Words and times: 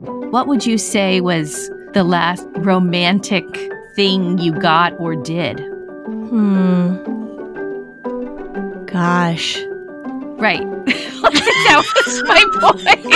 What 0.00 0.46
would 0.46 0.66
you 0.66 0.76
say 0.78 1.20
was 1.20 1.70
the 1.92 2.04
last 2.04 2.46
romantic 2.56 3.44
thing 3.94 4.38
you 4.38 4.52
got 4.52 4.98
or 5.00 5.16
did? 5.16 5.58
Hmm. 6.06 6.96
Gosh. 8.84 9.58
Right. 10.38 10.60
that 10.86 11.82
was 12.06 12.22
my 12.24 12.44
point. 12.60 13.06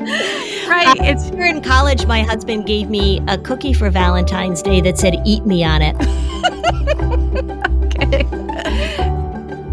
right. 0.68 0.96
It's 1.08 1.28
here 1.28 1.46
in 1.46 1.62
college. 1.62 2.06
My 2.06 2.22
husband 2.22 2.66
gave 2.66 2.90
me 2.90 3.20
a 3.28 3.38
cookie 3.38 3.72
for 3.72 3.90
Valentine's 3.90 4.60
Day 4.60 4.80
that 4.80 4.98
said 4.98 5.14
"Eat 5.24 5.46
me" 5.46 5.62
on 5.62 5.82
it. 5.82 5.96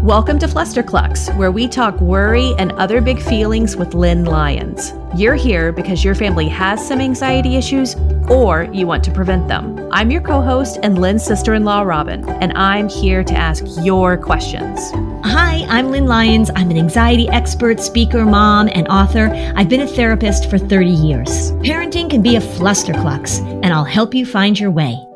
Welcome 0.02 0.38
to 0.38 0.46
Flusterclux, 0.46 1.36
where 1.36 1.50
we 1.50 1.66
talk 1.66 2.00
worry 2.00 2.54
and 2.56 2.70
other 2.72 3.00
big 3.00 3.20
feelings 3.20 3.76
with 3.76 3.94
Lynn 3.94 4.24
Lyons. 4.24 4.92
You're 5.16 5.34
here 5.34 5.72
because 5.72 6.04
your 6.04 6.14
family 6.14 6.48
has 6.48 6.86
some 6.86 7.00
anxiety 7.00 7.56
issues 7.56 7.96
or 8.30 8.68
you 8.72 8.86
want 8.86 9.02
to 9.04 9.10
prevent 9.10 9.48
them. 9.48 9.88
I'm 9.90 10.12
your 10.12 10.20
co 10.20 10.40
host 10.40 10.78
and 10.84 11.00
Lynn's 11.00 11.24
sister 11.24 11.52
in 11.52 11.64
law, 11.64 11.82
Robin, 11.82 12.26
and 12.28 12.56
I'm 12.56 12.88
here 12.88 13.24
to 13.24 13.34
ask 13.34 13.64
your 13.84 14.16
questions. 14.16 14.78
Hi, 15.26 15.66
I'm 15.68 15.90
Lynn 15.90 16.06
Lyons. 16.06 16.52
I'm 16.54 16.70
an 16.70 16.76
anxiety 16.76 17.28
expert, 17.30 17.80
speaker, 17.80 18.24
mom, 18.24 18.68
and 18.72 18.86
author. 18.86 19.30
I've 19.56 19.68
been 19.68 19.80
a 19.80 19.86
therapist 19.86 20.48
for 20.48 20.58
30 20.58 20.88
years. 20.88 21.50
Parenting 21.64 22.08
can 22.08 22.22
be 22.22 22.36
a 22.36 22.40
flusterclux, 22.40 23.40
and 23.64 23.74
I'll 23.74 23.84
help 23.84 24.14
you 24.14 24.24
find 24.24 24.58
your 24.58 24.70
way. 24.70 25.07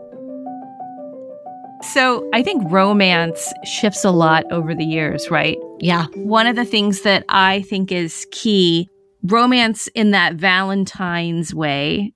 So 1.92 2.26
I 2.32 2.42
think 2.42 2.62
romance 2.72 3.52
shifts 3.64 4.02
a 4.02 4.10
lot 4.10 4.50
over 4.50 4.74
the 4.74 4.84
years, 4.84 5.30
right? 5.30 5.58
Yeah. 5.78 6.06
One 6.14 6.46
of 6.46 6.56
the 6.56 6.64
things 6.64 7.02
that 7.02 7.22
I 7.28 7.60
think 7.62 7.92
is 7.92 8.26
key 8.30 8.88
romance 9.24 9.88
in 9.88 10.12
that 10.12 10.36
Valentine's 10.36 11.54
way 11.54 12.14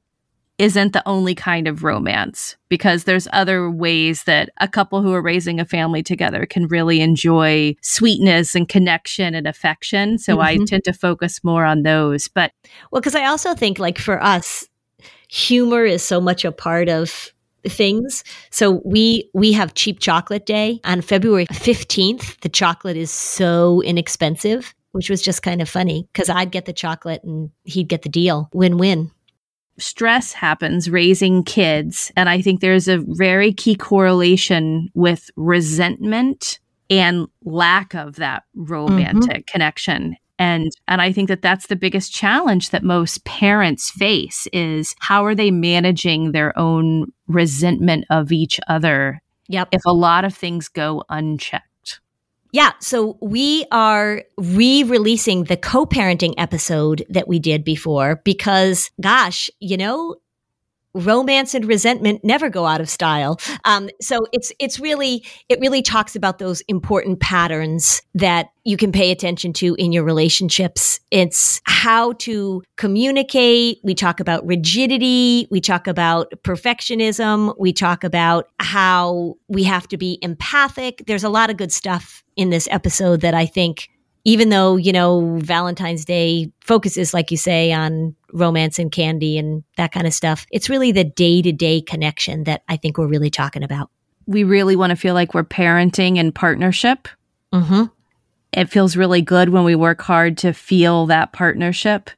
isn't 0.57 0.95
the 0.95 1.07
only 1.07 1.35
kind 1.35 1.69
of 1.69 1.85
romance 1.85 2.57
because 2.71 3.05
there's 3.05 3.29
other 3.35 3.71
ways 3.71 4.25
that 4.25 4.49
a 4.63 4.67
couple 4.67 5.03
who 5.03 5.13
are 5.13 5.21
raising 5.21 5.61
a 5.61 5.67
family 5.67 6.03
together 6.03 6.47
can 6.47 6.67
really 6.69 7.03
enjoy 7.03 7.77
sweetness 7.83 8.55
and 8.55 8.71
connection 8.71 9.35
and 9.35 9.47
affection. 9.47 10.17
So 10.17 10.37
mm-hmm. 10.37 10.63
I 10.63 10.65
tend 10.65 10.85
to 10.85 10.95
focus 10.95 11.45
more 11.45 11.67
on 11.67 11.83
those. 11.83 12.29
But 12.29 12.53
well, 12.91 13.03
because 13.03 13.15
I 13.15 13.27
also 13.27 13.55
think 13.55 13.79
like 13.79 13.99
for 13.99 14.23
us, 14.23 14.67
humor 15.29 15.85
is 15.85 16.03
so 16.03 16.19
much 16.19 16.47
a 16.47 16.53
part 16.53 16.89
of 16.89 17.35
things. 17.71 18.25
So 18.51 18.83
we 18.85 19.31
we 19.35 19.53
have 19.53 19.75
cheap 19.75 20.01
chocolate 20.01 20.47
day 20.47 20.81
on 20.85 21.01
February 21.01 21.47
15th. 21.47 22.41
The 22.41 22.49
chocolate 22.49 22.97
is 22.97 23.11
so 23.11 23.83
inexpensive, 23.83 24.75
which 24.93 25.11
was 25.11 25.23
just 25.23 25.43
kind 25.43 25.61
of 25.61 25.69
funny 25.69 26.09
because 26.13 26.29
I'd 26.29 26.51
get 26.51 26.65
the 26.65 26.73
chocolate 26.73 27.23
and 27.25 27.51
he'd 27.65 27.89
get 27.89 28.03
the 28.03 28.09
deal. 28.09 28.49
Win-win 28.53 29.11
stress 29.79 30.33
happens 30.33 30.91
raising 30.91 31.45
kids. 31.45 32.11
And 32.17 32.29
I 32.29 32.41
think 32.41 32.61
there's 32.61 32.89
a 32.89 32.99
very 32.99 33.53
key 33.53 33.75
correlation 33.75 34.89
with 34.95 35.31
resentment 35.37 36.61
and 36.89 37.27
lack 37.45 37.95
of 37.95 38.17
that 38.17 38.45
romantic 38.55 39.47
mm-hmm. 39.47 39.53
connection. 39.53 40.17
And 40.39 40.71
and 40.87 41.01
I 41.01 41.13
think 41.13 41.29
that 41.29 41.43
that's 41.43 41.69
the 41.69 41.77
biggest 41.77 42.13
challenge 42.13 42.71
that 42.71 42.83
most 42.83 43.25
parents 43.25 43.91
face 43.91 44.47
is 44.53 44.95
how 45.01 45.25
are 45.25 45.35
they 45.35 45.51
managing 45.51 46.33
their 46.33 46.57
own 46.59 47.13
resentment 47.27 48.05
of 48.11 48.33
each 48.33 48.61
other? 48.69 49.23
Yep. 49.49 49.69
If 49.73 49.83
a 49.87 49.93
lot 49.93 50.25
of 50.25 50.35
things 50.35 50.69
go 50.69 51.05
unchecked. 51.09 52.01
Yeah, 52.53 52.73
so 52.81 53.19
we 53.21 53.67
are 53.71 54.23
re 54.39 54.83
releasing 54.85 55.45
the 55.45 55.57
co 55.57 55.85
parenting 55.85 56.35
episode 56.39 57.05
that 57.11 57.29
we 57.29 57.39
did 57.39 57.65
before 57.65 58.23
because, 58.25 58.91
gosh, 59.01 59.51
you 59.61 59.77
know, 59.77 60.17
romance 60.97 61.55
and 61.55 61.65
resentment 61.67 62.25
never 62.25 62.49
go 62.49 62.67
out 62.67 62.81
of 62.81 62.89
style. 62.89 63.39
Um, 63.65 63.89
so 64.01 64.27
it's 64.33 64.53
it's 64.59 64.81
really 64.81 65.25
it 65.49 65.61
really 65.61 65.83
talks 65.83 66.17
about 66.17 66.39
those 66.39 66.63
important 66.63 67.21
patterns 67.21 68.03
that 68.15 68.49
you 68.65 68.77
can 68.77 68.91
pay 68.91 69.11
attention 69.11 69.53
to 69.53 69.75
in 69.77 69.93
your 69.93 70.03
relationships. 70.03 70.99
It's 71.11 71.61
how 71.65 72.13
to 72.15 72.63
communicate. 72.77 73.79
We 73.85 73.95
talk 73.95 74.19
about 74.19 74.45
rigidity. 74.47 75.47
We 75.51 75.61
talk 75.61 75.87
about 75.87 76.33
perfectionism. 76.43 77.55
We 77.59 77.73
talk 77.73 78.03
about 78.03 78.49
how 78.59 79.37
we 79.49 79.63
have 79.65 79.87
to 79.89 79.97
be 79.97 80.19
empathic. 80.23 81.05
There's 81.07 81.25
a 81.25 81.29
lot 81.29 81.51
of 81.51 81.57
good 81.57 81.71
stuff 81.73 82.25
in 82.37 82.51
this 82.51 82.67
episode 82.71 83.21
that 83.21 83.35
I 83.35 83.47
think 83.47 83.89
even 84.27 84.49
though, 84.49 84.75
you 84.77 84.93
know, 84.93 85.39
Valentine's 85.39 86.05
Day 86.05 86.51
focuses, 86.61 87.15
like 87.15 87.31
you 87.31 87.37
say, 87.37 87.73
on 87.73 88.17
romance 88.37 88.79
and 88.79 88.93
candy 88.93 89.39
and 89.39 89.65
that 89.77 89.93
kind 89.93 90.07
of 90.07 90.15
stuff, 90.15 90.47
it's 90.53 90.69
really 90.69 90.93
the 90.93 91.05
day 91.05 91.43
to 91.43 91.53
day 91.53 91.81
connection 91.81 92.45
that 92.45 92.63
I 92.69 92.77
think 92.77 92.99
we're 92.99 93.09
really 93.09 93.31
talking 93.31 93.63
about. 93.63 93.91
We 94.27 94.45
really 94.45 94.77
want 94.77 94.91
to 94.91 94.97
feel 94.97 95.15
like 95.15 95.35
we're 95.35 95.45
parenting 95.45 96.17
in 96.17 96.33
partnership. 96.33 97.09
Mm-hmm. 97.53 97.85
It 98.53 98.71
feels 98.71 98.97
really 98.97 99.23
good 99.23 99.49
when 99.51 99.65
we 99.65 99.75
work 99.75 100.03
hard 100.03 100.39
to 100.39 100.53
feel 100.53 101.07
that 101.07 101.33
partnership. 101.33 102.11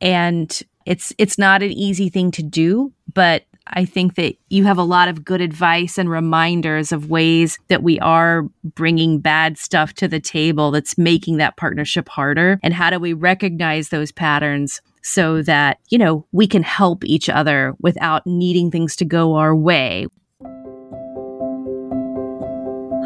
And 0.00 0.62
it's 0.86 1.12
it's 1.18 1.38
not 1.38 1.62
an 1.62 1.72
easy 1.72 2.08
thing 2.08 2.30
to 2.32 2.42
do, 2.42 2.92
but 3.12 3.44
I 3.66 3.84
think 3.84 4.16
that 4.16 4.36
you 4.50 4.64
have 4.64 4.76
a 4.76 4.82
lot 4.82 5.08
of 5.08 5.24
good 5.24 5.40
advice 5.40 5.96
and 5.96 6.10
reminders 6.10 6.92
of 6.92 7.08
ways 7.08 7.58
that 7.68 7.82
we 7.82 7.98
are 8.00 8.42
bringing 8.62 9.20
bad 9.20 9.56
stuff 9.56 9.94
to 9.94 10.08
the 10.08 10.20
table 10.20 10.70
that's 10.70 10.98
making 10.98 11.38
that 11.38 11.56
partnership 11.56 12.08
harder. 12.08 12.60
And 12.62 12.74
how 12.74 12.90
do 12.90 12.98
we 12.98 13.14
recognize 13.14 13.88
those 13.88 14.12
patterns 14.12 14.82
so 15.04 15.42
that, 15.42 15.78
you 15.90 15.98
know, 15.98 16.26
we 16.32 16.46
can 16.46 16.62
help 16.62 17.04
each 17.04 17.28
other 17.28 17.74
without 17.78 18.26
needing 18.26 18.70
things 18.70 18.96
to 18.96 19.04
go 19.04 19.36
our 19.36 19.54
way? 19.54 20.06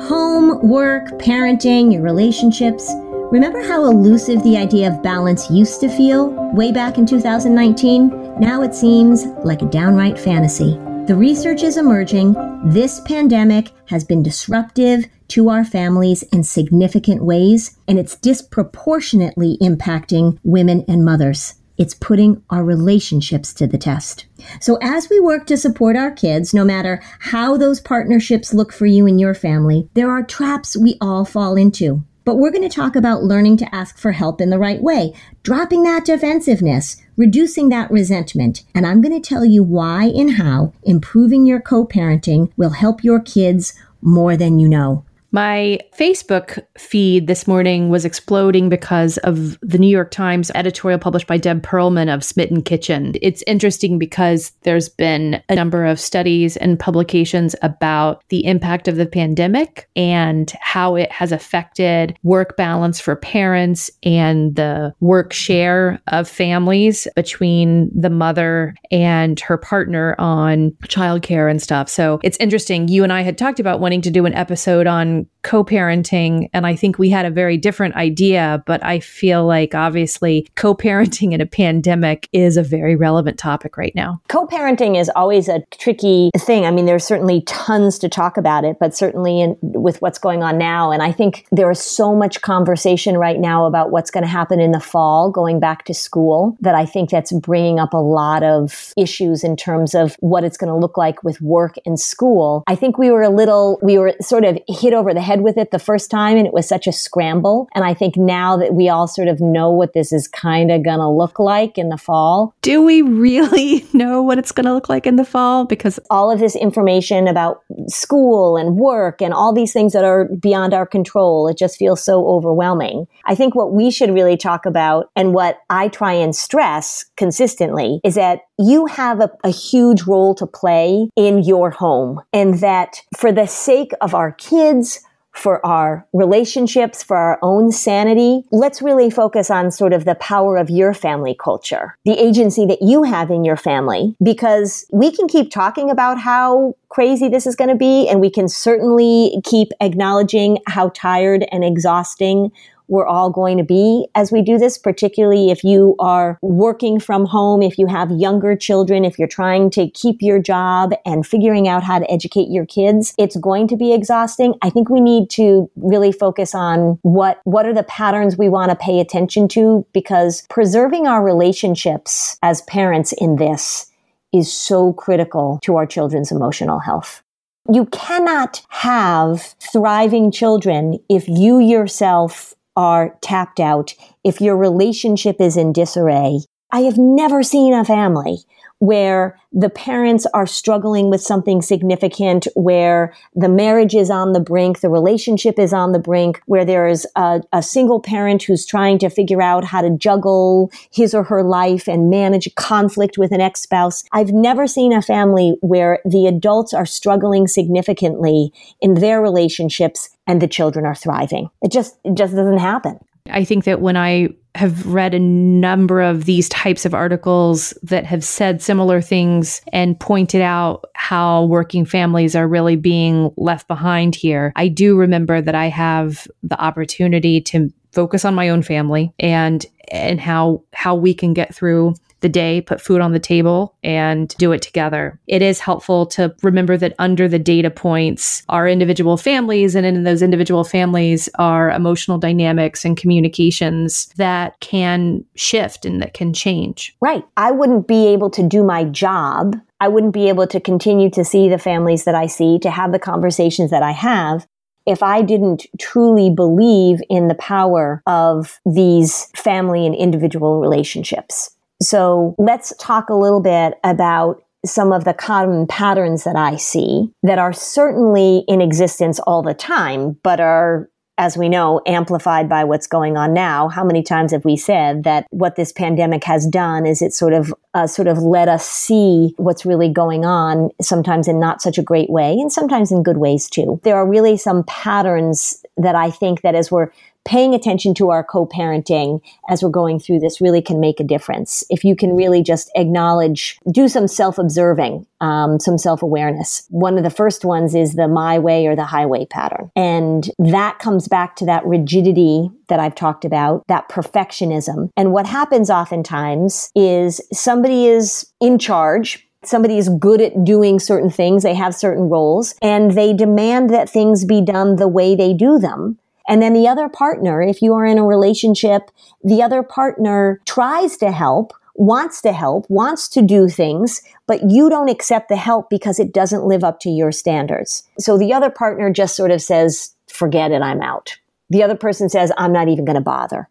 Home, 0.06 0.66
work, 0.66 1.08
parenting, 1.18 1.92
your 1.92 2.02
relationships. 2.02 2.90
Remember 3.32 3.60
how 3.60 3.84
elusive 3.84 4.42
the 4.44 4.56
idea 4.56 4.88
of 4.88 5.02
balance 5.02 5.50
used 5.50 5.80
to 5.80 5.88
feel 5.88 6.30
way 6.54 6.70
back 6.72 6.96
in 6.96 7.04
2019? 7.04 8.38
Now 8.40 8.62
it 8.62 8.74
seems 8.74 9.26
like 9.44 9.60
a 9.60 9.66
downright 9.66 10.18
fantasy. 10.18 10.78
The 11.06 11.16
research 11.16 11.62
is 11.62 11.76
emerging. 11.76 12.34
This 12.64 13.00
pandemic 13.00 13.72
has 13.86 14.04
been 14.04 14.22
disruptive 14.22 15.06
to 15.28 15.48
our 15.48 15.64
families 15.64 16.22
in 16.32 16.44
significant 16.44 17.24
ways, 17.24 17.76
and 17.88 17.98
it's 17.98 18.14
disproportionately 18.16 19.58
impacting 19.60 20.38
women 20.44 20.84
and 20.86 21.04
mothers. 21.04 21.54
It's 21.78 21.94
putting 21.94 22.42
our 22.50 22.64
relationships 22.64 23.54
to 23.54 23.66
the 23.66 23.78
test. 23.78 24.26
So, 24.60 24.78
as 24.82 25.08
we 25.08 25.20
work 25.20 25.46
to 25.46 25.56
support 25.56 25.96
our 25.96 26.10
kids, 26.10 26.52
no 26.52 26.64
matter 26.64 27.00
how 27.20 27.56
those 27.56 27.80
partnerships 27.80 28.52
look 28.52 28.72
for 28.72 28.86
you 28.86 29.06
and 29.06 29.20
your 29.20 29.34
family, 29.34 29.88
there 29.94 30.10
are 30.10 30.22
traps 30.22 30.76
we 30.76 30.98
all 31.00 31.24
fall 31.24 31.56
into. 31.56 32.04
But 32.24 32.36
we're 32.36 32.50
going 32.50 32.68
to 32.68 32.76
talk 32.76 32.94
about 32.94 33.22
learning 33.22 33.56
to 33.58 33.74
ask 33.74 33.96
for 33.96 34.12
help 34.12 34.40
in 34.40 34.50
the 34.50 34.58
right 34.58 34.82
way, 34.82 35.14
dropping 35.44 35.84
that 35.84 36.04
defensiveness, 36.04 37.00
reducing 37.16 37.70
that 37.70 37.90
resentment. 37.90 38.64
And 38.74 38.86
I'm 38.86 39.00
going 39.00 39.18
to 39.18 39.26
tell 39.26 39.46
you 39.46 39.62
why 39.62 40.12
and 40.14 40.32
how 40.32 40.74
improving 40.82 41.46
your 41.46 41.60
co 41.60 41.86
parenting 41.86 42.52
will 42.56 42.70
help 42.70 43.02
your 43.02 43.20
kids 43.20 43.72
more 44.02 44.36
than 44.36 44.58
you 44.58 44.68
know. 44.68 45.04
My 45.30 45.78
Facebook 45.96 46.64
feed 46.78 47.26
this 47.26 47.46
morning 47.46 47.90
was 47.90 48.06
exploding 48.06 48.70
because 48.70 49.18
of 49.18 49.60
the 49.60 49.76
New 49.76 49.88
York 49.88 50.10
Times 50.10 50.50
editorial 50.54 50.98
published 50.98 51.26
by 51.26 51.36
Deb 51.36 51.62
Perelman 51.62 52.12
of 52.12 52.24
Smitten 52.24 52.62
Kitchen. 52.62 53.12
It's 53.20 53.44
interesting 53.46 53.98
because 53.98 54.52
there's 54.62 54.88
been 54.88 55.42
a 55.50 55.54
number 55.54 55.84
of 55.84 56.00
studies 56.00 56.56
and 56.56 56.80
publications 56.80 57.54
about 57.60 58.22
the 58.30 58.46
impact 58.46 58.88
of 58.88 58.96
the 58.96 59.04
pandemic 59.04 59.90
and 59.94 60.50
how 60.62 60.94
it 60.94 61.12
has 61.12 61.30
affected 61.30 62.16
work 62.22 62.56
balance 62.56 62.98
for 62.98 63.14
parents 63.14 63.90
and 64.02 64.56
the 64.56 64.94
work 65.00 65.34
share 65.34 66.00
of 66.06 66.26
families 66.26 67.06
between 67.14 67.90
the 67.94 68.10
mother 68.10 68.74
and 68.90 69.40
her 69.40 69.58
partner 69.58 70.16
on 70.18 70.70
childcare 70.84 71.50
and 71.50 71.60
stuff. 71.60 71.90
So 71.90 72.18
it's 72.22 72.38
interesting. 72.38 72.88
You 72.88 73.04
and 73.04 73.12
I 73.12 73.20
had 73.20 73.36
talked 73.36 73.60
about 73.60 73.80
wanting 73.80 74.00
to 74.02 74.10
do 74.10 74.24
an 74.24 74.32
episode 74.32 74.86
on 74.86 75.17
and 75.18 75.26
co 75.42 75.64
parenting. 75.64 76.48
And 76.52 76.66
I 76.66 76.74
think 76.74 76.98
we 76.98 77.10
had 77.10 77.26
a 77.26 77.30
very 77.30 77.56
different 77.56 77.94
idea, 77.94 78.62
but 78.66 78.84
I 78.84 79.00
feel 79.00 79.46
like 79.46 79.74
obviously 79.74 80.46
co 80.56 80.74
parenting 80.74 81.32
in 81.32 81.40
a 81.40 81.46
pandemic 81.46 82.28
is 82.32 82.56
a 82.56 82.62
very 82.62 82.96
relevant 82.96 83.38
topic 83.38 83.76
right 83.76 83.94
now. 83.94 84.20
Co 84.28 84.46
parenting 84.46 84.98
is 84.98 85.10
always 85.14 85.48
a 85.48 85.62
tricky 85.78 86.30
thing. 86.36 86.64
I 86.64 86.70
mean, 86.70 86.86
there's 86.86 87.04
certainly 87.04 87.42
tons 87.42 87.98
to 88.00 88.08
talk 88.08 88.36
about 88.36 88.64
it, 88.64 88.76
but 88.80 88.94
certainly 88.94 89.40
in, 89.40 89.56
with 89.62 90.00
what's 90.02 90.18
going 90.18 90.42
on 90.42 90.58
now. 90.58 90.90
And 90.90 91.02
I 91.02 91.12
think 91.12 91.46
there 91.52 91.70
is 91.70 91.80
so 91.80 92.14
much 92.14 92.40
conversation 92.40 93.16
right 93.16 93.38
now 93.38 93.66
about 93.66 93.90
what's 93.90 94.10
going 94.10 94.24
to 94.24 94.28
happen 94.28 94.60
in 94.60 94.72
the 94.72 94.80
fall 94.80 95.30
going 95.30 95.60
back 95.60 95.84
to 95.86 95.94
school 95.94 96.56
that 96.60 96.74
I 96.74 96.84
think 96.84 97.10
that's 97.10 97.32
bringing 97.32 97.78
up 97.78 97.92
a 97.92 97.98
lot 97.98 98.42
of 98.42 98.92
issues 98.96 99.44
in 99.44 99.56
terms 99.56 99.94
of 99.94 100.16
what 100.20 100.44
it's 100.44 100.56
going 100.56 100.72
to 100.72 100.76
look 100.76 100.96
like 100.96 101.22
with 101.22 101.40
work 101.40 101.76
and 101.86 101.98
school. 101.98 102.64
I 102.66 102.74
think 102.74 102.98
we 102.98 103.10
were 103.10 103.22
a 103.22 103.30
little, 103.30 103.78
we 103.82 103.98
were 103.98 104.14
sort 104.20 104.44
of 104.44 104.58
hit 104.68 104.92
over 104.92 105.14
the 105.14 105.27
head 105.28 105.42
with 105.42 105.58
it 105.58 105.70
the 105.70 105.78
first 105.78 106.10
time 106.10 106.38
and 106.38 106.46
it 106.46 106.54
was 106.54 106.66
such 106.66 106.86
a 106.86 106.92
scramble. 106.92 107.68
And 107.74 107.84
I 107.84 107.92
think 107.92 108.16
now 108.16 108.56
that 108.56 108.74
we 108.74 108.88
all 108.88 109.06
sort 109.06 109.28
of 109.28 109.40
know 109.40 109.70
what 109.70 109.92
this 109.92 110.10
is 110.10 110.26
kind 110.26 110.72
of 110.72 110.82
going 110.82 110.98
to 110.98 111.08
look 111.08 111.38
like 111.38 111.76
in 111.76 111.90
the 111.90 111.98
fall. 111.98 112.54
Do 112.62 112.82
we 112.82 113.02
really 113.02 113.84
know 113.92 114.22
what 114.22 114.38
it's 114.38 114.52
going 114.52 114.64
to 114.64 114.72
look 114.72 114.88
like 114.88 115.06
in 115.06 115.16
the 115.16 115.24
fall? 115.24 115.66
Because 115.66 116.00
all 116.08 116.30
of 116.30 116.40
this 116.40 116.56
information 116.56 117.28
about 117.28 117.62
school 117.88 118.56
and 118.56 118.76
work 118.76 119.20
and 119.20 119.34
all 119.34 119.52
these 119.52 119.72
things 119.72 119.92
that 119.92 120.04
are 120.04 120.24
beyond 120.40 120.72
our 120.72 120.86
control, 120.86 121.46
it 121.48 121.58
just 121.58 121.76
feels 121.76 122.02
so 122.02 122.26
overwhelming. 122.26 123.06
I 123.26 123.34
think 123.34 123.54
what 123.54 123.72
we 123.72 123.90
should 123.90 124.14
really 124.14 124.38
talk 124.38 124.64
about 124.64 125.10
and 125.14 125.34
what 125.34 125.58
I 125.68 125.88
try 125.88 126.14
and 126.14 126.34
stress 126.34 127.04
consistently 127.16 128.00
is 128.02 128.14
that 128.14 128.40
you 128.58 128.86
have 128.86 129.20
a, 129.20 129.30
a, 129.44 129.50
huge 129.50 130.02
role 130.02 130.34
to 130.34 130.46
play 130.46 131.08
in 131.16 131.42
your 131.42 131.70
home 131.70 132.20
and 132.32 132.54
that 132.60 133.02
for 133.16 133.32
the 133.32 133.46
sake 133.46 133.92
of 134.00 134.14
our 134.14 134.32
kids, 134.32 135.00
for 135.32 135.64
our 135.64 136.06
relationships, 136.12 137.02
for 137.02 137.16
our 137.16 137.38
own 137.42 137.70
sanity, 137.70 138.42
let's 138.50 138.82
really 138.82 139.08
focus 139.08 139.50
on 139.50 139.70
sort 139.70 139.92
of 139.92 140.04
the 140.04 140.16
power 140.16 140.56
of 140.56 140.68
your 140.68 140.92
family 140.92 141.36
culture, 141.38 141.96
the 142.04 142.18
agency 142.18 142.66
that 142.66 142.82
you 142.82 143.04
have 143.04 143.30
in 143.30 143.44
your 143.44 143.56
family, 143.56 144.16
because 144.22 144.84
we 144.92 145.10
can 145.12 145.28
keep 145.28 145.50
talking 145.50 145.90
about 145.90 146.18
how 146.18 146.74
crazy 146.88 147.28
this 147.28 147.46
is 147.46 147.54
going 147.54 147.70
to 147.70 147.76
be, 147.76 148.08
and 148.08 148.20
we 148.20 148.30
can 148.30 148.48
certainly 148.48 149.40
keep 149.44 149.68
acknowledging 149.80 150.58
how 150.66 150.88
tired 150.90 151.46
and 151.52 151.64
exhausting 151.64 152.50
we're 152.88 153.06
all 153.06 153.30
going 153.30 153.58
to 153.58 153.64
be 153.64 154.06
as 154.14 154.32
we 154.32 154.42
do 154.42 154.58
this, 154.58 154.78
particularly 154.78 155.50
if 155.50 155.62
you 155.62 155.94
are 155.98 156.38
working 156.42 156.98
from 156.98 157.26
home, 157.26 157.62
if 157.62 157.78
you 157.78 157.86
have 157.86 158.10
younger 158.10 158.56
children, 158.56 159.04
if 159.04 159.18
you're 159.18 159.28
trying 159.28 159.70
to 159.70 159.90
keep 159.90 160.16
your 160.20 160.38
job 160.38 160.92
and 161.04 161.26
figuring 161.26 161.68
out 161.68 161.82
how 161.82 161.98
to 161.98 162.10
educate 162.10 162.48
your 162.48 162.66
kids. 162.66 163.14
It's 163.18 163.36
going 163.36 163.68
to 163.68 163.76
be 163.76 163.92
exhausting. 163.92 164.54
I 164.62 164.70
think 164.70 164.88
we 164.88 165.00
need 165.00 165.30
to 165.30 165.70
really 165.76 166.12
focus 166.12 166.54
on 166.54 166.98
what, 167.02 167.40
what 167.44 167.66
are 167.66 167.74
the 167.74 167.82
patterns 167.84 168.36
we 168.36 168.48
want 168.48 168.70
to 168.70 168.76
pay 168.76 169.00
attention 169.00 169.48
to 169.48 169.86
because 169.92 170.46
preserving 170.48 171.06
our 171.06 171.22
relationships 171.22 172.36
as 172.42 172.62
parents 172.62 173.12
in 173.12 173.36
this 173.36 173.90
is 174.32 174.52
so 174.52 174.92
critical 174.92 175.58
to 175.62 175.76
our 175.76 175.86
children's 175.86 176.30
emotional 176.30 176.78
health. 176.78 177.22
You 177.70 177.86
cannot 177.86 178.62
have 178.68 179.54
thriving 179.72 180.30
children 180.30 180.98
if 181.08 181.28
you 181.28 181.58
yourself 181.58 182.54
are 182.78 183.18
tapped 183.20 183.58
out, 183.58 183.92
if 184.22 184.40
your 184.40 184.56
relationship 184.56 185.40
is 185.40 185.56
in 185.56 185.72
disarray, 185.72 186.42
I 186.70 186.82
have 186.82 186.96
never 186.96 187.42
seen 187.42 187.74
a 187.74 187.84
family 187.84 188.44
where 188.80 189.38
the 189.52 189.70
parents 189.70 190.26
are 190.34 190.46
struggling 190.46 191.10
with 191.10 191.20
something 191.20 191.62
significant, 191.62 192.46
where 192.54 193.14
the 193.34 193.48
marriage 193.48 193.94
is 193.94 194.10
on 194.10 194.32
the 194.32 194.40
brink, 194.40 194.80
the 194.80 194.88
relationship 194.88 195.58
is 195.58 195.72
on 195.72 195.92
the 195.92 195.98
brink, 195.98 196.40
where 196.46 196.64
there 196.64 196.86
is 196.86 197.06
a, 197.16 197.40
a, 197.52 197.62
single 197.62 198.00
parent 198.00 198.42
who's 198.42 198.64
trying 198.64 198.98
to 198.98 199.10
figure 199.10 199.42
out 199.42 199.64
how 199.64 199.80
to 199.80 199.90
juggle 199.96 200.70
his 200.90 201.14
or 201.14 201.24
her 201.24 201.42
life 201.42 201.88
and 201.88 202.10
manage 202.10 202.54
conflict 202.54 203.18
with 203.18 203.32
an 203.32 203.40
ex 203.40 203.60
spouse. 203.60 204.04
I've 204.12 204.32
never 204.32 204.66
seen 204.66 204.92
a 204.92 205.02
family 205.02 205.56
where 205.60 206.00
the 206.04 206.26
adults 206.26 206.72
are 206.72 206.86
struggling 206.86 207.48
significantly 207.48 208.52
in 208.80 208.94
their 208.94 209.20
relationships 209.20 210.10
and 210.26 210.42
the 210.42 210.48
children 210.48 210.84
are 210.86 210.94
thriving. 210.94 211.50
It 211.62 211.72
just, 211.72 211.98
it 212.04 212.14
just 212.14 212.34
doesn't 212.34 212.58
happen. 212.58 213.00
I 213.30 213.44
think 213.44 213.64
that 213.64 213.80
when 213.80 213.96
I 213.96 214.28
have 214.54 214.86
read 214.86 215.14
a 215.14 215.18
number 215.18 216.00
of 216.00 216.24
these 216.24 216.48
types 216.48 216.84
of 216.84 216.94
articles 216.94 217.72
that 217.82 218.04
have 218.04 218.24
said 218.24 218.60
similar 218.60 219.00
things 219.00 219.62
and 219.72 219.98
pointed 219.98 220.40
out 220.40 220.86
how 220.94 221.44
working 221.44 221.84
families 221.84 222.34
are 222.34 222.48
really 222.48 222.76
being 222.76 223.32
left 223.36 223.68
behind 223.68 224.14
here, 224.14 224.52
I 224.56 224.68
do 224.68 224.96
remember 224.96 225.40
that 225.40 225.54
I 225.54 225.68
have 225.68 226.26
the 226.42 226.60
opportunity 226.60 227.40
to 227.42 227.72
focus 227.92 228.24
on 228.24 228.34
my 228.34 228.48
own 228.48 228.62
family 228.62 229.12
and 229.18 229.64
and 229.90 230.20
how 230.20 230.62
how 230.72 230.94
we 230.94 231.14
can 231.14 231.32
get 231.32 231.54
through 231.54 231.94
the 232.20 232.28
day, 232.28 232.60
put 232.60 232.80
food 232.80 233.00
on 233.00 233.12
the 233.12 233.18
table, 233.18 233.74
and 233.82 234.34
do 234.38 234.52
it 234.52 234.62
together. 234.62 235.18
It 235.26 235.42
is 235.42 235.60
helpful 235.60 236.06
to 236.06 236.34
remember 236.42 236.76
that 236.76 236.94
under 236.98 237.28
the 237.28 237.38
data 237.38 237.70
points 237.70 238.42
are 238.48 238.68
individual 238.68 239.16
families, 239.16 239.74
and 239.74 239.86
in 239.86 240.04
those 240.04 240.22
individual 240.22 240.64
families 240.64 241.28
are 241.38 241.70
emotional 241.70 242.18
dynamics 242.18 242.84
and 242.84 242.96
communications 242.96 244.06
that 244.16 244.58
can 244.60 245.24
shift 245.34 245.84
and 245.84 246.02
that 246.02 246.14
can 246.14 246.32
change. 246.32 246.96
Right. 247.00 247.24
I 247.36 247.50
wouldn't 247.50 247.86
be 247.86 248.08
able 248.08 248.30
to 248.30 248.42
do 248.42 248.64
my 248.64 248.84
job. 248.84 249.56
I 249.80 249.88
wouldn't 249.88 250.14
be 250.14 250.28
able 250.28 250.46
to 250.48 250.60
continue 250.60 251.10
to 251.10 251.24
see 251.24 251.48
the 251.48 251.58
families 251.58 252.04
that 252.04 252.14
I 252.14 252.26
see, 252.26 252.58
to 252.60 252.70
have 252.70 252.92
the 252.92 252.98
conversations 252.98 253.70
that 253.70 253.82
I 253.82 253.92
have 253.92 254.46
if 254.86 255.02
I 255.02 255.20
didn't 255.20 255.66
truly 255.78 256.30
believe 256.30 257.00
in 257.10 257.28
the 257.28 257.34
power 257.34 258.02
of 258.06 258.58
these 258.64 259.26
family 259.36 259.84
and 259.84 259.94
individual 259.94 260.60
relationships. 260.60 261.50
So 261.80 262.34
let's 262.38 262.74
talk 262.78 263.08
a 263.08 263.14
little 263.14 263.40
bit 263.40 263.74
about 263.84 264.42
some 264.66 264.92
of 264.92 265.04
the 265.04 265.14
common 265.14 265.66
patterns 265.66 266.24
that 266.24 266.36
I 266.36 266.56
see 266.56 267.12
that 267.22 267.38
are 267.38 267.52
certainly 267.52 268.44
in 268.48 268.60
existence 268.60 269.20
all 269.20 269.42
the 269.42 269.54
time, 269.54 270.18
but 270.22 270.40
are 270.40 270.90
as 271.18 271.36
we 271.36 271.48
know, 271.48 271.82
amplified 271.84 272.48
by 272.48 272.62
what's 272.62 272.86
going 272.86 273.16
on 273.16 273.34
now. 273.34 273.68
How 273.68 273.82
many 273.82 274.02
times 274.02 274.30
have 274.30 274.44
we 274.44 274.56
said 274.56 275.02
that 275.02 275.26
what 275.30 275.56
this 275.56 275.72
pandemic 275.72 276.22
has 276.24 276.46
done 276.46 276.86
is 276.86 277.02
it 277.02 277.12
sort 277.12 277.32
of 277.32 277.52
uh, 277.74 277.88
sort 277.88 278.06
of 278.06 278.18
let 278.18 278.48
us 278.48 278.64
see 278.64 279.34
what's 279.36 279.66
really 279.66 279.88
going 279.88 280.24
on, 280.24 280.70
sometimes 280.80 281.26
in 281.26 281.40
not 281.40 281.60
such 281.60 281.76
a 281.76 281.82
great 281.82 282.08
way, 282.08 282.32
and 282.34 282.52
sometimes 282.52 282.92
in 282.92 283.02
good 283.02 283.18
ways 283.18 283.50
too. 283.50 283.80
There 283.82 283.96
are 283.96 284.08
really 284.08 284.36
some 284.36 284.62
patterns 284.64 285.64
that 285.76 285.96
I 285.96 286.10
think 286.10 286.42
that 286.42 286.54
as 286.54 286.70
we're 286.70 286.90
paying 287.28 287.54
attention 287.54 287.92
to 287.92 288.08
our 288.08 288.24
co-parenting 288.24 289.20
as 289.50 289.62
we're 289.62 289.68
going 289.68 290.00
through 290.00 290.18
this 290.18 290.40
really 290.40 290.62
can 290.62 290.80
make 290.80 290.98
a 290.98 291.04
difference. 291.04 291.62
If 291.68 291.84
you 291.84 291.94
can 291.94 292.16
really 292.16 292.42
just 292.42 292.70
acknowledge, 292.74 293.58
do 293.70 293.86
some 293.86 294.08
self-observing, 294.08 295.06
um, 295.20 295.60
some 295.60 295.76
self-awareness. 295.76 296.66
One 296.70 296.96
of 296.96 297.04
the 297.04 297.10
first 297.10 297.44
ones 297.44 297.74
is 297.74 297.92
the 297.92 298.08
my 298.08 298.38
way 298.38 298.66
or 298.66 298.74
the 298.74 298.86
highway 298.86 299.26
pattern. 299.26 299.70
And 299.76 300.30
that 300.38 300.78
comes 300.78 301.06
back 301.06 301.36
to 301.36 301.44
that 301.44 301.66
rigidity 301.66 302.50
that 302.68 302.80
I've 302.80 302.94
talked 302.94 303.26
about, 303.26 303.62
that 303.68 303.90
perfectionism. 303.90 304.88
And 304.96 305.12
what 305.12 305.26
happens 305.26 305.68
oftentimes 305.68 306.70
is 306.74 307.20
somebody 307.30 307.88
is 307.88 308.24
in 308.40 308.58
charge, 308.58 309.28
somebody 309.44 309.76
is 309.76 309.90
good 309.90 310.22
at 310.22 310.44
doing 310.44 310.78
certain 310.78 311.10
things, 311.10 311.42
they 311.42 311.54
have 311.54 311.74
certain 311.74 312.08
roles, 312.08 312.54
and 312.62 312.92
they 312.92 313.12
demand 313.12 313.68
that 313.68 313.90
things 313.90 314.24
be 314.24 314.40
done 314.40 314.76
the 314.76 314.88
way 314.88 315.14
they 315.14 315.34
do 315.34 315.58
them. 315.58 315.98
And 316.28 316.42
then 316.42 316.52
the 316.52 316.68
other 316.68 316.88
partner, 316.88 317.40
if 317.40 317.62
you 317.62 317.74
are 317.74 317.86
in 317.86 317.98
a 317.98 318.04
relationship, 318.04 318.90
the 319.24 319.42
other 319.42 319.62
partner 319.62 320.40
tries 320.46 320.96
to 320.98 321.10
help, 321.10 321.54
wants 321.74 322.20
to 322.22 322.32
help, 322.32 322.66
wants 322.68 323.08
to 323.08 323.22
do 323.22 323.48
things, 323.48 324.02
but 324.26 324.50
you 324.50 324.68
don't 324.68 324.90
accept 324.90 325.28
the 325.28 325.36
help 325.36 325.70
because 325.70 325.98
it 325.98 326.12
doesn't 326.12 326.44
live 326.44 326.62
up 326.62 326.80
to 326.80 326.90
your 326.90 327.12
standards. 327.12 327.84
So 327.98 328.18
the 328.18 328.34
other 328.34 328.50
partner 328.50 328.92
just 328.92 329.16
sort 329.16 329.30
of 329.30 329.40
says, 329.40 329.94
forget 330.12 330.52
it, 330.52 330.60
I'm 330.60 330.82
out. 330.82 331.16
The 331.50 331.62
other 331.62 331.76
person 331.76 332.08
says, 332.08 332.30
I'm 332.36 332.52
not 332.52 332.68
even 332.68 332.84
going 332.84 332.96
to 332.96 333.00
bother. 333.00 333.48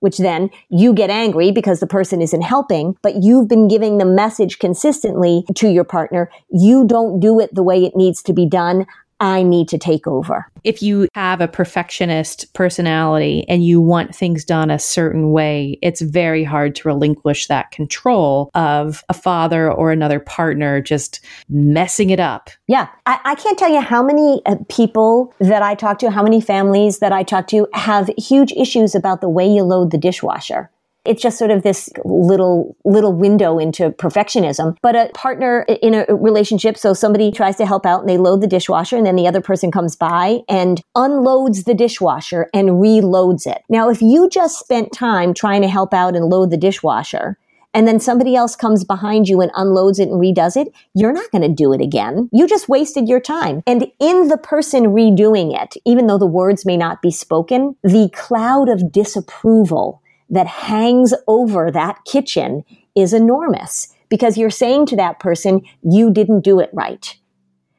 Which 0.00 0.18
then 0.18 0.50
you 0.68 0.92
get 0.92 1.10
angry 1.10 1.50
because 1.50 1.80
the 1.80 1.86
person 1.86 2.22
isn't 2.22 2.42
helping, 2.42 2.96
but 3.02 3.22
you've 3.22 3.48
been 3.48 3.66
giving 3.66 3.98
the 3.98 4.04
message 4.04 4.58
consistently 4.58 5.44
to 5.56 5.68
your 5.68 5.84
partner. 5.84 6.30
You 6.50 6.86
don't 6.86 7.18
do 7.18 7.40
it 7.40 7.54
the 7.54 7.62
way 7.62 7.84
it 7.84 7.96
needs 7.96 8.22
to 8.24 8.32
be 8.32 8.46
done. 8.46 8.86
I 9.20 9.42
need 9.42 9.68
to 9.68 9.78
take 9.78 10.06
over. 10.06 10.50
If 10.64 10.82
you 10.82 11.08
have 11.14 11.40
a 11.40 11.48
perfectionist 11.48 12.52
personality 12.52 13.44
and 13.48 13.64
you 13.64 13.80
want 13.80 14.14
things 14.14 14.44
done 14.44 14.70
a 14.70 14.78
certain 14.78 15.30
way, 15.30 15.78
it's 15.82 16.00
very 16.00 16.44
hard 16.44 16.74
to 16.76 16.88
relinquish 16.88 17.46
that 17.46 17.70
control 17.70 18.50
of 18.54 19.04
a 19.08 19.14
father 19.14 19.70
or 19.72 19.90
another 19.90 20.20
partner 20.20 20.80
just 20.80 21.20
messing 21.48 22.10
it 22.10 22.20
up. 22.20 22.50
Yeah. 22.66 22.88
I, 23.06 23.20
I 23.24 23.34
can't 23.36 23.58
tell 23.58 23.72
you 23.72 23.80
how 23.80 24.02
many 24.02 24.42
uh, 24.44 24.56
people 24.68 25.32
that 25.38 25.62
I 25.62 25.74
talk 25.74 25.98
to, 26.00 26.10
how 26.10 26.22
many 26.22 26.40
families 26.40 26.98
that 26.98 27.12
I 27.12 27.22
talk 27.22 27.46
to 27.48 27.68
have 27.72 28.10
huge 28.18 28.52
issues 28.52 28.94
about 28.94 29.20
the 29.20 29.28
way 29.28 29.46
you 29.46 29.62
load 29.62 29.92
the 29.92 29.98
dishwasher. 29.98 30.70
It's 31.06 31.22
just 31.22 31.38
sort 31.38 31.50
of 31.50 31.62
this 31.62 31.88
little, 32.04 32.76
little 32.84 33.12
window 33.12 33.58
into 33.58 33.90
perfectionism. 33.90 34.76
But 34.82 34.96
a 34.96 35.10
partner 35.14 35.62
in 35.82 35.94
a 35.94 36.04
relationship, 36.14 36.76
so 36.76 36.94
somebody 36.94 37.30
tries 37.30 37.56
to 37.56 37.66
help 37.66 37.86
out 37.86 38.00
and 38.00 38.08
they 38.08 38.18
load 38.18 38.40
the 38.40 38.46
dishwasher 38.46 38.96
and 38.96 39.06
then 39.06 39.16
the 39.16 39.28
other 39.28 39.40
person 39.40 39.70
comes 39.70 39.96
by 39.96 40.40
and 40.48 40.82
unloads 40.94 41.64
the 41.64 41.74
dishwasher 41.74 42.48
and 42.52 42.70
reloads 42.70 43.46
it. 43.46 43.62
Now, 43.68 43.88
if 43.88 44.02
you 44.02 44.28
just 44.28 44.58
spent 44.58 44.92
time 44.92 45.34
trying 45.34 45.62
to 45.62 45.68
help 45.68 45.94
out 45.94 46.16
and 46.16 46.26
load 46.26 46.50
the 46.50 46.56
dishwasher, 46.56 47.38
and 47.76 47.86
then 47.86 48.00
somebody 48.00 48.34
else 48.34 48.56
comes 48.56 48.84
behind 48.84 49.28
you 49.28 49.42
and 49.42 49.52
unloads 49.54 49.98
it 49.98 50.08
and 50.08 50.18
redoes 50.18 50.56
it, 50.56 50.72
you're 50.94 51.12
not 51.12 51.30
going 51.30 51.42
to 51.42 51.48
do 51.48 51.74
it 51.74 51.82
again. 51.82 52.30
You 52.32 52.48
just 52.48 52.70
wasted 52.70 53.06
your 53.06 53.20
time. 53.20 53.62
And 53.66 53.92
in 54.00 54.28
the 54.28 54.38
person 54.38 54.84
redoing 54.84 55.54
it, 55.54 55.74
even 55.84 56.06
though 56.06 56.16
the 56.16 56.26
words 56.26 56.64
may 56.64 56.78
not 56.78 57.02
be 57.02 57.10
spoken, 57.10 57.76
the 57.82 58.08
cloud 58.14 58.70
of 58.70 58.90
disapproval 58.90 60.00
that 60.30 60.46
hangs 60.46 61.14
over 61.26 61.70
that 61.70 62.04
kitchen 62.04 62.64
is 62.94 63.12
enormous 63.12 63.94
because 64.08 64.36
you're 64.36 64.50
saying 64.50 64.86
to 64.86 64.96
that 64.96 65.18
person, 65.18 65.62
you 65.82 66.12
didn't 66.12 66.40
do 66.40 66.60
it 66.60 66.70
right 66.72 67.16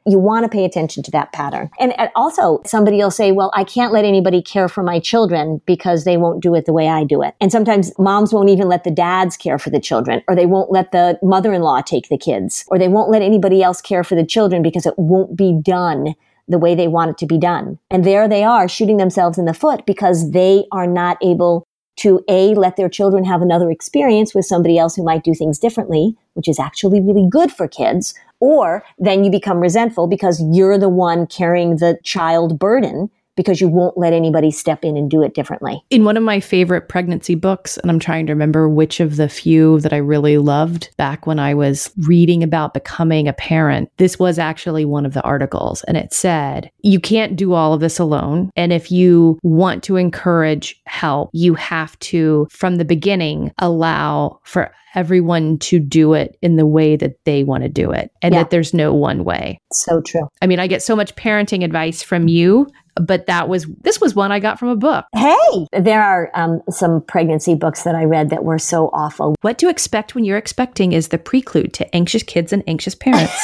you 0.08 0.18
want 0.18 0.44
to 0.44 0.48
pay 0.48 0.64
attention 0.64 1.02
to 1.02 1.10
that 1.10 1.32
pattern. 1.32 1.70
And 1.78 1.94
also, 2.16 2.62
somebody 2.64 2.96
will 2.96 3.10
say, 3.10 3.30
well, 3.30 3.50
I 3.54 3.64
can't 3.64 3.92
let 3.92 4.04
anybody 4.04 4.40
care 4.40 4.68
for 4.68 4.82
my 4.82 4.98
children 4.98 5.60
because 5.66 6.04
they 6.04 6.16
won't 6.16 6.42
do 6.42 6.54
it 6.54 6.64
the 6.64 6.72
way 6.72 6.88
I 6.88 7.04
do 7.04 7.22
it. 7.22 7.34
And 7.40 7.52
sometimes 7.52 7.92
moms 7.98 8.32
won't 8.32 8.48
even 8.48 8.68
let 8.68 8.84
the 8.84 8.90
dads 8.90 9.36
care 9.36 9.58
for 9.58 9.70
the 9.70 9.80
children, 9.80 10.22
or 10.26 10.34
they 10.34 10.46
won't 10.46 10.72
let 10.72 10.92
the 10.92 11.18
mother 11.22 11.52
in 11.52 11.62
law 11.62 11.82
take 11.82 12.08
the 12.08 12.18
kids, 12.18 12.64
or 12.68 12.78
they 12.78 12.88
won't 12.88 13.10
let 13.10 13.22
anybody 13.22 13.62
else 13.62 13.80
care 13.80 14.02
for 14.02 14.14
the 14.14 14.24
children 14.24 14.62
because 14.62 14.86
it 14.86 14.94
won't 14.96 15.36
be 15.36 15.52
done 15.52 16.14
the 16.48 16.58
way 16.58 16.74
they 16.74 16.88
want 16.88 17.10
it 17.10 17.18
to 17.18 17.26
be 17.26 17.36
done. 17.36 17.78
And 17.90 18.04
there 18.04 18.26
they 18.26 18.42
are 18.42 18.68
shooting 18.68 18.96
themselves 18.96 19.36
in 19.36 19.44
the 19.44 19.52
foot 19.52 19.84
because 19.84 20.30
they 20.30 20.64
are 20.72 20.86
not 20.86 21.18
able 21.22 21.67
to 21.98 22.24
A, 22.28 22.54
let 22.54 22.76
their 22.76 22.88
children 22.88 23.24
have 23.24 23.42
another 23.42 23.70
experience 23.70 24.34
with 24.34 24.46
somebody 24.46 24.78
else 24.78 24.96
who 24.96 25.04
might 25.04 25.24
do 25.24 25.34
things 25.34 25.58
differently, 25.58 26.16
which 26.34 26.48
is 26.48 26.58
actually 26.58 27.00
really 27.00 27.26
good 27.28 27.52
for 27.52 27.66
kids, 27.68 28.14
or 28.40 28.84
then 28.98 29.24
you 29.24 29.30
become 29.30 29.58
resentful 29.58 30.06
because 30.06 30.42
you're 30.52 30.78
the 30.78 30.88
one 30.88 31.26
carrying 31.26 31.76
the 31.76 31.98
child 32.04 32.58
burden 32.58 33.10
because 33.38 33.60
you 33.60 33.68
won't 33.68 33.96
let 33.96 34.12
anybody 34.12 34.50
step 34.50 34.84
in 34.84 34.96
and 34.96 35.08
do 35.08 35.22
it 35.22 35.32
differently. 35.32 35.80
In 35.90 36.02
one 36.02 36.16
of 36.16 36.24
my 36.24 36.40
favorite 36.40 36.88
pregnancy 36.88 37.36
books, 37.36 37.78
and 37.78 37.88
I'm 37.88 38.00
trying 38.00 38.26
to 38.26 38.32
remember 38.32 38.68
which 38.68 38.98
of 38.98 39.14
the 39.14 39.28
few 39.28 39.78
that 39.80 39.92
I 39.92 39.98
really 39.98 40.38
loved 40.38 40.90
back 40.96 41.24
when 41.24 41.38
I 41.38 41.54
was 41.54 41.92
reading 41.98 42.42
about 42.42 42.74
becoming 42.74 43.28
a 43.28 43.32
parent, 43.32 43.90
this 43.96 44.18
was 44.18 44.40
actually 44.40 44.84
one 44.84 45.06
of 45.06 45.14
the 45.14 45.22
articles. 45.22 45.84
And 45.84 45.96
it 45.96 46.12
said, 46.12 46.72
you 46.82 46.98
can't 46.98 47.36
do 47.36 47.52
all 47.52 47.72
of 47.72 47.80
this 47.80 48.00
alone. 48.00 48.50
And 48.56 48.72
if 48.72 48.90
you 48.90 49.38
want 49.44 49.84
to 49.84 49.94
encourage 49.94 50.80
help, 50.86 51.30
you 51.32 51.54
have 51.54 51.96
to, 52.00 52.48
from 52.50 52.74
the 52.74 52.84
beginning, 52.84 53.52
allow 53.58 54.40
for 54.42 54.72
everyone 54.98 55.56
to 55.58 55.78
do 55.78 56.12
it 56.12 56.36
in 56.42 56.56
the 56.56 56.66
way 56.66 56.96
that 56.96 57.24
they 57.24 57.44
want 57.44 57.62
to 57.62 57.68
do 57.68 57.92
it 57.92 58.10
and 58.20 58.34
yeah. 58.34 58.42
that 58.42 58.50
there's 58.50 58.74
no 58.74 58.92
one 58.92 59.22
way. 59.22 59.60
So 59.72 60.02
true. 60.04 60.28
I 60.42 60.48
mean, 60.48 60.58
I 60.58 60.66
get 60.66 60.82
so 60.82 60.96
much 60.96 61.14
parenting 61.14 61.62
advice 61.62 62.02
from 62.02 62.26
you, 62.26 62.66
but 62.96 63.26
that 63.26 63.48
was 63.48 63.64
this 63.82 64.00
was 64.00 64.16
one 64.16 64.32
I 64.32 64.40
got 64.40 64.58
from 64.58 64.70
a 64.70 64.76
book. 64.76 65.04
Hey, 65.14 65.66
there 65.72 66.02
are 66.02 66.32
um, 66.34 66.60
some 66.68 67.00
pregnancy 67.02 67.54
books 67.54 67.84
that 67.84 67.94
I 67.94 68.04
read 68.04 68.30
that 68.30 68.42
were 68.42 68.58
so 68.58 68.90
awful. 68.92 69.36
What 69.42 69.56
to 69.60 69.68
expect 69.68 70.16
when 70.16 70.24
you're 70.24 70.36
expecting 70.36 70.92
is 70.92 71.08
the 71.08 71.18
prelude 71.18 71.72
to 71.74 71.94
anxious 71.94 72.24
kids 72.24 72.52
and 72.52 72.64
anxious 72.66 72.96
parents. 72.96 73.40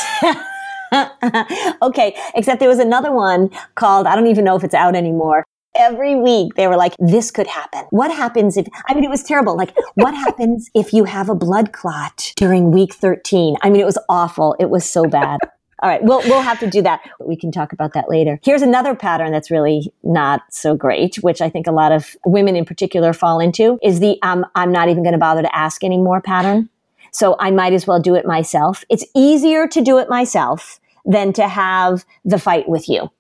okay, 1.82 2.16
except 2.34 2.58
there 2.58 2.68
was 2.68 2.80
another 2.80 3.12
one 3.12 3.48
called, 3.76 4.08
I 4.08 4.16
don't 4.16 4.26
even 4.26 4.44
know 4.44 4.56
if 4.56 4.64
it's 4.64 4.74
out 4.74 4.96
anymore, 4.96 5.44
every 5.74 6.14
week 6.14 6.54
they 6.54 6.66
were 6.66 6.76
like, 6.76 6.94
this 6.98 7.30
could 7.30 7.46
happen. 7.46 7.84
What 7.90 8.10
happens 8.10 8.56
if, 8.56 8.66
I 8.88 8.94
mean, 8.94 9.04
it 9.04 9.10
was 9.10 9.22
terrible. 9.22 9.56
Like, 9.56 9.74
what 9.94 10.14
happens 10.14 10.70
if 10.74 10.92
you 10.92 11.04
have 11.04 11.28
a 11.28 11.34
blood 11.34 11.72
clot 11.72 12.32
during 12.36 12.70
week 12.70 12.94
13? 12.94 13.56
I 13.62 13.70
mean, 13.70 13.80
it 13.80 13.86
was 13.86 13.98
awful. 14.08 14.56
It 14.58 14.70
was 14.70 14.88
so 14.88 15.04
bad. 15.04 15.40
All 15.82 15.90
right, 15.90 16.02
we'll 16.02 16.20
we'll 16.20 16.40
have 16.40 16.60
to 16.60 16.70
do 16.70 16.80
that. 16.82 17.02
We 17.20 17.36
can 17.36 17.52
talk 17.52 17.74
about 17.74 17.92
that 17.92 18.08
later. 18.08 18.40
Here's 18.42 18.62
another 18.62 18.94
pattern 18.94 19.32
that's 19.32 19.50
really 19.50 19.92
not 20.02 20.40
so 20.48 20.74
great, 20.74 21.16
which 21.16 21.42
I 21.42 21.50
think 21.50 21.66
a 21.66 21.72
lot 21.72 21.92
of 21.92 22.16
women 22.24 22.56
in 22.56 22.64
particular 22.64 23.12
fall 23.12 23.38
into, 23.38 23.78
is 23.82 24.00
the 24.00 24.18
um, 24.22 24.46
I'm 24.54 24.72
not 24.72 24.88
even 24.88 25.02
going 25.02 25.12
to 25.12 25.18
bother 25.18 25.42
to 25.42 25.54
ask 25.54 25.84
anymore 25.84 26.22
pattern. 26.22 26.70
So 27.10 27.36
I 27.38 27.50
might 27.50 27.74
as 27.74 27.86
well 27.86 28.00
do 28.00 28.14
it 28.14 28.24
myself. 28.24 28.84
It's 28.88 29.04
easier 29.14 29.68
to 29.68 29.82
do 29.82 29.98
it 29.98 30.08
myself 30.08 30.80
than 31.04 31.34
to 31.34 31.48
have 31.48 32.06
the 32.24 32.38
fight 32.38 32.66
with 32.66 32.88
you. 32.88 33.10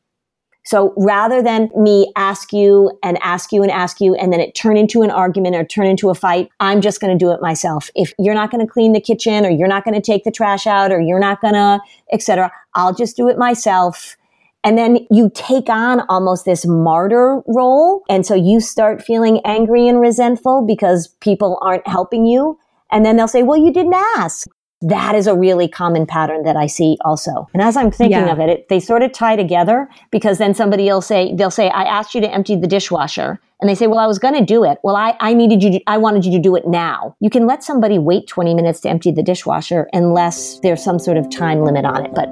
So 0.64 0.94
rather 0.96 1.42
than 1.42 1.70
me 1.76 2.10
ask 2.16 2.52
you 2.52 2.98
and 3.02 3.18
ask 3.22 3.52
you 3.52 3.62
and 3.62 3.70
ask 3.70 4.00
you 4.00 4.14
and 4.14 4.32
then 4.32 4.40
it 4.40 4.54
turn 4.54 4.78
into 4.78 5.02
an 5.02 5.10
argument 5.10 5.56
or 5.56 5.64
turn 5.64 5.86
into 5.86 6.08
a 6.08 6.14
fight, 6.14 6.48
I'm 6.58 6.80
just 6.80 7.00
going 7.00 7.16
to 7.16 7.22
do 7.22 7.30
it 7.32 7.42
myself. 7.42 7.90
If 7.94 8.14
you're 8.18 8.34
not 8.34 8.50
going 8.50 8.66
to 8.66 8.72
clean 8.72 8.92
the 8.92 9.00
kitchen 9.00 9.44
or 9.44 9.50
you're 9.50 9.68
not 9.68 9.84
going 9.84 9.94
to 9.94 10.00
take 10.00 10.24
the 10.24 10.30
trash 10.30 10.66
out 10.66 10.90
or 10.90 11.00
you're 11.00 11.20
not 11.20 11.42
going 11.42 11.54
to, 11.54 11.80
etc., 12.12 12.50
I'll 12.74 12.94
just 12.94 13.14
do 13.14 13.28
it 13.28 13.36
myself. 13.36 14.16
And 14.64 14.78
then 14.78 15.06
you 15.10 15.30
take 15.34 15.68
on 15.68 16.00
almost 16.08 16.46
this 16.46 16.64
martyr 16.64 17.42
role. 17.46 18.02
And 18.08 18.24
so 18.24 18.34
you 18.34 18.60
start 18.60 19.02
feeling 19.02 19.40
angry 19.44 19.86
and 19.86 20.00
resentful 20.00 20.64
because 20.66 21.08
people 21.20 21.58
aren't 21.60 21.86
helping 21.86 22.24
you. 22.24 22.58
And 22.90 23.04
then 23.04 23.18
they'll 23.18 23.28
say, 23.28 23.42
well, 23.42 23.58
you 23.58 23.70
didn't 23.70 23.94
ask 24.16 24.46
that 24.84 25.14
is 25.14 25.26
a 25.26 25.34
really 25.34 25.66
common 25.66 26.06
pattern 26.06 26.42
that 26.44 26.56
I 26.56 26.66
see 26.66 26.98
also. 27.04 27.48
And 27.54 27.62
as 27.62 27.76
I'm 27.76 27.90
thinking 27.90 28.18
yeah. 28.18 28.32
of 28.32 28.38
it, 28.38 28.50
it, 28.50 28.68
they 28.68 28.78
sort 28.78 29.02
of 29.02 29.12
tie 29.12 29.34
together 29.34 29.88
because 30.10 30.36
then 30.36 30.54
somebody 30.54 30.84
will 30.84 31.00
say, 31.00 31.34
they'll 31.34 31.50
say, 31.50 31.70
I 31.70 31.84
asked 31.84 32.14
you 32.14 32.20
to 32.20 32.30
empty 32.30 32.54
the 32.54 32.66
dishwasher. 32.66 33.40
And 33.60 33.70
they 33.70 33.74
say, 33.74 33.86
well, 33.86 33.98
I 33.98 34.06
was 34.06 34.18
going 34.18 34.34
to 34.34 34.44
do 34.44 34.62
it. 34.64 34.78
Well, 34.82 34.96
I, 34.96 35.16
I 35.20 35.32
needed 35.32 35.62
you, 35.62 35.70
to, 35.72 35.80
I 35.86 35.96
wanted 35.96 36.26
you 36.26 36.32
to 36.32 36.38
do 36.38 36.54
it 36.54 36.66
now. 36.66 37.16
You 37.20 37.30
can 37.30 37.46
let 37.46 37.64
somebody 37.64 37.98
wait 37.98 38.26
20 38.26 38.52
minutes 38.52 38.80
to 38.80 38.90
empty 38.90 39.10
the 39.10 39.22
dishwasher 39.22 39.88
unless 39.94 40.58
there's 40.60 40.84
some 40.84 40.98
sort 40.98 41.16
of 41.16 41.30
time 41.30 41.62
limit 41.62 41.86
on 41.86 42.04
it. 42.04 42.14
But 42.14 42.28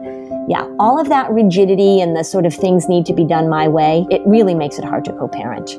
yeah, 0.46 0.68
all 0.78 1.00
of 1.00 1.08
that 1.08 1.30
rigidity 1.30 2.02
and 2.02 2.14
the 2.14 2.24
sort 2.24 2.44
of 2.44 2.52
things 2.52 2.86
need 2.86 3.06
to 3.06 3.14
be 3.14 3.24
done 3.24 3.48
my 3.48 3.66
way, 3.66 4.04
it 4.10 4.20
really 4.26 4.54
makes 4.54 4.78
it 4.78 4.84
hard 4.84 5.06
to 5.06 5.12
co-parent. 5.12 5.78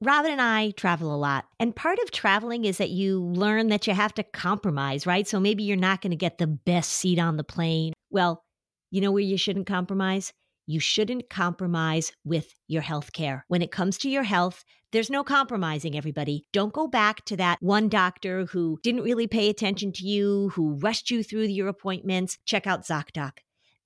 Robin 0.00 0.30
and 0.30 0.40
I 0.40 0.70
travel 0.70 1.12
a 1.12 1.16
lot. 1.16 1.46
And 1.58 1.74
part 1.74 1.98
of 1.98 2.12
traveling 2.12 2.64
is 2.64 2.78
that 2.78 2.90
you 2.90 3.20
learn 3.20 3.66
that 3.68 3.88
you 3.88 3.94
have 3.94 4.14
to 4.14 4.22
compromise, 4.22 5.06
right? 5.06 5.26
So 5.26 5.40
maybe 5.40 5.64
you're 5.64 5.76
not 5.76 6.02
going 6.02 6.12
to 6.12 6.16
get 6.16 6.38
the 6.38 6.46
best 6.46 6.92
seat 6.92 7.18
on 7.18 7.36
the 7.36 7.42
plane. 7.42 7.94
Well, 8.10 8.44
you 8.92 9.00
know 9.00 9.10
where 9.10 9.22
you 9.22 9.36
shouldn't 9.36 9.66
compromise? 9.66 10.32
You 10.66 10.78
shouldn't 10.78 11.28
compromise 11.28 12.12
with 12.24 12.54
your 12.68 12.82
health 12.82 13.12
care. 13.12 13.44
When 13.48 13.60
it 13.60 13.72
comes 13.72 13.98
to 13.98 14.08
your 14.08 14.22
health, 14.22 14.64
there's 14.92 15.10
no 15.10 15.24
compromising, 15.24 15.96
everybody. 15.96 16.46
Don't 16.52 16.72
go 16.72 16.86
back 16.86 17.24
to 17.24 17.36
that 17.38 17.58
one 17.60 17.88
doctor 17.88 18.46
who 18.46 18.78
didn't 18.82 19.02
really 19.02 19.26
pay 19.26 19.50
attention 19.50 19.92
to 19.94 20.06
you, 20.06 20.50
who 20.54 20.78
rushed 20.78 21.10
you 21.10 21.24
through 21.24 21.44
your 21.44 21.68
appointments. 21.68 22.38
Check 22.44 22.66
out 22.66 22.86
ZocDoc. 22.86 23.38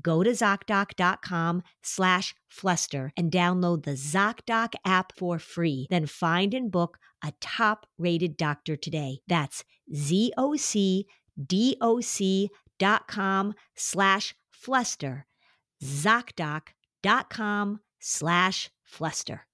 go 0.00 0.22
to 0.22 0.30
ZocDoc.com 0.30 1.62
slash 1.82 2.34
fluster 2.48 3.12
and 3.16 3.30
download 3.30 3.84
the 3.84 3.92
ZocDoc 3.92 4.74
app 4.84 5.12
for 5.16 5.38
free. 5.38 5.86
Then 5.90 6.06
find 6.06 6.54
and 6.54 6.70
book 6.70 6.98
a 7.24 7.32
top 7.40 7.86
rated 7.98 8.36
doctor 8.36 8.76
today. 8.76 9.20
That's 9.26 9.64
ZocDoc.com 9.94 11.04
slash 13.74 14.34
fluster. 14.50 15.26
ZocDoc.com 15.82 17.80
slash 18.00 18.70
fluster. 18.84 19.46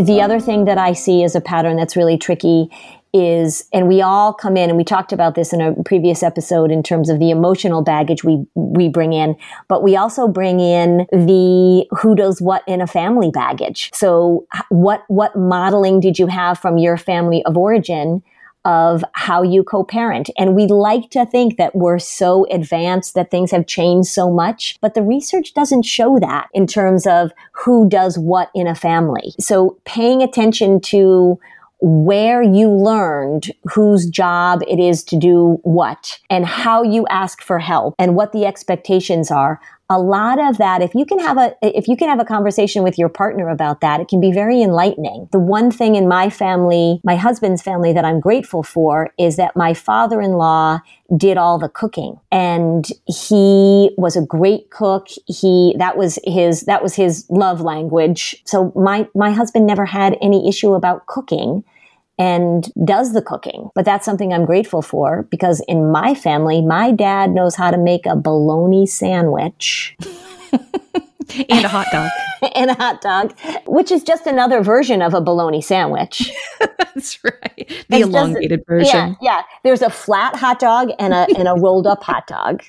The 0.00 0.20
other 0.22 0.40
thing 0.40 0.64
that 0.64 0.78
I 0.78 0.92
see 0.92 1.22
as 1.22 1.34
a 1.34 1.40
pattern 1.40 1.76
that's 1.76 1.96
really 1.96 2.18
tricky 2.18 2.70
is 3.14 3.68
and 3.72 3.88
we 3.88 4.00
all 4.00 4.32
come 4.32 4.56
in 4.56 4.70
and 4.70 4.76
we 4.76 4.84
talked 4.84 5.12
about 5.12 5.34
this 5.34 5.52
in 5.52 5.60
a 5.60 5.74
previous 5.82 6.22
episode 6.22 6.70
in 6.70 6.82
terms 6.82 7.10
of 7.10 7.18
the 7.18 7.30
emotional 7.30 7.82
baggage 7.82 8.24
we 8.24 8.42
we 8.54 8.88
bring 8.88 9.12
in 9.12 9.36
but 9.68 9.82
we 9.82 9.96
also 9.96 10.26
bring 10.26 10.60
in 10.60 11.06
the 11.12 11.86
who 11.90 12.14
does 12.14 12.40
what 12.40 12.62
in 12.66 12.80
a 12.80 12.86
family 12.86 13.30
baggage. 13.30 13.90
So 13.92 14.46
what 14.70 15.04
what 15.08 15.36
modeling 15.36 16.00
did 16.00 16.18
you 16.18 16.26
have 16.26 16.58
from 16.58 16.78
your 16.78 16.96
family 16.96 17.44
of 17.44 17.56
origin 17.56 18.22
of 18.64 19.04
how 19.12 19.42
you 19.42 19.64
co-parent. 19.64 20.30
And 20.38 20.54
we 20.54 20.66
like 20.66 21.10
to 21.10 21.26
think 21.26 21.56
that 21.56 21.74
we're 21.74 21.98
so 21.98 22.46
advanced 22.50 23.14
that 23.14 23.30
things 23.30 23.50
have 23.50 23.66
changed 23.66 24.08
so 24.08 24.30
much, 24.30 24.78
but 24.80 24.94
the 24.94 25.02
research 25.02 25.54
doesn't 25.54 25.82
show 25.82 26.18
that 26.20 26.48
in 26.52 26.66
terms 26.66 27.06
of 27.06 27.32
who 27.52 27.88
does 27.88 28.18
what 28.18 28.50
in 28.54 28.66
a 28.66 28.74
family. 28.74 29.34
So 29.40 29.78
paying 29.84 30.22
attention 30.22 30.80
to 30.82 31.38
where 31.84 32.42
you 32.42 32.70
learned 32.70 33.50
whose 33.74 34.06
job 34.06 34.62
it 34.68 34.78
is 34.78 35.02
to 35.02 35.16
do 35.16 35.58
what 35.64 36.20
and 36.30 36.46
how 36.46 36.84
you 36.84 37.04
ask 37.08 37.42
for 37.42 37.58
help 37.58 37.96
and 37.98 38.14
what 38.14 38.30
the 38.32 38.46
expectations 38.46 39.32
are 39.32 39.60
a 39.92 39.98
lot 39.98 40.38
of 40.38 40.58
that 40.58 40.80
if 40.80 40.94
you 40.94 41.04
can 41.04 41.18
have 41.18 41.36
a 41.36 41.54
if 41.62 41.86
you 41.86 41.96
can 41.96 42.08
have 42.08 42.18
a 42.18 42.24
conversation 42.24 42.82
with 42.82 42.98
your 42.98 43.08
partner 43.08 43.48
about 43.48 43.80
that 43.82 44.00
it 44.00 44.08
can 44.08 44.20
be 44.20 44.32
very 44.32 44.62
enlightening. 44.62 45.28
The 45.32 45.38
one 45.38 45.70
thing 45.70 45.94
in 45.96 46.08
my 46.08 46.30
family 46.30 47.00
my 47.04 47.16
husband's 47.16 47.62
family 47.62 47.92
that 47.92 48.04
i'm 48.04 48.18
grateful 48.18 48.62
for 48.62 49.12
is 49.18 49.36
that 49.36 49.54
my 49.54 49.74
father-in-law 49.74 50.80
did 51.16 51.36
all 51.36 51.58
the 51.58 51.68
cooking 51.68 52.18
and 52.30 52.88
he 53.06 53.90
was 53.98 54.16
a 54.16 54.22
great 54.22 54.70
cook. 54.70 55.08
He 55.26 55.74
that 55.78 55.96
was 55.96 56.18
his 56.24 56.62
that 56.62 56.82
was 56.82 56.94
his 56.94 57.26
love 57.28 57.60
language. 57.60 58.42
So 58.46 58.72
my 58.74 59.06
my 59.14 59.30
husband 59.30 59.66
never 59.66 59.84
had 59.84 60.16
any 60.22 60.48
issue 60.48 60.72
about 60.72 61.06
cooking 61.06 61.64
and 62.22 62.72
does 62.84 63.14
the 63.14 63.20
cooking. 63.20 63.68
But 63.74 63.84
that's 63.84 64.04
something 64.04 64.32
I'm 64.32 64.44
grateful 64.44 64.80
for 64.80 65.24
because 65.24 65.60
in 65.66 65.90
my 65.90 66.14
family, 66.14 66.62
my 66.62 66.92
dad 66.92 67.32
knows 67.32 67.56
how 67.56 67.72
to 67.72 67.76
make 67.76 68.06
a 68.06 68.14
bologna 68.14 68.86
sandwich. 68.86 69.96
and 70.52 71.64
a 71.64 71.68
hot 71.68 71.88
dog. 71.90 72.10
and 72.54 72.70
a 72.70 72.74
hot 72.74 73.00
dog, 73.00 73.36
which 73.66 73.90
is 73.90 74.04
just 74.04 74.28
another 74.28 74.62
version 74.62 75.02
of 75.02 75.14
a 75.14 75.20
bologna 75.20 75.60
sandwich. 75.60 76.30
That's 76.60 77.18
right. 77.24 77.66
The 77.88 77.96
it's 77.96 78.06
elongated 78.06 78.60
just, 78.60 78.68
version. 78.68 79.16
Yeah, 79.20 79.38
yeah. 79.38 79.42
There's 79.64 79.82
a 79.82 79.90
flat 79.90 80.36
hot 80.36 80.60
dog 80.60 80.90
and 81.00 81.12
a 81.12 81.26
and 81.36 81.48
a 81.48 81.54
rolled 81.54 81.88
up 81.88 82.04
hot 82.04 82.28
dog. 82.28 82.62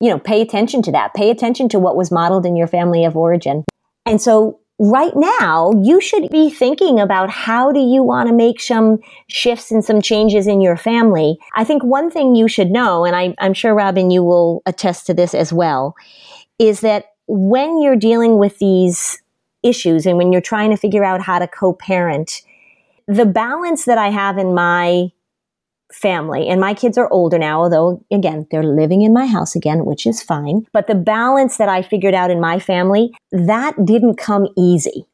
You 0.00 0.08
know, 0.08 0.20
pay 0.20 0.40
attention 0.40 0.82
to 0.82 0.92
that. 0.92 1.14
Pay 1.14 1.30
attention 1.30 1.68
to 1.70 1.80
what 1.80 1.96
was 1.96 2.12
modeled 2.12 2.46
in 2.46 2.54
your 2.54 2.68
family 2.68 3.04
of 3.04 3.16
origin. 3.16 3.64
And 4.06 4.22
so 4.22 4.60
right 4.80 5.14
now 5.14 5.70
you 5.82 6.00
should 6.00 6.30
be 6.30 6.48
thinking 6.48 6.98
about 6.98 7.28
how 7.28 7.70
do 7.70 7.80
you 7.80 8.02
want 8.02 8.28
to 8.28 8.34
make 8.34 8.58
some 8.58 8.98
shifts 9.28 9.70
and 9.70 9.84
some 9.84 10.00
changes 10.00 10.46
in 10.46 10.62
your 10.62 10.76
family. 10.76 11.38
I 11.54 11.64
think 11.64 11.84
one 11.84 12.10
thing 12.10 12.34
you 12.34 12.48
should 12.48 12.70
know, 12.70 13.04
and 13.04 13.14
I, 13.14 13.34
I'm 13.38 13.52
sure 13.52 13.74
Robin, 13.74 14.10
you 14.10 14.24
will 14.24 14.62
attest 14.64 15.06
to 15.06 15.14
this 15.14 15.34
as 15.34 15.52
well, 15.52 15.94
is 16.58 16.80
that 16.80 17.12
when 17.26 17.82
you're 17.82 17.94
dealing 17.94 18.38
with 18.38 18.58
these 18.58 19.20
issues 19.62 20.06
and 20.06 20.16
when 20.16 20.32
you're 20.32 20.40
trying 20.40 20.70
to 20.70 20.78
figure 20.78 21.04
out 21.04 21.20
how 21.20 21.38
to 21.38 21.46
co-parent, 21.46 22.40
the 23.06 23.26
balance 23.26 23.84
that 23.84 23.98
I 23.98 24.08
have 24.08 24.38
in 24.38 24.54
my 24.54 25.12
family. 25.92 26.48
And 26.48 26.60
my 26.60 26.74
kids 26.74 26.96
are 26.98 27.10
older 27.12 27.38
now, 27.38 27.62
although 27.62 28.04
again, 28.10 28.46
they're 28.50 28.62
living 28.62 29.02
in 29.02 29.12
my 29.12 29.26
house 29.26 29.54
again, 29.54 29.84
which 29.84 30.06
is 30.06 30.22
fine. 30.22 30.66
But 30.72 30.86
the 30.86 30.94
balance 30.94 31.56
that 31.56 31.68
I 31.68 31.82
figured 31.82 32.14
out 32.14 32.30
in 32.30 32.40
my 32.40 32.58
family, 32.58 33.12
that 33.32 33.84
didn't 33.84 34.16
come 34.16 34.48
easy. 34.56 35.06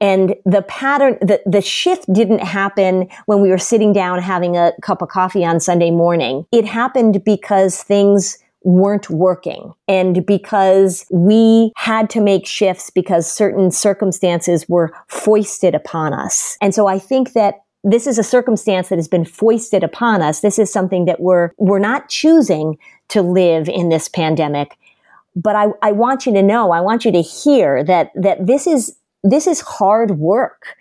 And 0.00 0.34
the 0.46 0.62
pattern, 0.62 1.18
the, 1.20 1.42
the 1.44 1.60
shift 1.60 2.10
didn't 2.12 2.38
happen 2.38 3.08
when 3.26 3.42
we 3.42 3.50
were 3.50 3.58
sitting 3.58 3.92
down 3.92 4.18
having 4.20 4.56
a 4.56 4.72
cup 4.82 5.02
of 5.02 5.08
coffee 5.08 5.44
on 5.44 5.60
Sunday 5.60 5.90
morning. 5.90 6.46
It 6.52 6.64
happened 6.64 7.22
because 7.22 7.82
things 7.82 8.38
weren't 8.62 9.08
working 9.08 9.72
and 9.88 10.24
because 10.26 11.06
we 11.10 11.72
had 11.76 12.10
to 12.10 12.20
make 12.20 12.46
shifts 12.46 12.90
because 12.90 13.30
certain 13.30 13.70
circumstances 13.70 14.68
were 14.68 14.92
foisted 15.08 15.74
upon 15.74 16.12
us. 16.12 16.56
And 16.60 16.74
so 16.74 16.86
I 16.86 16.98
think 16.98 17.32
that 17.32 17.62
this 17.82 18.06
is 18.06 18.18
a 18.18 18.22
circumstance 18.22 18.88
that 18.88 18.98
has 18.98 19.08
been 19.08 19.24
foisted 19.24 19.82
upon 19.82 20.22
us. 20.22 20.40
This 20.40 20.58
is 20.58 20.72
something 20.72 21.06
that 21.06 21.20
we're, 21.20 21.50
we're 21.56 21.78
not 21.78 22.08
choosing 22.08 22.78
to 23.08 23.22
live 23.22 23.68
in 23.68 23.88
this 23.88 24.08
pandemic. 24.08 24.76
But 25.34 25.56
I, 25.56 25.68
I 25.82 25.92
want 25.92 26.26
you 26.26 26.32
to 26.34 26.42
know, 26.42 26.72
I 26.72 26.80
want 26.80 27.04
you 27.04 27.12
to 27.12 27.22
hear 27.22 27.82
that, 27.84 28.10
that 28.14 28.46
this 28.46 28.66
is, 28.66 28.96
this 29.22 29.46
is 29.46 29.60
hard 29.60 30.12
work 30.12 30.76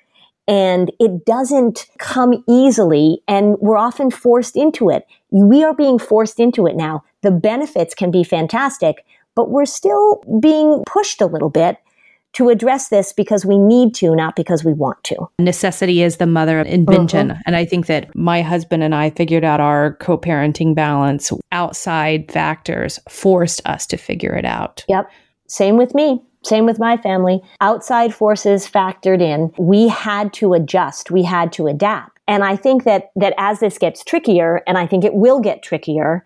and 0.48 0.92
it 1.00 1.26
doesn't 1.26 1.86
come 2.00 2.44
easily 2.50 3.22
and 3.28 3.56
we're 3.60 3.78
often 3.78 4.10
forced 4.10 4.56
into 4.56 4.90
it. 4.90 5.06
We 5.30 5.64
are 5.64 5.76
being 5.76 6.00
forced 6.00 6.40
into 6.40 6.66
it 6.66 6.76
now. 6.76 7.04
The 7.22 7.32
benefits 7.32 7.94
can 7.94 8.12
be 8.12 8.24
fantastic, 8.24 9.06
but 9.36 9.52
we're 9.52 9.66
still 9.66 10.24
being 10.42 10.84
pushed 10.88 11.22
a 11.22 11.28
little 11.28 11.50
bit 11.50 11.78
to 12.34 12.50
address 12.50 12.90
this 12.90 13.12
because 13.12 13.46
we 13.46 13.58
need 13.58 13.96
to, 13.96 14.16
not 14.16 14.36
because 14.36 14.64
we 14.64 14.74
want 14.74 15.04
to. 15.04 15.16
Necessity 15.40 16.04
is 16.04 16.18
the 16.18 16.28
mother 16.28 16.60
of 16.60 16.68
invention. 16.68 17.32
Uh-huh. 17.32 17.42
And 17.46 17.56
I 17.56 17.66
think 17.66 17.88
that 17.88 18.16
my 18.16 18.42
husband 18.42 18.84
and 18.84 18.94
I 18.94 19.10
figured 19.10 19.44
out 19.44 19.60
our 19.60 19.96
co 19.96 20.18
parenting 20.18 20.76
balance. 20.76 21.32
Outside 21.52 22.32
factors 22.32 23.00
forced 23.10 23.62
us 23.66 23.86
to 23.88 23.98
figure 23.98 24.36
it 24.36 24.46
out. 24.46 24.86
Yep. 24.88 25.10
Same 25.48 25.78
with 25.78 25.96
me. 25.96 26.22
Same 26.44 26.66
with 26.66 26.80
my 26.80 26.96
family. 26.98 27.42
Outside 27.60 28.14
forces 28.14 28.68
factored 28.68 29.22
in. 29.22 29.52
We 29.58 29.88
had 29.88 30.32
to 30.34 30.54
adjust. 30.54 31.12
We 31.12 31.24
had 31.24 31.52
to 31.54 31.68
adapt. 31.68 32.18
And 32.28 32.44
I 32.44 32.56
think 32.56 32.84
that, 32.84 33.12
that 33.16 33.34
as 33.38 33.60
this 33.60 33.78
gets 33.78 34.04
trickier, 34.04 34.62
and 34.68 34.78
I 34.78 34.86
think 34.86 35.04
it 35.04 35.16
will 35.16 35.40
get 35.40 35.64
trickier, 35.64 36.24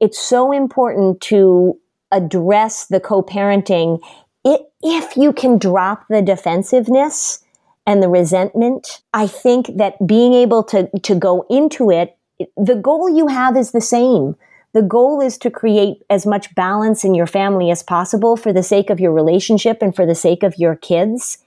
it's 0.00 0.18
so 0.18 0.50
important 0.50 1.20
to 1.22 1.78
address 2.10 2.86
the 2.86 3.00
co-parenting 3.00 4.00
it, 4.44 4.72
if 4.82 5.16
you 5.16 5.32
can 5.32 5.58
drop 5.58 6.06
the 6.08 6.22
defensiveness 6.22 7.42
and 7.86 8.02
the 8.02 8.08
resentment. 8.08 9.02
I 9.12 9.26
think 9.26 9.76
that 9.76 10.06
being 10.06 10.34
able 10.34 10.62
to, 10.64 10.88
to 11.00 11.14
go 11.16 11.44
into 11.50 11.90
it, 11.90 12.16
the 12.56 12.76
goal 12.76 13.08
you 13.08 13.26
have 13.26 13.56
is 13.56 13.72
the 13.72 13.80
same 13.80 14.36
the 14.72 14.82
goal 14.82 15.20
is 15.20 15.36
to 15.38 15.50
create 15.50 16.02
as 16.08 16.24
much 16.24 16.54
balance 16.54 17.04
in 17.04 17.14
your 17.14 17.26
family 17.26 17.70
as 17.70 17.82
possible 17.82 18.36
for 18.36 18.52
the 18.52 18.62
sake 18.62 18.88
of 18.88 19.00
your 19.00 19.12
relationship 19.12 19.82
and 19.82 19.94
for 19.94 20.06
the 20.06 20.14
sake 20.14 20.42
of 20.42 20.58
your 20.58 20.76
kids. 20.76 21.38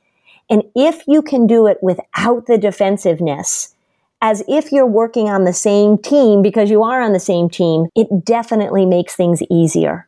And 0.50 0.64
if 0.76 1.04
you 1.08 1.24
can 1.24 1.48
do 1.48 1.66
it 1.66 1.80
without 1.82 2.46
the 2.46 2.60
defensiveness, 2.60 3.74
as 4.22 4.44
if 4.48 4.72
you're 4.72 4.86
working 4.86 5.28
on 5.28 5.44
the 5.44 5.54
same 5.54 5.98
team 5.98 6.42
because 6.42 6.70
you 6.70 6.84
are 6.84 7.02
on 7.02 7.14
the 7.14 7.20
same 7.20 7.50
team, 7.50 7.88
it 7.96 8.24
definitely 8.24 8.86
makes 8.86 9.16
things 9.16 9.42
easier. 9.50 10.08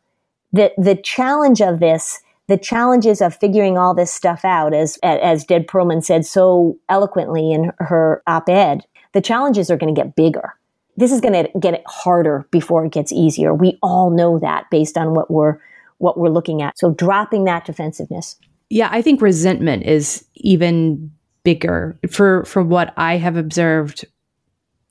The, 0.53 0.71
the 0.77 0.95
challenge 0.95 1.61
of 1.61 1.79
this, 1.79 2.21
the 2.47 2.57
challenges 2.57 3.21
of 3.21 3.35
figuring 3.35 3.77
all 3.77 3.93
this 3.93 4.11
stuff 4.11 4.45
out, 4.45 4.73
as, 4.73 4.97
as 5.03 5.43
Deb 5.43 5.67
Perelman 5.67 6.03
said 6.03 6.25
so 6.25 6.77
eloquently 6.89 7.51
in 7.51 7.71
her 7.79 8.23
op-ed, 8.27 8.81
the 9.13 9.21
challenges 9.21 9.69
are 9.69 9.77
going 9.77 9.93
to 9.93 9.99
get 9.99 10.15
bigger 10.15 10.53
this 10.97 11.11
is 11.11 11.21
going 11.21 11.45
to 11.45 11.59
get 11.59 11.83
harder 11.87 12.47
before 12.51 12.83
it 12.83 12.91
gets 12.91 13.13
easier. 13.13 13.53
We 13.53 13.77
all 13.81 14.09
know 14.09 14.39
that 14.39 14.65
based 14.69 14.97
on 14.97 15.13
what 15.13 15.31
we're 15.31 15.59
what 15.99 16.17
we're 16.19 16.29
looking 16.29 16.61
at. 16.61 16.77
So 16.77 16.91
dropping 16.91 17.45
that 17.45 17.65
defensiveness. 17.65 18.35
Yeah, 18.69 18.89
I 18.91 19.01
think 19.01 19.21
resentment 19.21 19.83
is 19.83 20.25
even 20.35 21.11
bigger 21.43 21.97
for 22.11 22.43
for 22.45 22.63
what 22.63 22.93
I 22.97 23.17
have 23.17 23.37
observed 23.37 24.05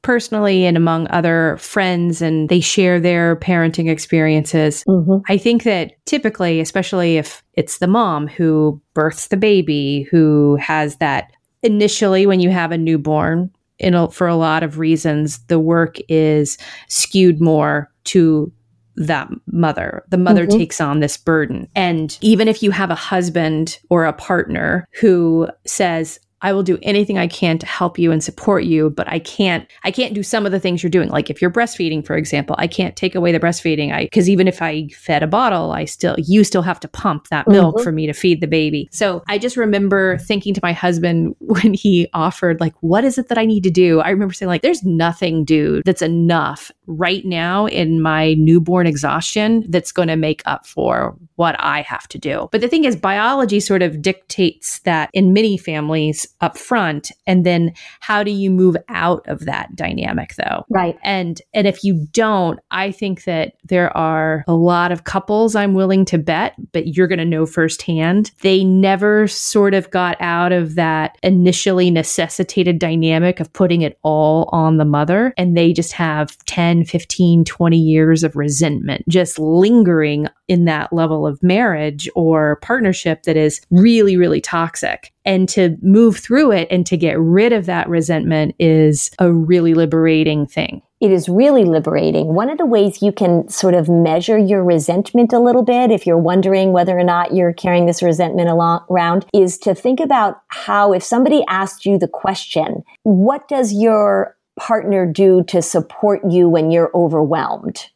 personally 0.07 0.65
and 0.65 0.77
among 0.77 1.09
other 1.09 1.57
friends 1.57 2.23
and 2.23 2.49
they 2.49 2.61
share 2.61 3.01
their 3.01 3.35
parenting 3.35 3.91
experiences. 3.91 4.85
Mm-hmm. 4.87 5.17
I 5.29 5.37
think 5.37 5.65
that 5.65 5.95
typically, 6.07 6.61
especially 6.61 7.17
if 7.17 7.43
it's 7.55 7.79
the 7.79 7.89
mom 7.89 8.29
who 8.29 8.81
births 8.95 9.27
the 9.27 9.37
baby, 9.37 10.07
who 10.09 10.55
has 10.61 10.99
that 10.99 11.33
initially 11.65 12.25
when 12.25 12.39
you 12.39 12.51
have 12.51 12.71
a 12.71 12.79
newborn, 12.79 13.51
in 13.81 13.95
a, 13.95 14.09
for 14.09 14.29
a 14.29 14.37
lot 14.37 14.63
of 14.63 14.79
reasons, 14.79 15.39
the 15.49 15.59
work 15.59 15.97
is 16.09 16.57
skewed 16.87 17.41
more 17.41 17.91
to 18.05 18.53
that 18.95 19.29
mother. 19.47 20.05
The 20.09 20.19
mother 20.19 20.47
mm-hmm. 20.47 20.57
takes 20.57 20.81
on 20.81 21.01
this 21.01 21.17
burden. 21.17 21.69
And 21.75 22.17
even 22.21 22.47
if 22.47 22.63
you 22.63 22.71
have 22.71 22.91
a 22.91 22.95
husband 22.95 23.81
or 23.91 24.05
a 24.05 24.13
partner 24.13 24.87
who 25.01 25.49
says, 25.67 26.21
I 26.47 26.53
will 26.53 26.63
do 26.63 26.79
anything 26.81 27.19
I 27.19 27.27
can 27.27 27.59
to 27.59 27.67
help 27.67 27.99
you 27.99 28.13
and 28.13 28.23
support 28.23 28.63
you, 28.63 28.91
but 28.91 29.09
I 29.09 29.19
can't 29.19 29.69
I 29.83 29.91
can't 29.91 30.15
do 30.15 30.23
some 30.23 30.47
of 30.47 30.53
the 30.53 30.61
things 30.61 30.81
you're 30.81 30.91
doing. 30.91 31.09
Like 31.09 31.29
if 31.29 31.43
you're 31.43 31.51
breastfeeding, 31.51 32.07
for 32.07 32.17
example, 32.17 32.55
I 32.57 32.69
can't 32.69 32.95
take 32.95 33.17
away 33.17 33.33
the 33.33 33.41
breastfeeding. 33.41 33.93
I 33.93 34.07
cuz 34.07 34.31
even 34.31 34.47
if 34.47 34.63
I 34.63 34.87
fed 34.91 35.25
a 35.25 35.27
bottle, 35.27 35.73
I 35.73 35.87
still 35.87 36.15
you 36.17 36.45
still 36.45 36.63
have 36.63 36.79
to 36.81 36.89
pump 36.89 37.27
that 37.31 37.49
milk 37.49 37.75
mm-hmm. 37.75 37.83
for 37.83 37.91
me 37.91 38.07
to 38.07 38.13
feed 38.13 38.41
the 38.41 38.47
baby. 38.47 38.89
So 38.93 39.25
I 39.29 39.39
just 39.39 39.57
remember 39.57 40.19
thinking 40.19 40.55
to 40.55 40.61
my 40.63 40.73
husband 40.73 41.35
when 41.41 41.75
he 41.75 42.07
offered 42.15 42.61
like 42.61 42.75
what 42.81 43.03
is 43.03 43.19
it 43.19 43.27
that 43.27 43.39
I 43.39 43.45
need 43.45 43.65
to 43.65 43.71
do? 43.71 43.99
I 43.99 44.11
remember 44.11 44.33
saying 44.33 44.47
like 44.49 44.63
there's 44.63 44.85
nothing 44.85 45.45
dude 45.45 45.83
that's 45.85 46.03
enough 46.03 46.71
right 46.87 47.25
now 47.25 47.67
in 47.67 48.01
my 48.01 48.35
newborn 48.35 48.87
exhaustion 48.87 49.65
that's 49.69 49.91
going 49.91 50.07
to 50.07 50.17
make 50.17 50.43
up 50.47 50.65
for 50.65 51.17
what 51.35 51.57
I 51.59 51.83
have 51.83 52.09
to 52.09 52.19
do. 52.19 52.49
But 52.53 52.61
the 52.61 52.69
thing 52.69 52.85
is, 52.85 52.97
biology 52.97 53.61
sort 53.61 53.83
of 53.83 54.01
dictates 54.01 54.79
that 54.81 55.11
in 55.13 55.33
many 55.33 55.57
families 55.57 56.27
up 56.41 56.59
front. 56.59 57.11
And 57.27 57.45
then 57.45 57.73
how 58.01 58.23
do 58.23 58.31
you 58.31 58.51
move 58.51 58.77
out 58.89 59.27
of 59.27 59.47
that 59.47 59.75
dynamic 59.75 60.35
though? 60.37 60.65
Right. 60.71 60.99
And 61.03 61.41
and 61.55 61.67
if 61.67 61.83
you 61.83 62.07
don't, 62.13 62.61
I 62.71 62.93
think 62.93 63.25
that 63.25 63.55
there 63.65 63.97
are 63.97 64.45
a 64.47 64.55
lot 64.55 64.93
of 64.93 65.05
couples 65.05 65.55
I'm 65.57 65.75
willing 65.75 66.05
to 66.07 66.19
bet, 66.19 66.55
but 66.73 66.89
you're 66.89 67.09
going 67.09 67.19
to 67.19 67.25
know 67.25 67.47
firsthand. 67.47 68.33
They 68.43 68.65
never 68.65 69.27
sort 69.29 69.75
of 69.75 69.91
got 69.91 70.17
out 70.21 70.53
of 70.53 70.75
that 70.75 71.17
initially 71.23 71.91
necessitated 71.91 72.79
dynamic 72.79 73.41
of 73.41 73.53
putting 73.53 73.83
it 73.83 73.99
all 74.03 74.49
on 74.53 74.77
the 74.77 74.85
mother. 74.85 75.33
And 75.37 75.57
they 75.57 75.73
just 75.73 75.93
have 75.93 76.37
10 76.45 76.67
10, 76.67 76.85
15, 76.85 77.45
20 77.45 77.79
years 77.79 78.25
of 78.25 78.35
resentment 78.35 79.05
just 79.09 79.39
lingering 79.39 80.27
in 80.49 80.65
that 80.67 80.93
level 80.93 81.27
of 81.27 81.43
marriage 81.43 82.09
or 82.15 82.57
partnership 82.57 83.25
that 83.25 83.37
is 83.37 83.61
really, 83.71 84.17
really 84.17 84.41
toxic. 84.41 85.13
And 85.25 85.49
to 85.51 85.77
move 85.83 86.19
through 86.19 86.53
it 86.53 86.69
and 86.71 86.87
to 86.87 86.97
get 86.97 87.19
rid 87.19 87.53
of 87.53 87.67
that 87.67 87.89
resentment 87.89 88.55
is 88.59 89.11
a 89.19 89.33
really 89.33 89.75
liberating 89.75 90.47
thing 90.47 90.83
it 91.01 91.11
is 91.11 91.29
really 91.29 91.65
liberating. 91.65 92.29
One 92.29 92.49
of 92.49 92.59
the 92.59 92.67
ways 92.67 93.03
you 93.03 93.13
can 93.13 93.49
sort 93.49 93.75
of 93.75 93.89
measure 93.89 94.39
your 94.39 94.65
resentment 94.65 95.33
a 95.33 95.39
little 95.39 95.63
bit, 95.63 95.91
if 95.91 96.07
you're 96.07 96.17
wondering 96.17 96.73
whether 96.73 96.99
or 96.99 97.05
not 97.05 97.35
you're 97.35 97.53
carrying 97.53 97.87
this 97.87 98.03
resentment 98.03 98.49
along, 98.49 98.85
around, 98.91 99.27
is 99.35 99.59
to 99.59 99.75
think 99.75 100.01
about 100.01 100.41
how 100.49 100.93
if 100.93 101.03
somebody 101.03 101.45
asked 101.49 101.85
you 101.85 101.99
the 101.99 102.09
question, 102.09 102.83
what 103.03 103.47
does 103.47 103.75
your 103.75 104.37
partner 104.59 105.05
do 105.05 105.45
to 105.45 105.61
support 105.61 106.23
you 106.31 106.49
when 106.49 106.71
you're 106.71 106.91
overwhelmed? 106.95 107.91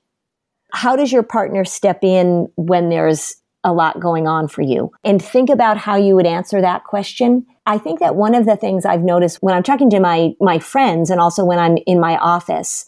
How 0.73 0.97
does 0.97 1.13
your 1.13 1.23
partner 1.23 1.65
step 1.65 2.03
in 2.03 2.51
when 2.57 2.89
there's 2.89 3.37
a 3.65 3.73
lot 3.73 4.01
going 4.01 4.27
on 4.27 4.49
for 4.49 4.63
you? 4.63 4.91
And 5.05 5.23
think 5.23 5.51
about 5.51 5.77
how 5.77 5.97
you 5.97 6.15
would 6.15 6.27
answer 6.27 6.61
that 6.61 6.85
question. 6.85 7.47
I 7.67 7.79
think 7.79 8.01
that 8.01 8.17
one 8.17 8.35
of 8.35 8.47
the 8.47 8.57
things 8.57 8.85
I've 8.85 9.03
noticed 9.03 9.39
when 9.43 9.55
I'm 9.55 9.63
talking 9.63 9.91
to 9.91 10.01
my, 10.01 10.33
my 10.41 10.59
friends 10.59 11.11
and 11.11 11.21
also 11.21 11.45
when 11.45 11.59
I'm 11.59 11.79
in 11.87 12.01
my 12.01 12.17
office 12.17 12.87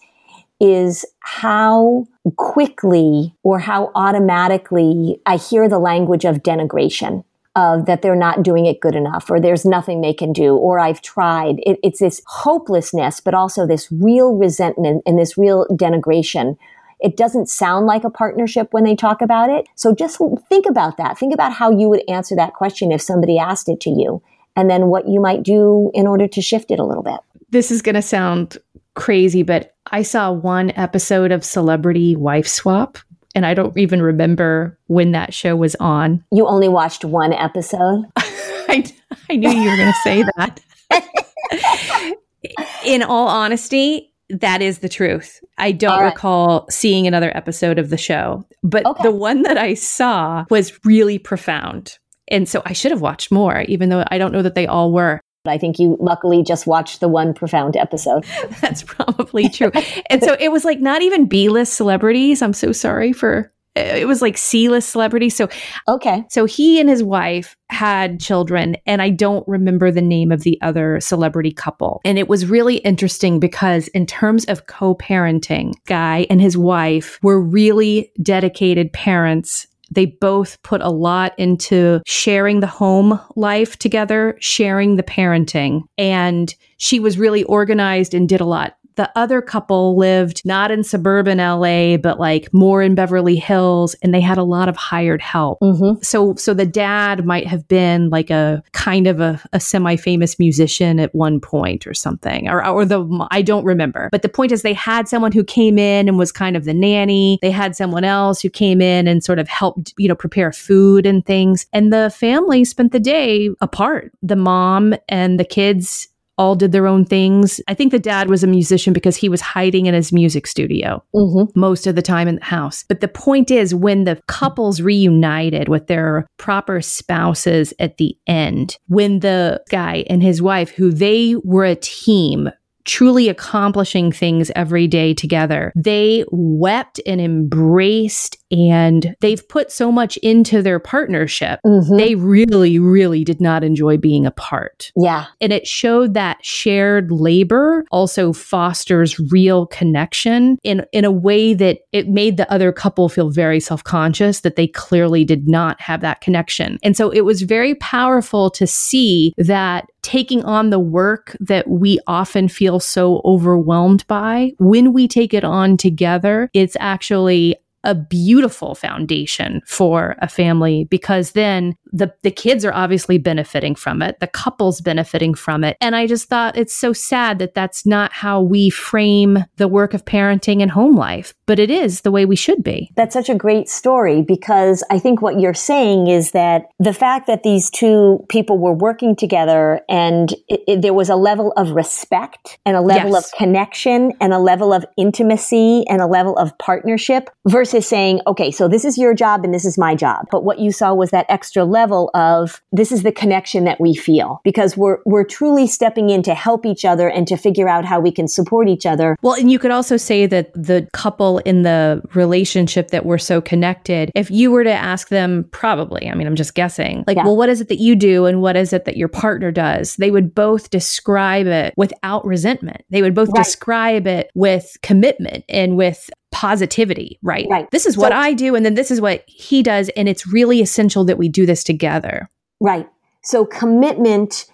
is 0.60 1.04
how 1.20 2.06
quickly 2.36 3.34
or 3.42 3.58
how 3.58 3.90
automatically 3.94 5.20
I 5.26 5.36
hear 5.36 5.68
the 5.68 5.78
language 5.78 6.24
of 6.24 6.42
denigration 6.42 7.24
of 7.54 7.86
that 7.86 8.00
they're 8.00 8.16
not 8.16 8.42
doing 8.42 8.64
it 8.64 8.80
good 8.80 8.94
enough 8.94 9.30
or 9.30 9.38
there's 9.38 9.64
nothing 9.64 10.00
they 10.00 10.14
can 10.14 10.32
do 10.32 10.56
or 10.56 10.78
I've 10.78 11.02
tried. 11.02 11.56
It, 11.66 11.78
it's 11.82 12.00
this 12.00 12.22
hopelessness, 12.26 13.20
but 13.20 13.34
also 13.34 13.66
this 13.66 13.90
real 13.90 14.36
resentment 14.36 15.02
and 15.04 15.18
this 15.18 15.36
real 15.36 15.66
denigration. 15.70 16.56
It 17.02 17.16
doesn't 17.16 17.48
sound 17.48 17.86
like 17.86 18.04
a 18.04 18.10
partnership 18.10 18.68
when 18.72 18.84
they 18.84 18.94
talk 18.94 19.22
about 19.22 19.50
it. 19.50 19.66
So 19.74 19.94
just 19.94 20.20
think 20.48 20.66
about 20.66 20.96
that. 20.98 21.18
Think 21.18 21.34
about 21.34 21.52
how 21.52 21.70
you 21.70 21.88
would 21.88 22.02
answer 22.08 22.36
that 22.36 22.54
question 22.54 22.92
if 22.92 23.02
somebody 23.02 23.38
asked 23.38 23.68
it 23.68 23.80
to 23.80 23.90
you 23.90 24.22
and 24.54 24.70
then 24.70 24.86
what 24.86 25.08
you 25.08 25.20
might 25.20 25.42
do 25.42 25.90
in 25.94 26.06
order 26.06 26.28
to 26.28 26.40
shift 26.42 26.70
it 26.70 26.78
a 26.78 26.84
little 26.84 27.02
bit. 27.02 27.18
This 27.50 27.70
is 27.70 27.82
going 27.82 27.96
to 27.96 28.02
sound 28.02 28.58
crazy, 28.94 29.42
but 29.42 29.74
I 29.90 30.02
saw 30.02 30.30
one 30.30 30.70
episode 30.76 31.32
of 31.32 31.44
Celebrity 31.44 32.16
Wife 32.16 32.46
Swap 32.46 32.98
and 33.34 33.46
I 33.46 33.54
don't 33.54 33.76
even 33.78 34.02
remember 34.02 34.78
when 34.86 35.12
that 35.12 35.32
show 35.32 35.56
was 35.56 35.74
on. 35.76 36.24
You 36.30 36.46
only 36.46 36.68
watched 36.68 37.04
one 37.04 37.32
episode? 37.32 38.04
I, 38.16 38.84
I 39.30 39.36
knew 39.36 39.50
you 39.50 39.70
were 39.70 39.76
going 39.76 39.92
to 39.92 39.98
say 40.04 40.24
that. 40.36 40.60
In 42.84 43.02
all 43.02 43.28
honesty, 43.28 44.11
that 44.40 44.62
is 44.62 44.78
the 44.78 44.88
truth. 44.88 45.40
I 45.58 45.72
don't 45.72 45.98
right. 45.98 46.06
recall 46.06 46.66
seeing 46.70 47.06
another 47.06 47.36
episode 47.36 47.78
of 47.78 47.90
the 47.90 47.98
show, 47.98 48.44
but 48.62 48.86
okay. 48.86 49.02
the 49.02 49.12
one 49.12 49.42
that 49.42 49.58
I 49.58 49.74
saw 49.74 50.44
was 50.50 50.78
really 50.84 51.18
profound. 51.18 51.98
And 52.28 52.48
so 52.48 52.62
I 52.64 52.72
should 52.72 52.92
have 52.92 53.02
watched 53.02 53.30
more, 53.30 53.62
even 53.62 53.90
though 53.90 54.04
I 54.10 54.18
don't 54.18 54.32
know 54.32 54.42
that 54.42 54.54
they 54.54 54.66
all 54.66 54.92
were. 54.92 55.20
I 55.44 55.58
think 55.58 55.78
you 55.78 55.96
luckily 56.00 56.42
just 56.42 56.66
watched 56.66 57.00
the 57.00 57.08
one 57.08 57.34
profound 57.34 57.76
episode. 57.76 58.24
That's 58.60 58.82
probably 58.82 59.48
true. 59.48 59.72
and 60.08 60.22
so 60.22 60.36
it 60.38 60.50
was 60.50 60.64
like 60.64 60.80
not 60.80 61.02
even 61.02 61.26
B 61.26 61.48
list 61.48 61.74
celebrities. 61.74 62.42
I'm 62.42 62.52
so 62.52 62.72
sorry 62.72 63.12
for 63.12 63.52
Uh, 63.76 63.80
it 63.80 64.06
was 64.06 64.22
like 64.22 64.36
C-list 64.36 64.90
celebrity. 64.90 65.30
So 65.30 65.48
okay. 65.88 66.24
So 66.28 66.44
he 66.44 66.80
and 66.80 66.88
his 66.88 67.02
wife 67.02 67.56
had 67.70 68.20
children 68.20 68.76
and 68.86 69.00
I 69.00 69.10
don't 69.10 69.46
remember 69.48 69.90
the 69.90 70.02
name 70.02 70.30
of 70.30 70.42
the 70.42 70.60
other 70.60 71.00
celebrity 71.00 71.52
couple. 71.52 72.00
And 72.04 72.18
it 72.18 72.28
was 72.28 72.46
really 72.46 72.76
interesting 72.76 73.40
because 73.40 73.88
in 73.88 74.06
terms 74.06 74.44
of 74.46 74.66
co-parenting, 74.66 75.72
guy 75.86 76.26
and 76.28 76.40
his 76.40 76.56
wife 76.56 77.18
were 77.22 77.40
really 77.40 78.12
dedicated 78.22 78.92
parents 78.92 79.66
they 79.92 80.06
both 80.06 80.62
put 80.62 80.80
a 80.80 80.88
lot 80.88 81.38
into 81.38 82.00
sharing 82.06 82.60
the 82.60 82.66
home 82.66 83.20
life 83.36 83.78
together, 83.78 84.36
sharing 84.40 84.96
the 84.96 85.02
parenting. 85.02 85.82
And 85.98 86.54
she 86.78 86.98
was 86.98 87.18
really 87.18 87.44
organized 87.44 88.14
and 88.14 88.28
did 88.28 88.40
a 88.40 88.46
lot 88.46 88.76
the 88.96 89.10
other 89.16 89.40
couple 89.40 89.96
lived 89.96 90.42
not 90.44 90.70
in 90.70 90.84
suburban 90.84 91.38
LA, 91.38 91.96
but 91.96 92.18
like 92.18 92.52
more 92.52 92.82
in 92.82 92.94
Beverly 92.94 93.36
Hills, 93.36 93.94
and 94.02 94.14
they 94.14 94.20
had 94.20 94.38
a 94.38 94.42
lot 94.42 94.68
of 94.68 94.76
hired 94.76 95.22
help. 95.22 95.58
Mm-hmm. 95.60 96.02
So, 96.02 96.34
so 96.36 96.54
the 96.54 96.66
dad 96.66 97.24
might 97.24 97.46
have 97.46 97.66
been 97.68 98.10
like 98.10 98.30
a 98.30 98.62
kind 98.72 99.06
of 99.06 99.20
a, 99.20 99.40
a 99.52 99.60
semi-famous 99.60 100.38
musician 100.38 101.00
at 101.00 101.14
one 101.14 101.40
point 101.40 101.86
or 101.86 101.94
something, 101.94 102.48
or 102.48 102.64
or 102.66 102.84
the 102.84 103.26
I 103.30 103.42
don't 103.42 103.64
remember. 103.64 104.08
But 104.10 104.22
the 104.22 104.28
point 104.28 104.52
is, 104.52 104.62
they 104.62 104.74
had 104.74 105.08
someone 105.08 105.32
who 105.32 105.44
came 105.44 105.78
in 105.78 106.08
and 106.08 106.18
was 106.18 106.32
kind 106.32 106.56
of 106.56 106.64
the 106.64 106.74
nanny. 106.74 107.38
They 107.42 107.50
had 107.50 107.76
someone 107.76 108.04
else 108.04 108.40
who 108.40 108.50
came 108.50 108.80
in 108.80 109.06
and 109.06 109.24
sort 109.24 109.38
of 109.38 109.48
helped, 109.48 109.94
you 109.98 110.08
know, 110.08 110.14
prepare 110.14 110.52
food 110.52 111.06
and 111.06 111.24
things. 111.24 111.66
And 111.72 111.92
the 111.92 112.10
family 112.10 112.64
spent 112.64 112.92
the 112.92 113.00
day 113.00 113.50
apart. 113.60 114.12
The 114.22 114.36
mom 114.36 114.94
and 115.08 115.38
the 115.38 115.44
kids 115.44 116.08
all 116.38 116.54
did 116.54 116.72
their 116.72 116.86
own 116.86 117.04
things. 117.04 117.60
I 117.68 117.74
think 117.74 117.92
the 117.92 117.98
dad 117.98 118.28
was 118.28 118.42
a 118.42 118.46
musician 118.48 118.92
because 118.92 119.16
he 119.16 119.28
was 119.28 119.40
hiding 119.40 119.86
in 119.86 119.94
his 119.94 120.12
music 120.12 120.46
studio 120.46 121.02
mm-hmm. 121.14 121.58
most 121.58 121.86
of 121.86 121.94
the 121.94 122.02
time 122.02 122.28
in 122.28 122.36
the 122.36 122.44
house. 122.44 122.84
But 122.88 123.00
the 123.00 123.08
point 123.08 123.50
is, 123.50 123.74
when 123.74 124.04
the 124.04 124.20
couples 124.26 124.80
reunited 124.80 125.68
with 125.68 125.86
their 125.86 126.26
proper 126.38 126.80
spouses 126.80 127.74
at 127.78 127.98
the 127.98 128.16
end, 128.26 128.76
when 128.88 129.20
the 129.20 129.62
guy 129.70 130.04
and 130.08 130.22
his 130.22 130.40
wife, 130.40 130.70
who 130.70 130.90
they 130.90 131.36
were 131.44 131.64
a 131.64 131.76
team, 131.76 132.50
truly 132.84 133.28
accomplishing 133.28 134.10
things 134.10 134.50
every 134.56 134.86
day 134.86 135.14
together. 135.14 135.72
They 135.76 136.24
wept 136.30 137.00
and 137.06 137.20
embraced 137.20 138.36
and 138.52 139.16
they've 139.20 139.46
put 139.48 139.72
so 139.72 139.90
much 139.90 140.18
into 140.18 140.62
their 140.62 140.78
partnership. 140.78 141.58
Mm-hmm. 141.64 141.96
They 141.96 142.14
really, 142.14 142.78
really 142.78 143.24
did 143.24 143.40
not 143.40 143.64
enjoy 143.64 143.96
being 143.96 144.26
apart. 144.26 144.92
Yeah. 144.94 145.26
And 145.40 145.52
it 145.52 145.66
showed 145.66 146.14
that 146.14 146.44
shared 146.44 147.10
labor 147.10 147.84
also 147.90 148.32
fosters 148.32 149.18
real 149.32 149.66
connection 149.66 150.58
in, 150.62 150.84
in 150.92 151.04
a 151.04 151.10
way 151.10 151.54
that 151.54 151.78
it 151.92 152.08
made 152.08 152.36
the 152.36 152.50
other 152.52 152.72
couple 152.72 153.08
feel 153.08 153.30
very 153.30 153.58
self 153.58 153.82
conscious 153.82 154.40
that 154.40 154.56
they 154.56 154.66
clearly 154.66 155.24
did 155.24 155.48
not 155.48 155.80
have 155.80 156.02
that 156.02 156.20
connection. 156.20 156.78
And 156.82 156.96
so 156.96 157.10
it 157.10 157.22
was 157.22 157.42
very 157.42 157.74
powerful 157.76 158.50
to 158.50 158.66
see 158.66 159.32
that 159.38 159.86
taking 160.02 160.44
on 160.44 160.70
the 160.70 160.80
work 160.80 161.36
that 161.40 161.68
we 161.68 161.98
often 162.06 162.48
feel 162.48 162.80
so 162.80 163.22
overwhelmed 163.24 164.06
by, 164.08 164.52
when 164.58 164.92
we 164.92 165.06
take 165.06 165.32
it 165.32 165.44
on 165.44 165.76
together, 165.76 166.50
it's 166.52 166.76
actually 166.80 167.56
a 167.84 167.94
beautiful 167.94 168.74
foundation 168.74 169.60
for 169.66 170.16
a 170.20 170.28
family 170.28 170.84
because 170.84 171.32
then 171.32 171.76
the 171.92 172.12
the 172.22 172.30
kids 172.30 172.64
are 172.64 172.72
obviously 172.72 173.18
benefiting 173.18 173.74
from 173.74 174.02
it. 174.02 174.18
The 174.20 174.26
couples 174.26 174.80
benefiting 174.80 175.34
from 175.34 175.64
it. 175.64 175.76
And 175.80 175.94
i 175.94 176.06
just 176.06 176.28
thought 176.28 176.56
it's 176.56 176.74
so 176.74 176.92
sad 176.92 177.38
that 177.38 177.54
that's 177.54 177.84
not 177.86 178.12
how 178.12 178.40
we 178.40 178.70
frame 178.70 179.44
the 179.56 179.68
work 179.68 179.94
of 179.94 180.04
parenting 180.04 180.62
and 180.62 180.70
home 180.70 180.96
life 180.96 181.34
but 181.46 181.58
it 181.58 181.70
is 181.70 182.00
the 182.00 182.10
way 182.10 182.24
we 182.24 182.36
should 182.36 182.62
be. 182.62 182.90
That's 182.96 183.12
such 183.12 183.28
a 183.28 183.34
great 183.34 183.68
story 183.68 184.22
because 184.22 184.82
i 184.90 184.98
think 184.98 185.20
what 185.22 185.38
you're 185.40 185.54
saying 185.54 186.06
is 186.06 186.30
that 186.32 186.66
the 186.78 186.94
fact 186.94 187.26
that 187.26 187.42
these 187.42 187.70
two 187.70 188.24
people 188.28 188.58
were 188.58 188.72
working 188.72 189.14
together 189.14 189.80
and 189.88 190.32
it, 190.48 190.60
it, 190.66 190.82
there 190.82 190.94
was 190.94 191.08
a 191.08 191.16
level 191.16 191.52
of 191.56 191.70
respect 191.70 192.58
and 192.64 192.76
a 192.76 192.80
level 192.80 193.12
yes. 193.12 193.26
of 193.26 193.38
connection 193.38 194.12
and 194.20 194.32
a 194.32 194.38
level 194.38 194.72
of 194.72 194.84
intimacy 194.96 195.84
and 195.88 196.00
a 196.00 196.06
level 196.06 196.36
of 196.38 196.56
partnership 196.58 197.30
versus 197.46 197.86
saying 197.86 198.20
okay 198.26 198.50
so 198.50 198.68
this 198.68 198.84
is 198.84 198.96
your 198.96 199.14
job 199.14 199.44
and 199.44 199.52
this 199.52 199.64
is 199.64 199.76
my 199.76 199.94
job. 199.94 200.26
But 200.30 200.44
what 200.44 200.58
you 200.58 200.72
saw 200.72 200.94
was 200.94 201.10
that 201.10 201.26
extra 201.28 201.64
level 201.64 201.81
level 201.82 202.10
of 202.14 202.62
this 202.70 202.92
is 202.92 203.02
the 203.02 203.10
connection 203.10 203.64
that 203.64 203.80
we 203.80 203.92
feel 203.94 204.40
because 204.44 204.76
we're 204.76 204.98
we're 205.04 205.24
truly 205.24 205.66
stepping 205.66 206.10
in 206.10 206.22
to 206.22 206.34
help 206.34 206.64
each 206.64 206.84
other 206.84 207.08
and 207.08 207.26
to 207.26 207.36
figure 207.36 207.68
out 207.68 207.84
how 207.84 207.98
we 207.98 208.12
can 208.12 208.28
support 208.28 208.68
each 208.68 208.86
other. 208.86 209.16
Well, 209.22 209.34
and 209.34 209.50
you 209.50 209.58
could 209.58 209.72
also 209.72 209.96
say 209.96 210.26
that 210.26 210.52
the 210.54 210.88
couple 210.92 211.38
in 211.38 211.62
the 211.62 212.00
relationship 212.14 212.88
that 212.88 213.04
we're 213.04 213.18
so 213.18 213.40
connected, 213.40 214.12
if 214.14 214.30
you 214.30 214.52
were 214.52 214.62
to 214.64 214.72
ask 214.72 215.08
them 215.08 215.44
probably, 215.50 216.08
I 216.08 216.14
mean 216.14 216.28
I'm 216.28 216.36
just 216.36 216.54
guessing, 216.54 217.02
like, 217.08 217.16
yeah. 217.16 217.24
well, 217.24 217.36
what 217.36 217.48
is 217.48 217.60
it 217.60 217.68
that 217.68 217.80
you 217.80 217.96
do 217.96 218.26
and 218.26 218.40
what 218.40 218.56
is 218.56 218.72
it 218.72 218.84
that 218.84 218.96
your 218.96 219.08
partner 219.08 219.50
does? 219.50 219.96
They 219.96 220.12
would 220.12 220.34
both 220.34 220.70
describe 220.70 221.46
it 221.46 221.74
without 221.76 222.24
resentment. 222.24 222.84
They 222.90 223.02
would 223.02 223.14
both 223.14 223.30
right. 223.30 223.44
describe 223.44 224.06
it 224.06 224.30
with 224.34 224.76
commitment 224.82 225.44
and 225.48 225.76
with 225.76 226.10
positivity, 226.32 227.18
right? 227.22 227.46
Right. 227.48 227.70
This 227.70 227.86
is 227.86 227.94
so, 227.94 228.00
what 228.00 228.12
I 228.12 228.32
do, 228.32 228.56
and 228.56 228.66
then 228.66 228.74
this 228.74 228.90
is 228.90 229.00
what 229.00 229.22
he 229.28 229.62
does. 229.62 229.88
And 229.90 230.08
it's 230.08 230.26
really 230.26 230.60
essential 230.60 231.04
that 231.04 231.18
we 231.18 231.28
do 231.28 231.46
this 231.46 231.62
together. 231.62 232.28
Right. 232.60 232.88
So 233.22 233.44
commitment 233.44 234.46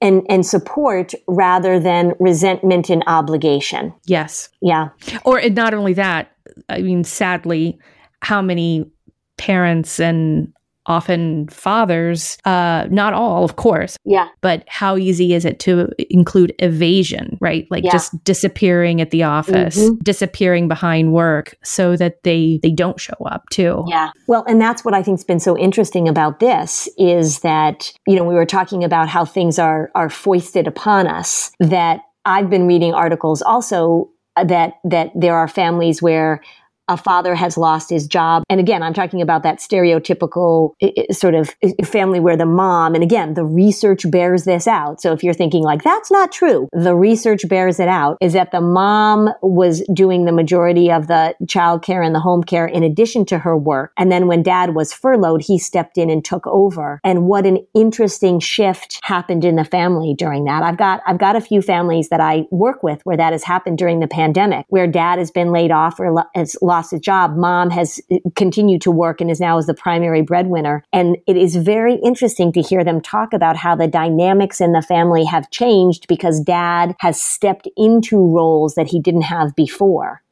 and 0.00 0.24
and 0.28 0.46
support 0.46 1.12
rather 1.26 1.78
than 1.78 2.14
resentment 2.18 2.88
and 2.88 3.02
obligation. 3.06 3.92
Yes. 4.06 4.48
Yeah. 4.62 4.90
Or 5.24 5.40
not 5.50 5.74
only 5.74 5.92
that, 5.94 6.32
I 6.68 6.80
mean, 6.80 7.04
sadly, 7.04 7.78
how 8.20 8.40
many 8.40 8.90
parents 9.36 9.98
and 9.98 10.52
often 10.86 11.48
fathers, 11.48 12.36
uh, 12.44 12.86
not 12.90 13.12
all, 13.12 13.44
of 13.44 13.56
course. 13.56 13.96
Yeah. 14.04 14.28
But 14.40 14.64
how 14.66 14.96
easy 14.96 15.34
is 15.34 15.44
it 15.44 15.60
to 15.60 15.88
include 16.10 16.54
evasion, 16.58 17.38
right? 17.40 17.66
Like 17.70 17.84
yeah. 17.84 17.92
just 17.92 18.22
disappearing 18.24 19.00
at 19.00 19.10
the 19.10 19.22
office, 19.22 19.78
mm-hmm. 19.78 19.96
disappearing 20.02 20.68
behind 20.68 21.12
work 21.12 21.54
so 21.62 21.96
that 21.96 22.22
they 22.24 22.58
they 22.62 22.70
don't 22.70 22.98
show 23.00 23.16
up 23.26 23.48
too. 23.50 23.84
Yeah. 23.86 24.10
Well, 24.26 24.44
and 24.48 24.60
that's 24.60 24.84
what 24.84 24.94
I 24.94 25.02
think's 25.02 25.24
been 25.24 25.40
so 25.40 25.56
interesting 25.56 26.08
about 26.08 26.40
this 26.40 26.88
is 26.98 27.40
that, 27.40 27.92
you 28.06 28.16
know, 28.16 28.24
we 28.24 28.34
were 28.34 28.46
talking 28.46 28.82
about 28.84 29.08
how 29.08 29.24
things 29.24 29.58
are 29.58 29.90
are 29.94 30.10
foisted 30.10 30.66
upon 30.66 31.06
us 31.06 31.52
that 31.60 32.00
I've 32.24 32.50
been 32.50 32.66
reading 32.66 32.94
articles 32.94 33.42
also 33.42 34.10
that 34.36 34.74
that 34.84 35.10
there 35.14 35.36
are 35.36 35.48
families 35.48 36.00
where 36.00 36.40
a 36.88 36.96
father 36.96 37.34
has 37.34 37.56
lost 37.56 37.88
his 37.88 38.06
job. 38.06 38.42
And 38.50 38.60
again, 38.60 38.82
I'm 38.82 38.94
talking 38.94 39.22
about 39.22 39.42
that 39.44 39.58
stereotypical 39.58 40.74
sort 41.12 41.34
of 41.34 41.54
family 41.84 42.20
where 42.20 42.36
the 42.36 42.46
mom, 42.46 42.94
and 42.94 43.02
again, 43.02 43.34
the 43.34 43.44
research 43.44 44.10
bears 44.10 44.44
this 44.44 44.66
out. 44.66 45.00
So 45.00 45.12
if 45.12 45.22
you're 45.22 45.32
thinking 45.32 45.62
like, 45.62 45.82
that's 45.84 46.10
not 46.10 46.32
true, 46.32 46.68
the 46.72 46.94
research 46.94 47.48
bears 47.48 47.78
it 47.78 47.88
out 47.88 48.18
is 48.20 48.32
that 48.32 48.50
the 48.50 48.60
mom 48.60 49.30
was 49.42 49.82
doing 49.94 50.24
the 50.24 50.32
majority 50.32 50.90
of 50.90 51.06
the 51.06 51.34
childcare 51.44 52.04
and 52.04 52.14
the 52.14 52.20
home 52.20 52.42
care 52.42 52.66
in 52.66 52.82
addition 52.82 53.24
to 53.26 53.38
her 53.38 53.56
work. 53.56 53.92
And 53.96 54.10
then 54.10 54.26
when 54.26 54.42
dad 54.42 54.74
was 54.74 54.92
furloughed, 54.92 55.42
he 55.42 55.58
stepped 55.58 55.96
in 55.98 56.10
and 56.10 56.24
took 56.24 56.46
over. 56.46 57.00
And 57.04 57.26
what 57.26 57.46
an 57.46 57.64
interesting 57.74 58.40
shift 58.40 58.98
happened 59.04 59.44
in 59.44 59.56
the 59.56 59.64
family 59.64 60.14
during 60.18 60.44
that. 60.44 60.62
I've 60.62 60.78
got, 60.78 61.00
I've 61.06 61.18
got 61.18 61.36
a 61.36 61.40
few 61.40 61.62
families 61.62 62.08
that 62.08 62.20
I 62.20 62.44
work 62.50 62.82
with 62.82 63.00
where 63.04 63.16
that 63.16 63.32
has 63.32 63.44
happened 63.44 63.78
during 63.78 64.00
the 64.00 64.08
pandemic, 64.08 64.66
where 64.68 64.86
dad 64.86 65.18
has 65.18 65.30
been 65.30 65.52
laid 65.52 65.70
off 65.70 66.00
or 66.00 66.24
has 66.34 66.56
lost 66.60 66.71
his 66.72 67.00
job, 67.00 67.36
mom 67.36 67.70
has 67.70 68.00
continued 68.34 68.80
to 68.82 68.90
work 68.90 69.20
and 69.20 69.30
is 69.30 69.40
now 69.40 69.58
as 69.58 69.66
the 69.66 69.74
primary 69.74 70.22
breadwinner. 70.22 70.84
And 70.92 71.16
it 71.26 71.36
is 71.36 71.56
very 71.56 71.96
interesting 71.96 72.52
to 72.52 72.62
hear 72.62 72.84
them 72.84 73.00
talk 73.00 73.32
about 73.32 73.56
how 73.56 73.76
the 73.76 73.88
dynamics 73.88 74.60
in 74.60 74.72
the 74.72 74.82
family 74.82 75.24
have 75.24 75.50
changed 75.50 76.06
because 76.08 76.40
dad 76.40 76.94
has 77.00 77.20
stepped 77.20 77.68
into 77.76 78.16
roles 78.18 78.74
that 78.74 78.88
he 78.88 79.00
didn't 79.00 79.22
have 79.22 79.54
before 79.54 80.22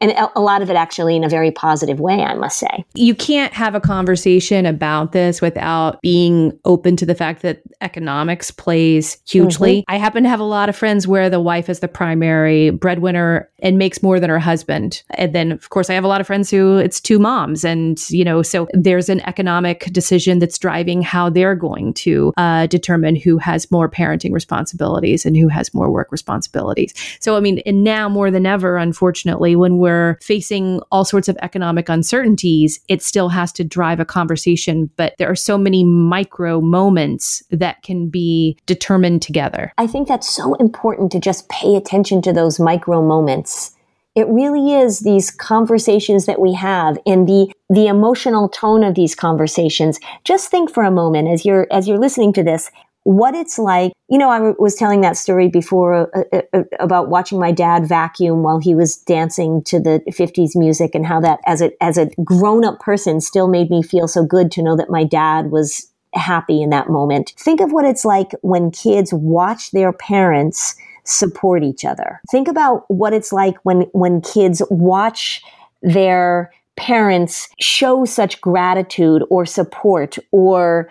and 0.00 0.12
a 0.34 0.40
lot 0.40 0.62
of 0.62 0.70
it 0.70 0.76
actually 0.76 1.14
in 1.14 1.24
a 1.24 1.28
very 1.28 1.50
positive 1.50 2.00
way, 2.00 2.22
I 2.22 2.34
must 2.34 2.58
say. 2.58 2.84
You 2.94 3.14
can't 3.14 3.52
have 3.52 3.74
a 3.74 3.80
conversation 3.80 4.64
about 4.64 5.12
this 5.12 5.42
without 5.42 6.00
being 6.00 6.58
open 6.64 6.96
to 6.96 7.06
the 7.06 7.14
fact 7.14 7.42
that 7.42 7.60
economics 7.82 8.50
plays 8.50 9.18
hugely. 9.28 9.82
Mm-hmm. 9.82 9.92
I 9.92 9.98
happen 9.98 10.22
to 10.22 10.28
have 10.30 10.40
a 10.40 10.44
lot 10.44 10.70
of 10.70 10.76
friends 10.76 11.06
where 11.06 11.28
the 11.28 11.40
wife 11.40 11.68
is 11.68 11.80
the 11.80 11.88
primary 11.88 12.70
breadwinner 12.70 13.50
and 13.58 13.76
makes 13.76 14.02
more 14.02 14.18
than 14.18 14.30
her 14.30 14.38
husband. 14.38 15.02
And 15.10 15.34
then, 15.34 15.52
of 15.52 15.68
course, 15.68 15.90
I 15.90 15.94
have 15.94 16.04
a 16.04 16.08
lot 16.08 16.22
of 16.22 16.26
friends 16.26 16.50
who 16.50 16.78
it's 16.78 16.98
two 16.98 17.18
moms. 17.18 17.62
And, 17.62 18.00
you 18.08 18.24
know, 18.24 18.40
so 18.40 18.68
there's 18.72 19.10
an 19.10 19.20
economic 19.28 19.84
decision 19.92 20.38
that's 20.38 20.58
driving 20.58 21.02
how 21.02 21.28
they're 21.28 21.54
going 21.54 21.92
to 21.94 22.32
uh, 22.38 22.66
determine 22.68 23.16
who 23.16 23.36
has 23.36 23.70
more 23.70 23.90
parenting 23.90 24.32
responsibilities 24.32 25.26
and 25.26 25.36
who 25.36 25.48
has 25.48 25.74
more 25.74 25.90
work 25.90 26.10
responsibilities. 26.10 26.94
So, 27.20 27.36
I 27.36 27.40
mean, 27.40 27.58
and 27.66 27.84
now 27.84 28.08
more 28.08 28.30
than 28.30 28.46
ever, 28.46 28.78
unfortunately, 28.78 29.56
when 29.56 29.76
we're 29.76 29.89
we're 29.90 30.18
facing 30.22 30.80
all 30.90 31.04
sorts 31.04 31.28
of 31.28 31.36
economic 31.42 31.88
uncertainties, 31.88 32.80
it 32.88 33.02
still 33.02 33.28
has 33.28 33.52
to 33.52 33.64
drive 33.64 34.00
a 34.00 34.04
conversation. 34.04 34.90
But 34.96 35.14
there 35.18 35.30
are 35.30 35.36
so 35.36 35.58
many 35.58 35.84
micro 35.84 36.60
moments 36.60 37.42
that 37.50 37.82
can 37.82 38.08
be 38.08 38.56
determined 38.66 39.22
together. 39.22 39.72
I 39.78 39.86
think 39.86 40.08
that's 40.08 40.28
so 40.28 40.54
important 40.54 41.12
to 41.12 41.20
just 41.20 41.48
pay 41.48 41.74
attention 41.76 42.22
to 42.22 42.32
those 42.32 42.60
micro 42.60 43.02
moments 43.02 43.76
It 44.16 44.26
really 44.26 44.74
is 44.74 45.00
these 45.00 45.30
conversations 45.30 46.26
that 46.26 46.40
we 46.40 46.52
have 46.54 46.98
and 47.06 47.28
the 47.28 47.52
the 47.68 47.86
emotional 47.86 48.48
tone 48.48 48.82
of 48.82 48.96
these 48.96 49.14
conversations. 49.14 50.00
Just 50.24 50.50
think 50.50 50.72
for 50.72 50.82
a 50.82 50.90
moment 50.90 51.28
as 51.28 51.44
you're 51.44 51.68
as 51.70 51.86
you're 51.86 51.98
listening 51.98 52.32
to 52.32 52.42
this, 52.42 52.70
what 53.04 53.34
it's 53.34 53.58
like. 53.58 53.92
You 54.08 54.18
know, 54.18 54.30
I 54.30 54.52
was 54.58 54.74
telling 54.74 55.00
that 55.02 55.16
story 55.16 55.48
before 55.48 56.08
uh, 56.14 56.24
uh, 56.32 56.42
uh, 56.52 56.62
about 56.78 57.08
watching 57.08 57.38
my 57.38 57.52
dad 57.52 57.86
vacuum 57.86 58.42
while 58.42 58.58
he 58.58 58.74
was 58.74 58.96
dancing 58.96 59.62
to 59.64 59.80
the 59.80 60.02
50s 60.08 60.50
music 60.54 60.94
and 60.94 61.06
how 61.06 61.20
that 61.20 61.40
as 61.46 61.62
a 61.62 61.70
as 61.82 61.96
a 61.96 62.10
grown-up 62.24 62.80
person 62.80 63.20
still 63.20 63.48
made 63.48 63.70
me 63.70 63.82
feel 63.82 64.08
so 64.08 64.24
good 64.24 64.50
to 64.52 64.62
know 64.62 64.76
that 64.76 64.90
my 64.90 65.04
dad 65.04 65.50
was 65.50 65.90
happy 66.14 66.60
in 66.60 66.70
that 66.70 66.88
moment. 66.88 67.32
Think 67.38 67.60
of 67.60 67.72
what 67.72 67.84
it's 67.84 68.04
like 68.04 68.32
when 68.42 68.70
kids 68.70 69.12
watch 69.12 69.70
their 69.70 69.92
parents 69.92 70.74
support 71.04 71.62
each 71.62 71.84
other. 71.84 72.20
Think 72.30 72.48
about 72.48 72.84
what 72.88 73.12
it's 73.12 73.32
like 73.32 73.56
when 73.62 73.82
when 73.92 74.20
kids 74.20 74.62
watch 74.70 75.42
their 75.82 76.52
parents 76.76 77.48
show 77.60 78.04
such 78.04 78.40
gratitude 78.40 79.22
or 79.28 79.44
support 79.44 80.18
or 80.32 80.88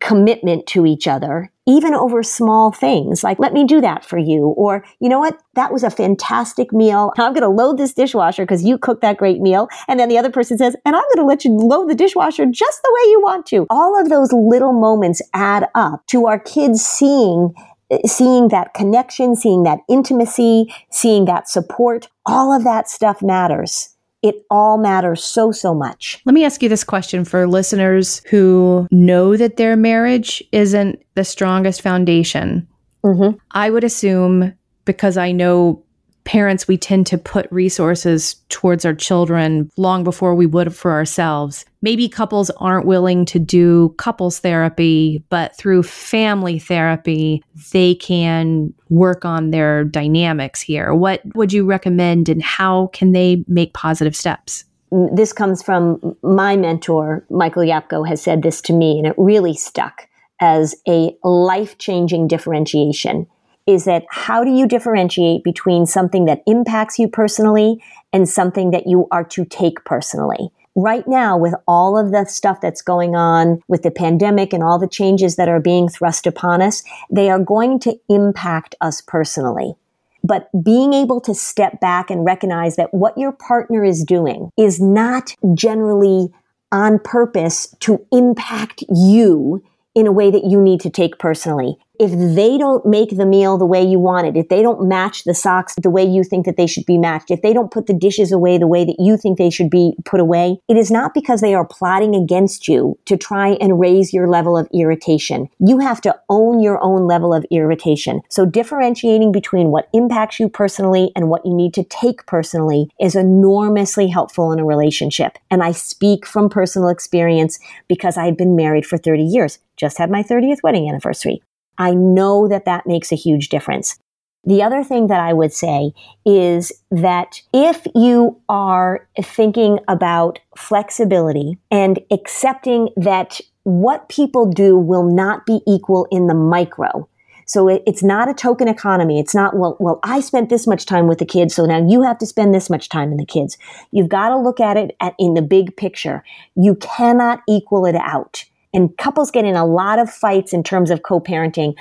commitment 0.00 0.66
to 0.66 0.86
each 0.86 1.06
other, 1.06 1.50
even 1.66 1.94
over 1.94 2.22
small 2.22 2.72
things 2.72 3.22
like, 3.22 3.38
let 3.38 3.52
me 3.52 3.64
do 3.64 3.80
that 3.80 4.04
for 4.04 4.18
you. 4.18 4.46
Or, 4.56 4.84
you 5.00 5.08
know 5.08 5.18
what? 5.18 5.38
That 5.54 5.72
was 5.72 5.82
a 5.82 5.90
fantastic 5.90 6.72
meal. 6.72 7.12
I'm 7.18 7.32
going 7.32 7.42
to 7.42 7.48
load 7.48 7.78
this 7.78 7.92
dishwasher 7.92 8.44
because 8.44 8.64
you 8.64 8.78
cooked 8.78 9.02
that 9.02 9.18
great 9.18 9.40
meal. 9.40 9.68
And 9.88 10.00
then 10.00 10.08
the 10.08 10.18
other 10.18 10.30
person 10.30 10.58
says, 10.58 10.74
and 10.84 10.96
I'm 10.96 11.02
going 11.02 11.18
to 11.18 11.24
let 11.24 11.44
you 11.44 11.52
load 11.52 11.88
the 11.88 11.94
dishwasher 11.94 12.46
just 12.46 12.82
the 12.82 12.92
way 12.92 13.10
you 13.10 13.20
want 13.22 13.46
to. 13.46 13.66
All 13.70 14.00
of 14.00 14.08
those 14.08 14.32
little 14.32 14.72
moments 14.72 15.20
add 15.34 15.68
up 15.74 16.06
to 16.08 16.26
our 16.26 16.38
kids 16.38 16.84
seeing 16.84 17.54
eh, 17.90 17.98
seeing 18.06 18.48
that 18.48 18.74
connection, 18.74 19.36
seeing 19.36 19.64
that 19.64 19.80
intimacy, 19.88 20.72
seeing 20.90 21.26
that 21.26 21.48
support, 21.48 22.08
all 22.26 22.54
of 22.54 22.64
that 22.64 22.88
stuff 22.88 23.22
matters 23.22 23.93
it 24.24 24.46
all 24.50 24.78
matters 24.78 25.22
so, 25.22 25.52
so 25.52 25.74
much. 25.74 26.22
Let 26.24 26.32
me 26.32 26.46
ask 26.46 26.62
you 26.62 26.70
this 26.70 26.82
question 26.82 27.26
for 27.26 27.46
listeners 27.46 28.22
who 28.30 28.88
know 28.90 29.36
that 29.36 29.58
their 29.58 29.76
marriage 29.76 30.42
isn't 30.50 31.02
the 31.14 31.24
strongest 31.24 31.82
foundation. 31.82 32.66
Mm-hmm. 33.04 33.36
I 33.50 33.68
would 33.68 33.84
assume 33.84 34.54
because 34.86 35.18
I 35.18 35.30
know 35.30 35.83
parents, 36.24 36.66
we 36.66 36.76
tend 36.76 37.06
to 37.06 37.18
put 37.18 37.50
resources 37.52 38.36
towards 38.48 38.84
our 38.84 38.94
children 38.94 39.70
long 39.76 40.04
before 40.04 40.34
we 40.34 40.46
would 40.46 40.74
for 40.74 40.92
ourselves. 40.92 41.64
Maybe 41.82 42.08
couples 42.08 42.50
aren't 42.56 42.86
willing 42.86 43.24
to 43.26 43.38
do 43.38 43.94
couples 43.98 44.38
therapy, 44.38 45.22
but 45.28 45.56
through 45.56 45.82
family 45.82 46.58
therapy, 46.58 47.44
they 47.72 47.94
can 47.94 48.72
work 48.88 49.24
on 49.24 49.50
their 49.50 49.84
dynamics 49.84 50.60
here. 50.60 50.94
What 50.94 51.20
would 51.34 51.52
you 51.52 51.64
recommend 51.64 52.28
and 52.28 52.42
how 52.42 52.88
can 52.88 53.12
they 53.12 53.44
make 53.46 53.74
positive 53.74 54.16
steps? 54.16 54.64
This 55.12 55.32
comes 55.32 55.62
from 55.62 56.16
my 56.22 56.56
mentor, 56.56 57.26
Michael 57.28 57.64
Yapko, 57.64 58.06
has 58.08 58.22
said 58.22 58.42
this 58.42 58.60
to 58.62 58.72
me, 58.72 58.96
and 58.98 59.06
it 59.08 59.14
really 59.18 59.54
stuck 59.54 60.08
as 60.40 60.74
a 60.88 61.16
life 61.24 61.78
changing 61.78 62.28
differentiation 62.28 63.26
is 63.66 63.84
that 63.84 64.04
how 64.10 64.44
do 64.44 64.50
you 64.50 64.66
differentiate 64.66 65.42
between 65.42 65.86
something 65.86 66.26
that 66.26 66.42
impacts 66.46 66.98
you 66.98 67.08
personally 67.08 67.82
and 68.12 68.28
something 68.28 68.70
that 68.70 68.86
you 68.86 69.08
are 69.10 69.24
to 69.24 69.44
take 69.44 69.84
personally? 69.84 70.50
Right 70.76 71.06
now, 71.06 71.38
with 71.38 71.54
all 71.68 71.96
of 71.96 72.10
the 72.10 72.24
stuff 72.24 72.60
that's 72.60 72.82
going 72.82 73.14
on 73.14 73.62
with 73.68 73.82
the 73.82 73.92
pandemic 73.92 74.52
and 74.52 74.62
all 74.62 74.78
the 74.78 74.88
changes 74.88 75.36
that 75.36 75.48
are 75.48 75.60
being 75.60 75.88
thrust 75.88 76.26
upon 76.26 76.60
us, 76.60 76.82
they 77.10 77.30
are 77.30 77.38
going 77.38 77.78
to 77.80 77.98
impact 78.08 78.74
us 78.80 79.00
personally. 79.00 79.76
But 80.24 80.48
being 80.64 80.92
able 80.92 81.20
to 81.22 81.34
step 81.34 81.80
back 81.80 82.10
and 82.10 82.24
recognize 82.24 82.76
that 82.76 82.92
what 82.92 83.16
your 83.16 83.30
partner 83.30 83.84
is 83.84 84.04
doing 84.04 84.50
is 84.58 84.80
not 84.80 85.34
generally 85.54 86.32
on 86.72 86.98
purpose 86.98 87.74
to 87.80 88.04
impact 88.10 88.82
you 88.88 89.62
in 89.94 90.08
a 90.08 90.12
way 90.12 90.30
that 90.30 90.44
you 90.44 90.60
need 90.60 90.80
to 90.80 90.90
take 90.90 91.18
personally 91.18 91.78
if 91.98 92.10
they 92.34 92.58
don't 92.58 92.84
make 92.84 93.16
the 93.16 93.26
meal 93.26 93.56
the 93.56 93.66
way 93.66 93.82
you 93.84 93.98
want 93.98 94.26
it, 94.26 94.36
if 94.36 94.48
they 94.48 94.62
don't 94.62 94.88
match 94.88 95.24
the 95.24 95.34
socks 95.34 95.74
the 95.82 95.90
way 95.90 96.04
you 96.04 96.24
think 96.24 96.44
that 96.46 96.56
they 96.56 96.66
should 96.66 96.86
be 96.86 96.98
matched, 96.98 97.30
if 97.30 97.42
they 97.42 97.52
don't 97.52 97.70
put 97.70 97.86
the 97.86 97.94
dishes 97.94 98.32
away 98.32 98.58
the 98.58 98.66
way 98.66 98.84
that 98.84 98.96
you 98.98 99.16
think 99.16 99.38
they 99.38 99.50
should 99.50 99.70
be 99.70 99.94
put 100.04 100.20
away, 100.20 100.58
it 100.68 100.76
is 100.76 100.90
not 100.90 101.14
because 101.14 101.40
they 101.40 101.54
are 101.54 101.64
plotting 101.64 102.14
against 102.14 102.68
you 102.68 102.98
to 103.06 103.16
try 103.16 103.50
and 103.60 103.78
raise 103.78 104.12
your 104.12 104.28
level 104.28 104.56
of 104.56 104.68
irritation. 104.72 105.48
You 105.58 105.78
have 105.78 106.00
to 106.02 106.18
own 106.28 106.60
your 106.60 106.82
own 106.82 107.06
level 107.06 107.32
of 107.32 107.46
irritation. 107.50 108.22
So 108.28 108.44
differentiating 108.44 109.32
between 109.32 109.68
what 109.68 109.88
impacts 109.92 110.40
you 110.40 110.48
personally 110.48 111.12
and 111.14 111.28
what 111.28 111.46
you 111.46 111.54
need 111.54 111.74
to 111.74 111.84
take 111.84 112.26
personally 112.26 112.90
is 113.00 113.14
enormously 113.14 114.08
helpful 114.08 114.52
in 114.52 114.58
a 114.58 114.64
relationship. 114.64 115.38
And 115.50 115.62
I 115.62 115.72
speak 115.72 116.26
from 116.26 116.48
personal 116.48 116.88
experience 116.88 117.58
because 117.88 118.16
I've 118.16 118.36
been 118.36 118.56
married 118.56 118.86
for 118.86 118.98
30 118.98 119.22
years. 119.22 119.58
Just 119.76 119.98
had 119.98 120.10
my 120.10 120.22
30th 120.22 120.62
wedding 120.62 120.88
anniversary. 120.88 121.42
I 121.78 121.92
know 121.92 122.48
that 122.48 122.64
that 122.64 122.86
makes 122.86 123.12
a 123.12 123.16
huge 123.16 123.48
difference. 123.48 123.98
The 124.46 124.62
other 124.62 124.84
thing 124.84 125.06
that 125.06 125.20
I 125.20 125.32
would 125.32 125.52
say 125.52 125.92
is 126.26 126.70
that 126.90 127.40
if 127.52 127.86
you 127.94 128.40
are 128.48 129.08
thinking 129.22 129.78
about 129.88 130.38
flexibility 130.56 131.58
and 131.70 131.98
accepting 132.10 132.90
that 132.96 133.40
what 133.62 134.10
people 134.10 134.46
do 134.46 134.76
will 134.76 135.04
not 135.04 135.46
be 135.46 135.60
equal 135.66 136.06
in 136.10 136.26
the 136.26 136.34
micro. 136.34 137.08
So 137.46 137.68
it's 137.68 138.02
not 138.02 138.28
a 138.28 138.34
token 138.34 138.68
economy. 138.68 139.18
It's 139.18 139.34
not, 139.34 139.56
well, 139.56 139.76
well, 139.78 140.00
I 140.02 140.20
spent 140.20 140.48
this 140.48 140.66
much 140.66 140.86
time 140.86 141.06
with 141.06 141.18
the 141.18 141.26
kids, 141.26 141.54
so 141.54 141.66
now 141.66 141.86
you 141.86 142.02
have 142.02 142.18
to 142.18 142.26
spend 142.26 142.54
this 142.54 142.70
much 142.70 142.88
time 142.88 143.10
in 143.10 143.18
the 143.18 143.26
kids. 143.26 143.58
You've 143.90 144.08
got 144.08 144.30
to 144.30 144.38
look 144.38 144.60
at 144.60 144.76
it 144.76 144.96
at, 145.00 145.14
in 145.18 145.34
the 145.34 145.42
big 145.42 145.76
picture. 145.76 146.24
You 146.54 146.74
cannot 146.76 147.42
equal 147.48 147.84
it 147.84 147.96
out. 147.96 148.44
And 148.74 148.96
couples 148.98 149.30
get 149.30 149.46
in 149.46 149.56
a 149.56 149.64
lot 149.64 149.98
of 149.98 150.12
fights 150.12 150.52
in 150.52 150.62
terms 150.62 150.90
of 150.90 151.02
co-parenting. 151.02 151.74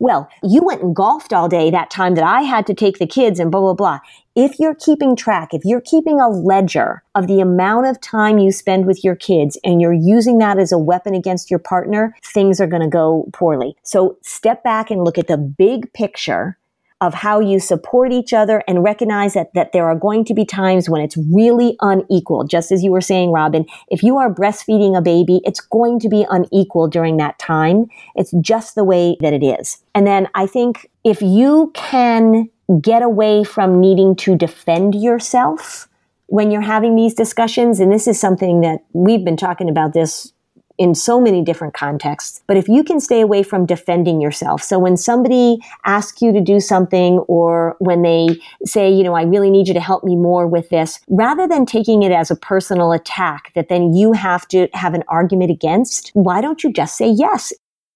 Well, 0.00 0.28
you 0.42 0.62
went 0.62 0.82
and 0.82 0.94
golfed 0.94 1.32
all 1.32 1.48
day 1.48 1.70
that 1.70 1.90
time 1.90 2.16
that 2.16 2.24
I 2.24 2.42
had 2.42 2.66
to 2.66 2.74
take 2.74 2.98
the 2.98 3.06
kids 3.06 3.38
and 3.38 3.50
blah, 3.50 3.60
blah, 3.60 3.74
blah. 3.74 4.00
If 4.34 4.58
you're 4.58 4.74
keeping 4.74 5.14
track, 5.14 5.54
if 5.54 5.62
you're 5.64 5.80
keeping 5.80 6.20
a 6.20 6.28
ledger 6.28 7.04
of 7.14 7.28
the 7.28 7.40
amount 7.40 7.86
of 7.86 8.00
time 8.00 8.38
you 8.38 8.50
spend 8.50 8.86
with 8.86 9.04
your 9.04 9.14
kids 9.14 9.56
and 9.62 9.80
you're 9.80 9.92
using 9.92 10.38
that 10.38 10.58
as 10.58 10.72
a 10.72 10.78
weapon 10.78 11.14
against 11.14 11.48
your 11.48 11.60
partner, 11.60 12.14
things 12.22 12.60
are 12.60 12.66
going 12.66 12.82
to 12.82 12.88
go 12.88 13.30
poorly. 13.32 13.76
So 13.84 14.18
step 14.22 14.64
back 14.64 14.90
and 14.90 15.04
look 15.04 15.16
at 15.16 15.28
the 15.28 15.38
big 15.38 15.92
picture 15.92 16.58
of 17.00 17.14
how 17.14 17.40
you 17.40 17.58
support 17.58 18.12
each 18.12 18.32
other 18.32 18.62
and 18.66 18.82
recognize 18.82 19.34
that, 19.34 19.52
that 19.54 19.72
there 19.72 19.86
are 19.86 19.98
going 19.98 20.24
to 20.24 20.34
be 20.34 20.44
times 20.44 20.88
when 20.88 21.02
it's 21.02 21.16
really 21.32 21.76
unequal. 21.80 22.44
Just 22.44 22.72
as 22.72 22.82
you 22.82 22.90
were 22.92 23.00
saying, 23.00 23.30
Robin, 23.30 23.66
if 23.88 24.02
you 24.02 24.16
are 24.16 24.32
breastfeeding 24.32 24.96
a 24.96 25.02
baby, 25.02 25.40
it's 25.44 25.60
going 25.60 25.98
to 26.00 26.08
be 26.08 26.26
unequal 26.30 26.88
during 26.88 27.16
that 27.18 27.38
time. 27.38 27.86
It's 28.14 28.32
just 28.40 28.74
the 28.74 28.84
way 28.84 29.16
that 29.20 29.32
it 29.32 29.42
is. 29.42 29.78
And 29.94 30.06
then 30.06 30.28
I 30.34 30.46
think 30.46 30.90
if 31.02 31.20
you 31.20 31.72
can 31.74 32.48
get 32.80 33.02
away 33.02 33.44
from 33.44 33.80
needing 33.80 34.16
to 34.16 34.36
defend 34.36 34.94
yourself 34.94 35.88
when 36.26 36.50
you're 36.50 36.62
having 36.62 36.96
these 36.96 37.14
discussions, 37.14 37.80
and 37.80 37.92
this 37.92 38.06
is 38.06 38.18
something 38.18 38.62
that 38.62 38.78
we've 38.92 39.24
been 39.24 39.36
talking 39.36 39.68
about 39.68 39.92
this 39.92 40.32
in 40.78 40.94
so 40.94 41.20
many 41.20 41.42
different 41.42 41.74
contexts. 41.74 42.42
But 42.46 42.56
if 42.56 42.68
you 42.68 42.82
can 42.82 43.00
stay 43.00 43.20
away 43.20 43.42
from 43.42 43.66
defending 43.66 44.20
yourself, 44.20 44.62
so 44.62 44.78
when 44.78 44.96
somebody 44.96 45.58
asks 45.84 46.20
you 46.20 46.32
to 46.32 46.40
do 46.40 46.60
something 46.60 47.18
or 47.20 47.76
when 47.78 48.02
they 48.02 48.40
say, 48.64 48.90
you 48.90 49.04
know, 49.04 49.14
I 49.14 49.22
really 49.22 49.50
need 49.50 49.68
you 49.68 49.74
to 49.74 49.80
help 49.80 50.04
me 50.04 50.16
more 50.16 50.46
with 50.46 50.68
this, 50.70 51.00
rather 51.08 51.46
than 51.46 51.66
taking 51.66 52.02
it 52.02 52.12
as 52.12 52.30
a 52.30 52.36
personal 52.36 52.92
attack 52.92 53.52
that 53.54 53.68
then 53.68 53.94
you 53.94 54.12
have 54.12 54.48
to 54.48 54.68
have 54.74 54.94
an 54.94 55.04
argument 55.08 55.50
against, 55.50 56.10
why 56.14 56.40
don't 56.40 56.64
you 56.64 56.72
just 56.72 56.96
say 56.96 57.08
yes? 57.08 57.52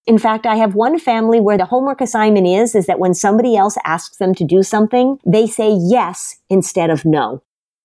In 0.06 0.16
fact, 0.16 0.46
I 0.46 0.56
have 0.56 0.74
one 0.74 0.98
family 0.98 1.38
where 1.38 1.58
the 1.58 1.66
homework 1.66 2.00
assignment 2.00 2.46
is, 2.46 2.74
is 2.74 2.86
that 2.86 2.98
when 2.98 3.12
somebody 3.12 3.56
else 3.56 3.76
asks 3.84 4.16
them 4.16 4.34
to 4.36 4.44
do 4.44 4.62
something, 4.62 5.18
they 5.26 5.46
say 5.46 5.76
yes 5.78 6.38
instead 6.48 6.88
of 6.88 7.04
no. 7.04 7.42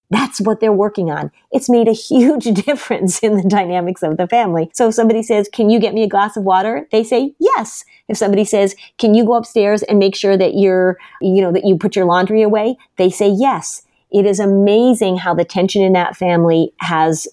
That's 0.09 0.39
what 0.41 0.59
they're 0.59 0.71
working 0.71 1.09
on. 1.09 1.31
It's 1.51 1.69
made 1.69 1.87
a 1.87 1.93
huge 1.93 2.45
difference 2.65 3.19
in 3.19 3.37
the 3.37 3.49
dynamics 3.49 4.03
of 4.03 4.17
the 4.17 4.27
family. 4.27 4.69
So 4.73 4.89
if 4.89 4.95
somebody 4.95 5.23
says, 5.23 5.49
can 5.51 5.69
you 5.69 5.79
get 5.79 5.93
me 5.93 6.03
a 6.03 6.07
glass 6.07 6.37
of 6.37 6.43
water? 6.43 6.87
They 6.91 7.03
say 7.03 7.33
yes. 7.39 7.83
If 8.07 8.17
somebody 8.17 8.45
says, 8.45 8.75
can 8.97 9.15
you 9.15 9.25
go 9.25 9.33
upstairs 9.33 9.81
and 9.83 9.99
make 9.99 10.15
sure 10.15 10.37
that 10.37 10.55
you're, 10.55 10.97
you 11.21 11.41
know, 11.41 11.51
that 11.51 11.65
you 11.65 11.77
put 11.77 11.95
your 11.95 12.05
laundry 12.05 12.41
away? 12.41 12.77
They 12.97 13.09
say 13.09 13.29
yes. 13.29 13.83
It 14.11 14.25
is 14.25 14.39
amazing 14.39 15.17
how 15.17 15.33
the 15.33 15.45
tension 15.45 15.81
in 15.81 15.93
that 15.93 16.15
family 16.15 16.73
has 16.81 17.27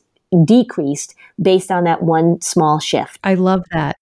decreased 0.44 1.14
based 1.40 1.70
on 1.70 1.84
that 1.84 2.02
one 2.02 2.40
small 2.40 2.78
shift. 2.78 3.18
I 3.24 3.34
love 3.34 3.64
that 3.72 3.96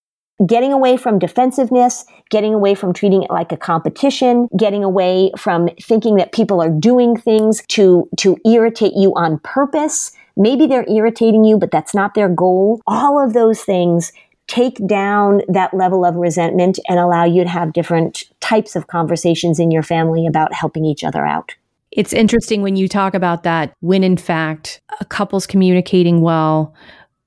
getting 0.47 0.73
away 0.73 0.97
from 0.97 1.19
defensiveness, 1.19 2.05
getting 2.31 2.55
away 2.55 2.75
from 2.75 2.93
treating 2.93 3.23
it 3.23 3.31
like 3.31 3.53
a 3.53 3.57
competition, 3.57 4.49
getting 4.57 4.85
away 4.85 5.33
from 5.37 5.69
thinking 5.83 6.17
that 6.17 6.33
people 6.33 6.63
are 6.63 6.71
doing 6.71 7.17
things 7.17 7.63
to, 7.69 8.09
to 8.19 8.37
irritate 8.47 8.93
you 8.95 9.13
on 9.17 9.39
purpose. 9.41 10.13
Maybe 10.37 10.67
they're 10.67 10.89
irritating 10.89 11.45
you, 11.45 11.59
but 11.59 11.71
that's 11.71 11.95
not 11.95 12.15
their 12.15 12.29
goal. 12.29 12.81
All 12.87 13.23
of 13.23 13.33
those 13.33 13.63
things 13.63 14.13
take 14.47 14.85
down 14.87 15.43
that 15.49 15.75
level 15.75 16.05
of 16.05 16.17
resentment 16.17 16.79
and 16.89 16.99
allow 16.99 17.25
you 17.25 17.45
to 17.45 17.51
have 17.51 17.73
different 17.73 18.25
types 18.41 18.77
of 18.77 18.87
conversations 18.87 19.59
in 19.59 19.71
your 19.71 19.83
family 19.83 20.27
about 20.27 20.55
helping 20.55 20.85
each 20.85 21.05
other 21.05 21.27
out. 21.27 21.55
It's 21.91 22.13
interesting 22.13 22.63
when 22.63 22.77
you 22.77 22.89
talk 22.89 23.15
about 23.15 23.43
that, 23.43 23.75
when 23.81 24.05
in 24.05 24.17
fact 24.17 24.81
a 25.01 25.05
couple's 25.05 25.47
communicating 25.47 26.21
well, 26.21 26.75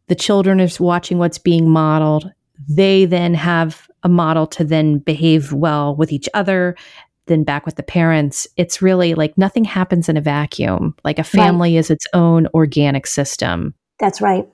the 0.08 0.16
children 0.16 0.60
is 0.60 0.80
watching 0.80 1.18
what's 1.18 1.38
being 1.38 1.70
modeled. 1.70 2.32
They 2.70 3.06
then 3.06 3.34
have 3.34 3.88
a 4.04 4.10
model 4.10 4.48
to 4.48 4.64
then 4.64 5.00
behave 5.00 5.54
well 5.54 5.96
with 5.96 6.12
each 6.12 6.28
other, 6.34 6.76
then 7.28 7.44
back 7.44 7.66
with 7.66 7.76
the 7.76 7.84
parents. 7.84 8.48
It's 8.58 8.82
really 8.82 9.14
like 9.14 9.38
nothing 9.38 9.64
happens 9.64 10.10
in 10.10 10.18
a 10.18 10.22
vacuum. 10.22 10.96
Like 11.04 11.20
a 11.20 11.24
family 11.24 11.76
right. 11.76 11.80
is 11.80 11.90
its 11.90 12.08
own 12.14 12.48
organic 12.54 13.08
system. 13.08 13.74
That's 14.00 14.22
right. 14.22 14.48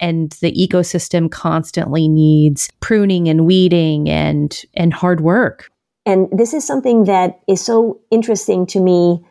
And 0.00 0.32
the 0.40 0.52
ecosystem 0.52 1.30
constantly 1.30 2.08
needs 2.08 2.68
pruning 2.80 3.28
and 3.28 3.46
weeding 3.46 4.08
and 4.08 4.64
and 4.74 4.92
hard 4.92 5.20
work. 5.20 5.70
And 6.06 6.28
this 6.32 6.52
is 6.52 6.66
something 6.66 7.04
that 7.04 7.40
is 7.48 7.64
so 7.64 8.00
interesting 8.10 8.66
to 8.66 8.80
me 8.80 9.24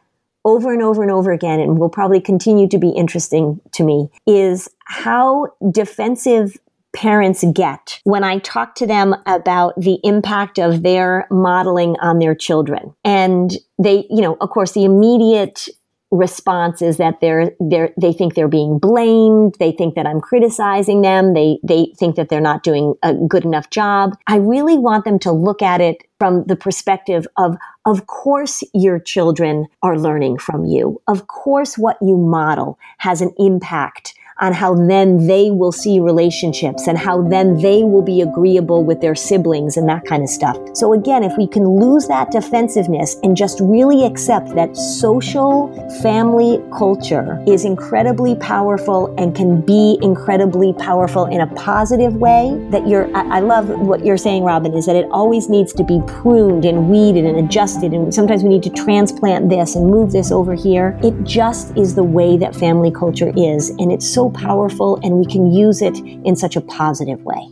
over 0.46 0.74
and 0.74 0.82
over 0.82 1.02
and 1.02 1.12
over 1.12 1.32
again, 1.32 1.60
and 1.60 1.80
will 1.80 1.90
probably 1.90 2.20
continue 2.20 2.68
to 2.68 2.78
be 2.78 2.90
interesting 2.90 3.62
to 3.74 3.84
me, 3.84 4.10
is 4.28 4.70
how 4.86 5.48
defensive 5.72 6.58
parents 6.94 7.44
get 7.54 8.00
when 8.04 8.24
I 8.24 8.38
talk 8.40 8.76
to 8.76 8.88
them 8.88 9.16
about 9.26 9.74
the 9.80 10.00
impact 10.04 10.60
of 10.60 10.84
their 10.84 11.28
modeling 11.32 11.96
on 12.02 12.20
their 12.20 12.36
children. 12.36 12.94
And 13.04 13.52
they, 13.80 14.06
you 14.10 14.22
know, 14.22 14.38
of 14.40 14.50
course, 14.50 14.74
the 14.74 14.86
immediate 14.86 15.68
response 16.14 16.82
is 16.82 16.98
that 16.98 17.20
they're 17.22 17.52
they're 17.60 17.92
they 18.00 18.14
think 18.14 18.36
they're 18.36 18.48
being 18.48 18.78
blamed. 18.78 19.56
They 19.60 19.72
think 19.72 19.96
that 19.96 20.06
i'm 20.06 20.22
criticizing 20.22 21.02
them. 21.02 21.34
They 21.34 21.60
they 21.64 21.92
think 21.98 22.16
that 22.16 22.30
they're 22.30 22.40
not 22.40 22.64
doing 22.64 22.94
a 23.02 23.16
good 23.16 23.44
enough 23.44 23.72
job. 23.72 24.16
I 24.28 24.38
really 24.38 24.78
want 24.78 25.06
them 25.06 25.18
to 25.20 25.32
look 25.32 25.62
at 25.62 25.82
it 25.82 26.04
from 26.20 26.44
the 26.46 26.56
perspective 26.56 27.28
of 27.38 27.58
of 27.86 28.06
course 28.06 28.64
your 28.74 29.00
children 29.00 29.66
are 29.82 29.98
learning 29.98 30.38
from 30.38 30.66
you. 30.66 31.02
Of 31.08 31.28
course 31.28 31.78
what 31.78 31.98
you 32.00 32.16
model 32.16 32.78
has 33.00 33.22
an 33.22 33.34
impact 33.40 34.14
on 34.40 34.54
how 34.54 34.74
then 34.74 35.28
they 35.28 35.52
will 35.52 35.72
see 35.72 36.00
relationships 36.00 36.88
and 36.88 36.98
how 36.98 37.22
then 37.22 37.58
they 37.62 37.84
will 37.84 38.02
be 38.02 38.22
agreeable 38.22 38.84
with 38.84 39.02
their 39.02 39.16
siblings 39.16 39.78
and 39.78 39.88
that 39.88 40.06
kind 40.06 40.24
of 40.24 40.30
stuff. 40.30 40.58
So 40.74 40.94
again, 40.94 41.24
if 41.24 41.34
we 41.38 41.48
can 41.48 41.68
lose 41.68 42.08
that 42.08 42.32
defensiveness 42.32 43.16
and 43.24 43.38
just 43.38 43.60
really 43.62 44.06
accept 44.06 44.56
that 44.56 44.76
social 44.76 45.72
family 46.02 46.62
culture 46.78 47.44
is 47.48 47.66
incredibly 47.66 48.36
powerful 48.36 49.14
and 49.18 49.36
can 49.36 49.62
be 49.62 49.98
incredibly 50.02 50.74
powerful 50.74 51.26
in 51.26 51.42
a 51.42 51.48
positive 51.56 52.16
way, 52.16 52.58
that 52.70 52.88
you're, 52.88 53.14
I, 53.16 53.40
love 53.40 53.70
what 53.70 54.06
you're 54.06 54.18
saying, 54.18 54.44
Robin, 54.44 54.74
is 54.74 54.86
that 54.86 54.96
it 54.96 55.08
always 55.12 55.50
needs 55.50 55.74
to 55.74 55.84
be 55.84 56.02
pruned 56.08 56.66
and 56.66 56.90
weeded 56.90 57.26
and 57.26 57.38
adjusted. 57.38 57.94
And 57.94 58.14
sometimes 58.14 58.44
we 58.44 58.50
need 58.50 58.64
to 58.64 58.70
transplant 58.70 59.50
this 59.50 59.76
and 59.76 59.88
move 59.88 60.12
this 60.12 60.32
over 60.32 60.54
here. 60.54 60.98
It 61.04 61.24
just 61.24 61.76
is 61.78 61.96
the 61.96 62.04
way 62.04 62.38
that 62.38 62.56
family 62.56 62.92
culture 62.92 63.32
is. 63.36 63.70
And 63.72 63.92
it's 63.92 64.08
so 64.08 64.23
powerful 64.32 65.00
and 65.04 65.18
we 65.18 65.26
can 65.26 65.52
use 65.52 65.82
it 65.82 65.98
in 65.98 66.36
such 66.36 66.56
a 66.56 66.62
positive 66.62 67.24
way. 67.24 67.50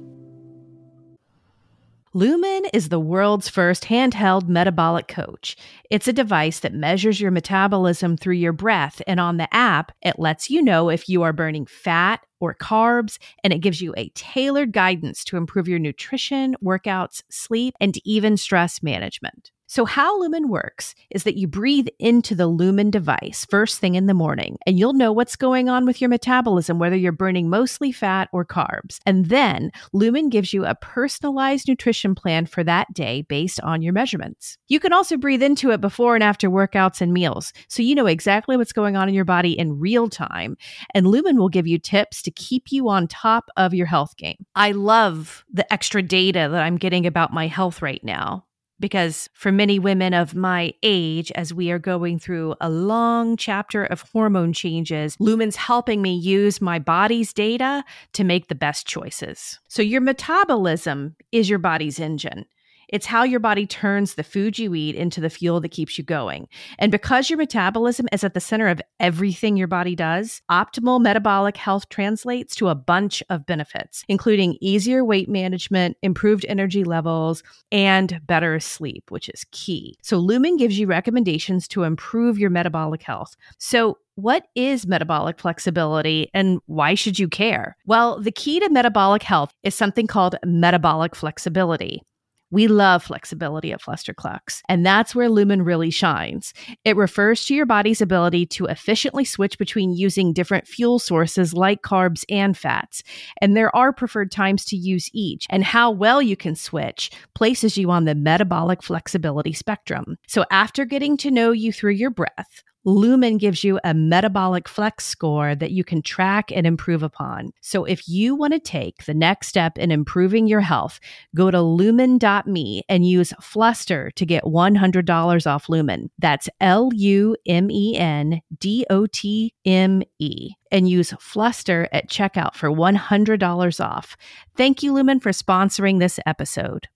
Lumen 2.13 2.65
is 2.73 2.89
the 2.89 2.99
world's 2.99 3.47
first 3.47 3.85
handheld 3.85 4.49
metabolic 4.49 5.07
coach. 5.07 5.55
It's 5.89 6.09
a 6.09 6.13
device 6.13 6.59
that 6.59 6.73
measures 6.73 7.21
your 7.21 7.31
metabolism 7.31 8.17
through 8.17 8.35
your 8.35 8.51
breath, 8.51 9.01
and 9.07 9.17
on 9.17 9.37
the 9.37 9.47
app, 9.55 9.93
it 10.01 10.19
lets 10.19 10.49
you 10.49 10.61
know 10.61 10.89
if 10.89 11.07
you 11.07 11.23
are 11.23 11.31
burning 11.31 11.65
fat 11.65 12.19
or 12.41 12.53
carbs, 12.53 13.17
and 13.45 13.53
it 13.53 13.59
gives 13.59 13.81
you 13.81 13.93
a 13.95 14.09
tailored 14.09 14.73
guidance 14.73 15.23
to 15.23 15.37
improve 15.37 15.69
your 15.69 15.79
nutrition, 15.79 16.57
workouts, 16.61 17.23
sleep, 17.29 17.75
and 17.79 17.97
even 18.03 18.35
stress 18.35 18.83
management. 18.83 19.51
So, 19.71 19.85
how 19.85 20.19
Lumen 20.19 20.49
works 20.49 20.95
is 21.11 21.23
that 21.23 21.37
you 21.37 21.47
breathe 21.47 21.87
into 21.97 22.35
the 22.35 22.47
Lumen 22.47 22.91
device 22.91 23.47
first 23.49 23.79
thing 23.79 23.95
in 23.95 24.05
the 24.05 24.13
morning, 24.13 24.57
and 24.65 24.77
you'll 24.77 24.91
know 24.91 25.13
what's 25.13 25.37
going 25.37 25.69
on 25.69 25.85
with 25.85 26.01
your 26.01 26.09
metabolism, 26.09 26.77
whether 26.77 26.97
you're 26.97 27.13
burning 27.13 27.49
mostly 27.49 27.93
fat 27.93 28.27
or 28.33 28.43
carbs. 28.43 28.97
And 29.05 29.27
then 29.27 29.71
Lumen 29.93 30.27
gives 30.27 30.51
you 30.51 30.65
a 30.65 30.75
personalized 30.75 31.69
nutrition 31.69 32.15
plan 32.15 32.47
for 32.47 32.65
that 32.65 32.93
day 32.93 33.21
based 33.21 33.61
on 33.61 33.81
your 33.81 33.93
measurements. 33.93 34.57
You 34.67 34.81
can 34.81 34.91
also 34.91 35.15
breathe 35.15 35.41
into 35.41 35.71
it 35.71 35.79
before 35.79 36.15
and 36.15 36.23
after 36.23 36.49
workouts 36.49 36.99
and 36.99 37.13
meals, 37.13 37.53
so 37.69 37.81
you 37.81 37.95
know 37.95 38.07
exactly 38.07 38.57
what's 38.57 38.73
going 38.73 38.97
on 38.97 39.07
in 39.07 39.15
your 39.15 39.23
body 39.23 39.57
in 39.57 39.79
real 39.79 40.09
time. 40.09 40.57
And 40.93 41.07
Lumen 41.07 41.37
will 41.37 41.47
give 41.47 41.65
you 41.65 41.79
tips 41.79 42.21
to 42.23 42.31
keep 42.31 42.73
you 42.73 42.89
on 42.89 43.07
top 43.07 43.45
of 43.55 43.73
your 43.73 43.87
health 43.87 44.17
game. 44.17 44.45
I 44.53 44.73
love 44.73 45.45
the 45.49 45.71
extra 45.71 46.01
data 46.01 46.49
that 46.51 46.61
I'm 46.61 46.75
getting 46.75 47.07
about 47.07 47.31
my 47.31 47.47
health 47.47 47.81
right 47.81 48.03
now 48.03 48.43
because 48.81 49.29
for 49.33 49.51
many 49.51 49.79
women 49.79 50.13
of 50.13 50.35
my 50.35 50.73
age, 50.83 51.31
as 51.33 51.53
we 51.53 51.71
are 51.71 51.79
going 51.79 52.19
through 52.19 52.55
a 52.59 52.69
long 52.69 53.37
chapter 53.37 53.85
of 53.85 54.01
hormone 54.11 54.51
changes, 54.51 55.15
Lumen's 55.19 55.55
helping 55.55 56.01
me 56.01 56.13
use 56.13 56.59
my 56.59 56.79
body's 56.79 57.31
data 57.31 57.85
to 58.11 58.23
make 58.25 58.47
the 58.47 58.55
best 58.55 58.85
choices. 58.85 59.59
So, 59.69 59.81
your 59.81 60.01
metabolism 60.01 61.15
is 61.31 61.49
your 61.49 61.59
body's 61.59 61.99
engine. 61.99 62.45
It's 62.91 63.05
how 63.05 63.23
your 63.23 63.39
body 63.39 63.65
turns 63.65 64.15
the 64.15 64.23
food 64.23 64.59
you 64.59 64.75
eat 64.75 64.95
into 64.95 65.21
the 65.21 65.29
fuel 65.29 65.61
that 65.61 65.69
keeps 65.69 65.97
you 65.97 66.03
going. 66.03 66.47
And 66.77 66.91
because 66.91 67.29
your 67.29 67.37
metabolism 67.37 68.07
is 68.11 68.23
at 68.23 68.33
the 68.33 68.39
center 68.39 68.67
of 68.67 68.81
everything 68.99 69.55
your 69.55 69.67
body 69.67 69.95
does, 69.95 70.41
optimal 70.51 71.01
metabolic 71.01 71.57
health 71.57 71.89
translates 71.89 72.55
to 72.55 72.67
a 72.67 72.75
bunch 72.75 73.23
of 73.29 73.45
benefits, 73.45 74.03
including 74.07 74.57
easier 74.59 75.05
weight 75.05 75.29
management, 75.29 75.97
improved 76.01 76.45
energy 76.49 76.83
levels, 76.83 77.43
and 77.71 78.19
better 78.27 78.59
sleep, 78.59 79.09
which 79.09 79.29
is 79.29 79.45
key. 79.51 79.97
So, 80.01 80.17
Lumen 80.17 80.57
gives 80.57 80.77
you 80.77 80.87
recommendations 80.87 81.67
to 81.69 81.83
improve 81.83 82.37
your 82.37 82.49
metabolic 82.49 83.03
health. 83.03 83.35
So, 83.57 83.97
what 84.15 84.47
is 84.55 84.85
metabolic 84.85 85.39
flexibility 85.39 86.29
and 86.33 86.59
why 86.65 86.95
should 86.95 87.17
you 87.17 87.27
care? 87.27 87.77
Well, 87.85 88.19
the 88.19 88.31
key 88.31 88.59
to 88.59 88.69
metabolic 88.69 89.23
health 89.23 89.53
is 89.63 89.73
something 89.73 90.05
called 90.05 90.35
metabolic 90.45 91.15
flexibility. 91.15 92.03
We 92.51 92.67
love 92.67 93.03
flexibility 93.03 93.71
at 93.71 93.81
Flusterclux, 93.81 94.61
and 94.67 94.85
that's 94.85 95.15
where 95.15 95.29
Lumen 95.29 95.63
really 95.63 95.89
shines. 95.89 96.53
It 96.83 96.97
refers 96.97 97.45
to 97.45 97.55
your 97.55 97.65
body's 97.65 98.01
ability 98.01 98.45
to 98.47 98.65
efficiently 98.65 99.23
switch 99.23 99.57
between 99.57 99.93
using 99.93 100.33
different 100.33 100.67
fuel 100.67 100.99
sources 100.99 101.53
like 101.53 101.81
carbs 101.81 102.25
and 102.29 102.57
fats. 102.57 103.03
And 103.39 103.55
there 103.55 103.73
are 103.75 103.93
preferred 103.93 104.31
times 104.31 104.65
to 104.65 104.75
use 104.75 105.09
each, 105.13 105.47
and 105.49 105.63
how 105.63 105.91
well 105.91 106.21
you 106.21 106.35
can 106.35 106.55
switch 106.55 107.09
places 107.35 107.77
you 107.77 107.89
on 107.89 108.05
the 108.05 108.15
metabolic 108.15 108.83
flexibility 108.83 109.53
spectrum. 109.53 110.17
So 110.27 110.45
after 110.51 110.83
getting 110.83 111.15
to 111.17 111.31
know 111.31 111.51
you 111.51 111.71
through 111.71 111.93
your 111.93 112.11
breath, 112.11 112.63
Lumen 112.83 113.37
gives 113.37 113.63
you 113.63 113.79
a 113.83 113.93
metabolic 113.93 114.67
flex 114.67 115.05
score 115.05 115.53
that 115.53 115.71
you 115.71 115.83
can 115.83 116.01
track 116.01 116.51
and 116.51 116.65
improve 116.65 117.03
upon. 117.03 117.51
So 117.61 117.85
if 117.85 118.07
you 118.07 118.33
want 118.33 118.53
to 118.53 118.59
take 118.59 119.05
the 119.05 119.13
next 119.13 119.47
step 119.47 119.77
in 119.77 119.91
improving 119.91 120.47
your 120.47 120.61
health, 120.61 120.99
go 121.35 121.51
to 121.51 121.61
lumen.me 121.61 122.83
and 122.89 123.07
use 123.07 123.33
Fluster 123.39 124.11
to 124.11 124.25
get 124.25 124.43
$100 124.45 125.47
off 125.47 125.69
Lumen. 125.69 126.09
That's 126.17 126.49
L 126.59 126.89
U 126.93 127.35
M 127.45 127.69
E 127.69 127.97
N 127.97 128.41
D 128.59 128.85
O 128.89 129.05
T 129.05 129.53
M 129.63 130.01
E. 130.17 130.51
And 130.71 130.89
use 130.89 131.13
Fluster 131.19 131.87
at 131.91 132.09
checkout 132.09 132.55
for 132.55 132.69
$100 132.71 133.85
off. 133.85 134.17
Thank 134.55 134.81
you, 134.81 134.93
Lumen, 134.93 135.19
for 135.19 135.31
sponsoring 135.31 135.99
this 135.99 136.19
episode. 136.25 136.87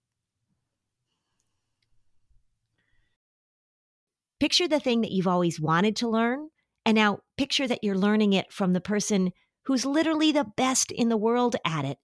Picture 4.40 4.68
the 4.68 4.80
thing 4.80 5.02
that 5.02 5.12
you've 5.12 5.28
always 5.28 5.60
wanted 5.62 5.96
to 5.98 6.10
learn, 6.10 6.50
and 6.86 6.96
now 6.96 7.20
picture 7.38 7.68
that 7.68 7.84
you're 7.84 7.98
learning 7.98 8.34
it 8.34 8.52
from 8.52 8.74
the 8.74 8.82
person 8.82 9.32
who's 9.64 9.86
literally 9.86 10.32
the 10.32 10.46
best 10.58 10.92
in 10.92 11.10
the 11.10 11.18
world 11.18 11.56
at 11.66 11.86
it. 11.86 11.98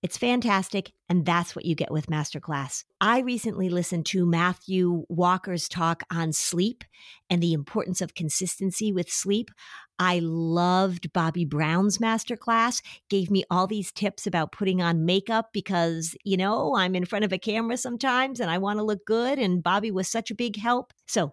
It's 0.00 0.16
fantastic, 0.16 0.92
and 1.08 1.26
that's 1.26 1.56
what 1.56 1.64
you 1.64 1.74
get 1.74 1.90
with 1.90 2.06
Masterclass. 2.06 2.84
I 3.00 3.18
recently 3.18 3.68
listened 3.68 4.06
to 4.06 4.24
Matthew 4.24 5.04
Walker's 5.08 5.68
talk 5.68 6.04
on 6.12 6.32
sleep 6.32 6.84
and 7.28 7.42
the 7.42 7.52
importance 7.52 8.00
of 8.00 8.14
consistency 8.14 8.92
with 8.92 9.10
sleep. 9.10 9.50
I 9.98 10.20
loved 10.22 11.12
Bobbi 11.12 11.48
Brown's 11.48 11.98
masterclass, 11.98 12.80
gave 13.10 13.30
me 13.30 13.42
all 13.50 13.66
these 13.66 13.90
tips 13.90 14.26
about 14.26 14.52
putting 14.52 14.80
on 14.80 15.04
makeup 15.04 15.48
because, 15.52 16.14
you 16.22 16.36
know, 16.36 16.76
I'm 16.76 16.94
in 16.94 17.04
front 17.04 17.24
of 17.24 17.32
a 17.32 17.38
camera 17.38 17.76
sometimes 17.76 18.38
and 18.38 18.50
I 18.50 18.58
want 18.58 18.78
to 18.78 18.84
look 18.84 19.04
good. 19.04 19.40
And 19.40 19.64
Bobbi 19.64 19.90
was 19.90 20.06
such 20.06 20.30
a 20.30 20.36
big 20.36 20.56
help. 20.56 20.92
So 21.08 21.32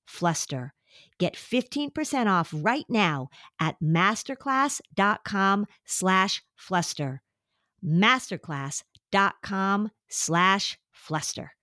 fluster. 0.11 0.73
Get 1.17 1.35
15% 1.35 2.27
off 2.27 2.53
right 2.55 2.85
now 2.89 3.29
at 3.59 3.75
masterclass.com 3.81 5.65
slash 5.85 6.43
fluster. 6.55 7.21
Masterclass.com 7.85 9.91
slash 10.09 10.79
fluster. 10.91 11.53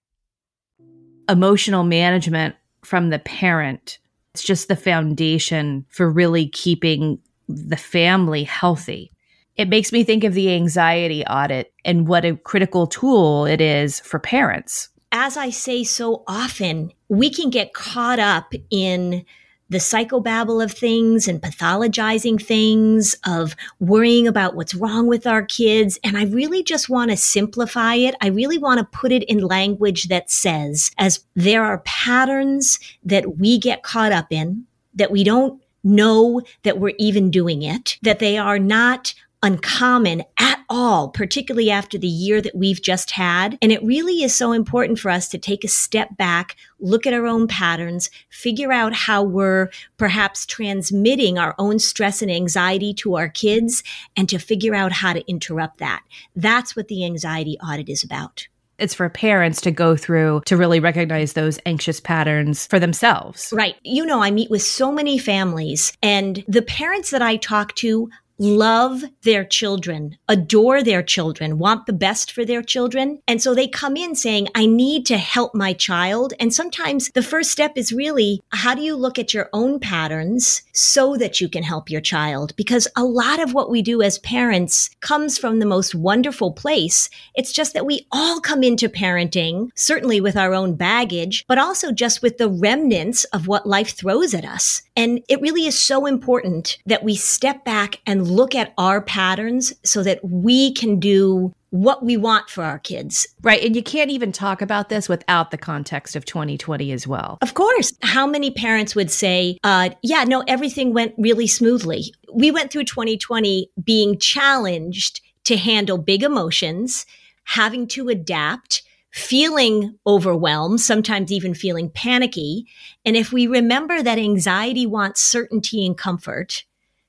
Emotional 1.29 1.85
management 1.85 2.55
from 2.83 3.11
the 3.11 3.19
parent. 3.19 3.99
It's 4.33 4.43
just 4.43 4.69
the 4.69 4.77
foundation 4.77 5.85
for 5.89 6.11
really 6.11 6.49
keeping 6.49 7.19
the 7.49 7.77
family 7.77 8.45
healthy. 8.45 9.13
It 9.57 9.69
makes 9.69 9.93
me 9.93 10.05
think 10.05 10.25
of 10.25 10.35
the 10.35 10.55
anxiety 10.55 11.25
audit 11.25 11.73
and 11.85 12.07
what 12.07 12.25
a 12.25 12.37
critical 12.37 12.87
tool 12.87 13.45
it 13.45 13.61
is 13.61 14.01
for 14.01 14.19
parents 14.19 14.89
as 15.13 15.37
I 15.37 15.51
say 15.51 15.85
so 15.85 16.23
often, 16.27 16.93
we 17.09 17.31
can 17.31 17.51
get 17.51 17.73
caught 17.73 18.19
up 18.19 18.53
in 18.71 19.25
the 19.71 19.79
psychobabble 19.79 20.65
of 20.65 20.73
things 20.73 21.29
and 21.29 21.43
pathologizing 21.43 22.43
things, 22.43 23.15
of 23.27 23.55
worrying 23.81 24.27
about 24.27 24.55
what's 24.55 24.75
wrong 24.75 25.07
with 25.07 25.27
our 25.27 25.43
kids. 25.43 25.99
And 26.03 26.17
I 26.17 26.25
really 26.25 26.63
just 26.63 26.89
want 26.89 27.11
to 27.11 27.17
simplify 27.17 27.95
it. 27.95 28.15
I 28.23 28.29
really 28.29 28.57
want 28.57 28.79
to 28.79 28.99
put 28.99 29.13
it 29.13 29.25
in 29.25 29.41
language 29.41 30.09
that 30.09 30.31
says, 30.31 30.91
as 30.97 31.23
there 31.35 31.65
are 31.65 31.79
patterns 31.79 32.79
that 33.05 33.37
we 33.37 33.59
get 33.59 33.83
caught 33.83 34.13
up 34.13 34.33
in, 34.33 34.65
that 34.95 35.11
we 35.11 35.23
don't 35.23 35.61
know 35.85 36.41
that 36.63 36.79
we're 36.79 36.95
even 36.99 37.31
doing 37.31 37.63
it, 37.63 37.99
that 38.03 38.21
they 38.21 38.39
are 38.39 38.59
not 38.59 39.15
uncommon 39.43 40.23
at 40.39 40.61
all, 40.69 41.09
particularly 41.09 41.71
after 41.71 41.97
the 41.97 42.09
year 42.09 42.41
that 42.41 42.55
we've 42.55 42.83
just 42.83 43.13
had. 43.13 43.57
And 43.63 43.73
it 43.73 43.83
really 43.83 44.23
is 44.23 44.35
so 44.35 44.53
important 44.53 44.99
for 44.99 45.11
us 45.11 45.29
to 45.31 45.39
take 45.39 45.65
a 45.65 45.69
step 45.69 46.17
back, 46.17 46.57
look 46.79 47.07
at 47.07 47.15
our 47.15 47.27
own 47.27 47.47
patterns, 47.47 48.11
figure 48.29 48.73
out 48.73 48.93
how 48.93 49.23
we're 49.23 49.71
perhaps 49.97 50.45
transmitting 50.45 51.39
our 51.39 51.55
own 51.59 51.79
stress 51.79 52.21
and 52.23 52.31
anxiety 52.31 52.93
to 52.95 53.17
our 53.17 53.29
kids, 53.29 53.83
and 54.17 54.29
to 54.29 54.39
figure 54.39 54.75
out 54.75 54.93
how 54.93 55.13
to 55.13 55.29
interrupt 55.29 55.79
that. 55.79 56.03
That's 56.35 56.77
what 56.77 56.89
the 56.89 57.05
anxiety 57.05 57.57
audit 57.61 57.89
is 57.89 58.05
about 58.05 58.49
it's 58.79 58.95
for 58.95 59.09
parents 59.09 59.61
to 59.61 59.71
go 59.71 59.97
through 59.97 60.41
to 60.47 60.57
really 60.57 60.81
recognize 60.81 61.33
those 61.33 61.59
anxious 61.67 62.01
patterns 62.01 62.67
for 62.67 62.79
themselves. 62.79 63.53
Right. 63.53 63.75
You 63.83 64.07
know, 64.07 64.23
I 64.23 64.31
meet 64.31 64.51
with 64.51 64.63
so 64.63 64.93
many 64.93 65.19
families, 65.19 65.93
and 66.03 66.45
the 66.47 66.63
parents 66.63 67.11
that 67.11 67.21
I 67.21 67.37
talk 67.37 67.75
to 67.77 68.09
love 68.39 69.05
their 69.23 69.45
children, 69.45 70.17
adore 70.29 70.83
their 70.83 71.03
children, 71.03 71.59
want 71.59 71.87
the 71.87 71.93
best 71.93 72.31
for 72.33 72.45
their 72.45 72.63
children. 72.63 73.21
And 73.27 73.43
so 73.43 73.55
they 73.55 73.69
come 73.69 73.97
in 73.97 74.15
saying, 74.15 74.49
I 74.55 74.67
need 74.67 75.07
to 75.07 75.19
help 75.19 75.55
my 75.55 75.73
child. 75.73 76.35
And 76.39 76.55
sometimes 76.55 77.11
the 77.11 77.23
first 77.23 77.51
step 77.51 77.73
is 77.77 77.93
really, 77.93 78.41
how 78.51 78.75
do 78.75 78.83
you 78.83 78.95
look 78.95 79.19
at 79.19 79.35
your 79.35 79.49
own 79.53 79.81
patterns 79.81 80.63
so 80.73 81.17
that 81.17 81.41
you 81.41 81.49
can 81.49 81.63
help 81.63 81.91
your 81.91 82.01
child? 82.01 82.55
Because 82.57 82.87
a 82.97 83.05
lot 83.05 83.41
of 83.41 83.55
what 83.55 83.71
we 83.71 83.83
do 83.83 84.03
as 84.03 84.19
parents 84.21 84.91
comes 85.01 85.39
from 85.39 85.59
the 85.59 85.67
most 85.67 85.95
wonderful 85.95 86.53
place. 86.53 87.11
It's 87.35 87.53
just 87.53 87.75
that 87.75 87.87
we 87.87 88.07
all 88.13 88.41
come 88.41 88.63
into 88.63 88.89
parenting, 88.89 89.71
certainly 89.75 90.21
with 90.21 90.37
our 90.37 90.55
own 90.55 90.75
baggage, 90.75 91.45
but 91.49 91.59
also 91.59 91.93
just 91.93 92.23
with 92.23 92.39
the 92.39 92.49
remnants 92.49 93.25
of 93.25 93.49
what 93.49 93.67
life 93.67 93.97
throws 93.97 94.35
at 94.35 94.45
us. 94.45 94.83
And 94.97 95.23
it 95.29 95.41
really 95.41 95.67
is 95.67 95.79
so 95.79 96.07
important 96.07 96.79
that 96.87 97.05
we 97.05 97.15
step 97.15 97.65
back 97.65 98.01
and 98.07 98.28
look 98.29 98.55
at 98.55 98.75
our 98.79 99.01
patterns 99.01 99.73
so 99.85 100.03
that 100.03 100.21
we 100.23 100.73
can 100.73 101.01
do 101.01 101.53
what 101.71 102.03
we 102.03 102.17
want 102.17 102.49
for 102.49 102.65
our 102.65 102.79
kids. 102.79 103.27
Right. 103.43 103.63
And 103.63 103.77
you 103.77 103.83
can't 103.83 104.11
even 104.11 104.33
talk 104.33 104.63
about 104.63 104.89
this 104.89 105.09
without 105.09 105.51
the 105.51 105.59
context 105.59 106.17
of 106.17 106.25
2020 106.25 106.93
as 106.93 107.07
well. 107.07 107.39
Of 107.43 107.55
course. 107.55 107.93
How 108.03 108.27
many 108.27 108.51
parents 108.51 108.95
would 108.95 109.11
say, 109.11 109.59
uh, 109.65 109.91
yeah, 110.03 110.25
no, 110.25 110.43
everything 110.47 110.95
went 110.95 111.15
really 111.19 111.47
smoothly? 111.47 112.15
We 112.33 112.51
went 112.51 112.71
through 112.73 112.85
2020 112.85 113.71
being 113.85 114.19
challenged 114.19 115.21
to 115.45 115.57
handle 115.57 115.99
big 115.99 116.23
emotions, 116.23 117.05
having 117.45 117.87
to 117.89 118.09
adapt, 118.09 118.83
feeling 119.11 119.99
overwhelmed, 120.07 120.81
sometimes 120.81 121.33
even 121.33 121.55
feeling 121.55 121.91
panicky. 121.91 122.67
And 123.05 123.17
if 123.17 123.33
we 123.33 123.47
remember 123.47 124.03
that 124.03 124.19
anxiety 124.19 124.87
wants 124.87 125.23
certainty 125.23 125.85
and 125.85 125.97
comfort, 125.97 126.65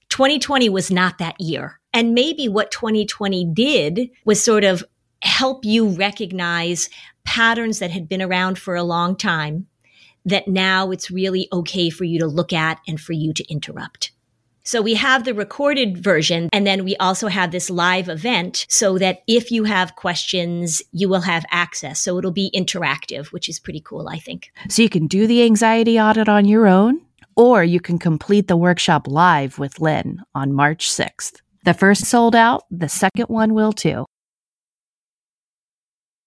2020 0.09 0.69
was 0.69 0.91
not 0.91 1.17
that 1.17 1.39
year. 1.39 1.79
And 1.93 2.13
maybe 2.13 2.47
what 2.47 2.71
2020 2.71 3.45
did 3.53 4.09
was 4.25 4.43
sort 4.43 4.63
of 4.63 4.83
help 5.21 5.65
you 5.65 5.87
recognize 5.89 6.89
patterns 7.25 7.79
that 7.79 7.91
had 7.91 8.07
been 8.07 8.21
around 8.21 8.57
for 8.57 8.75
a 8.75 8.83
long 8.83 9.15
time 9.15 9.67
that 10.25 10.47
now 10.47 10.91
it's 10.91 11.11
really 11.11 11.47
okay 11.51 11.89
for 11.89 12.03
you 12.03 12.19
to 12.19 12.27
look 12.27 12.53
at 12.53 12.79
and 12.87 12.99
for 12.99 13.13
you 13.13 13.33
to 13.33 13.51
interrupt. 13.51 14.11
So 14.63 14.81
we 14.81 14.93
have 14.95 15.23
the 15.23 15.33
recorded 15.33 15.97
version 15.97 16.49
and 16.53 16.67
then 16.67 16.83
we 16.83 16.95
also 16.97 17.27
have 17.27 17.51
this 17.51 17.71
live 17.71 18.07
event 18.07 18.67
so 18.69 18.99
that 18.99 19.23
if 19.27 19.51
you 19.51 19.63
have 19.63 19.95
questions, 19.95 20.83
you 20.91 21.09
will 21.09 21.21
have 21.21 21.43
access. 21.49 21.99
So 21.99 22.19
it'll 22.19 22.31
be 22.31 22.51
interactive, 22.53 23.31
which 23.31 23.49
is 23.49 23.57
pretty 23.59 23.81
cool, 23.81 24.07
I 24.07 24.19
think. 24.19 24.51
So 24.69 24.83
you 24.83 24.89
can 24.89 25.07
do 25.07 25.25
the 25.25 25.43
anxiety 25.43 25.99
audit 25.99 26.29
on 26.29 26.45
your 26.45 26.67
own 26.67 27.01
or 27.39 27.63
you 27.63 27.79
can 27.79 27.97
complete 27.97 28.49
the 28.49 28.57
workshop 28.57 29.07
live 29.07 29.57
with 29.57 29.79
Lynn 29.79 30.21
on 30.35 30.51
March 30.51 30.89
6th. 30.89 31.39
The 31.63 31.73
first 31.73 32.03
sold 32.03 32.35
out, 32.35 32.63
the 32.69 32.89
second 32.89 33.27
one 33.27 33.53
will 33.53 33.71
too. 33.71 34.05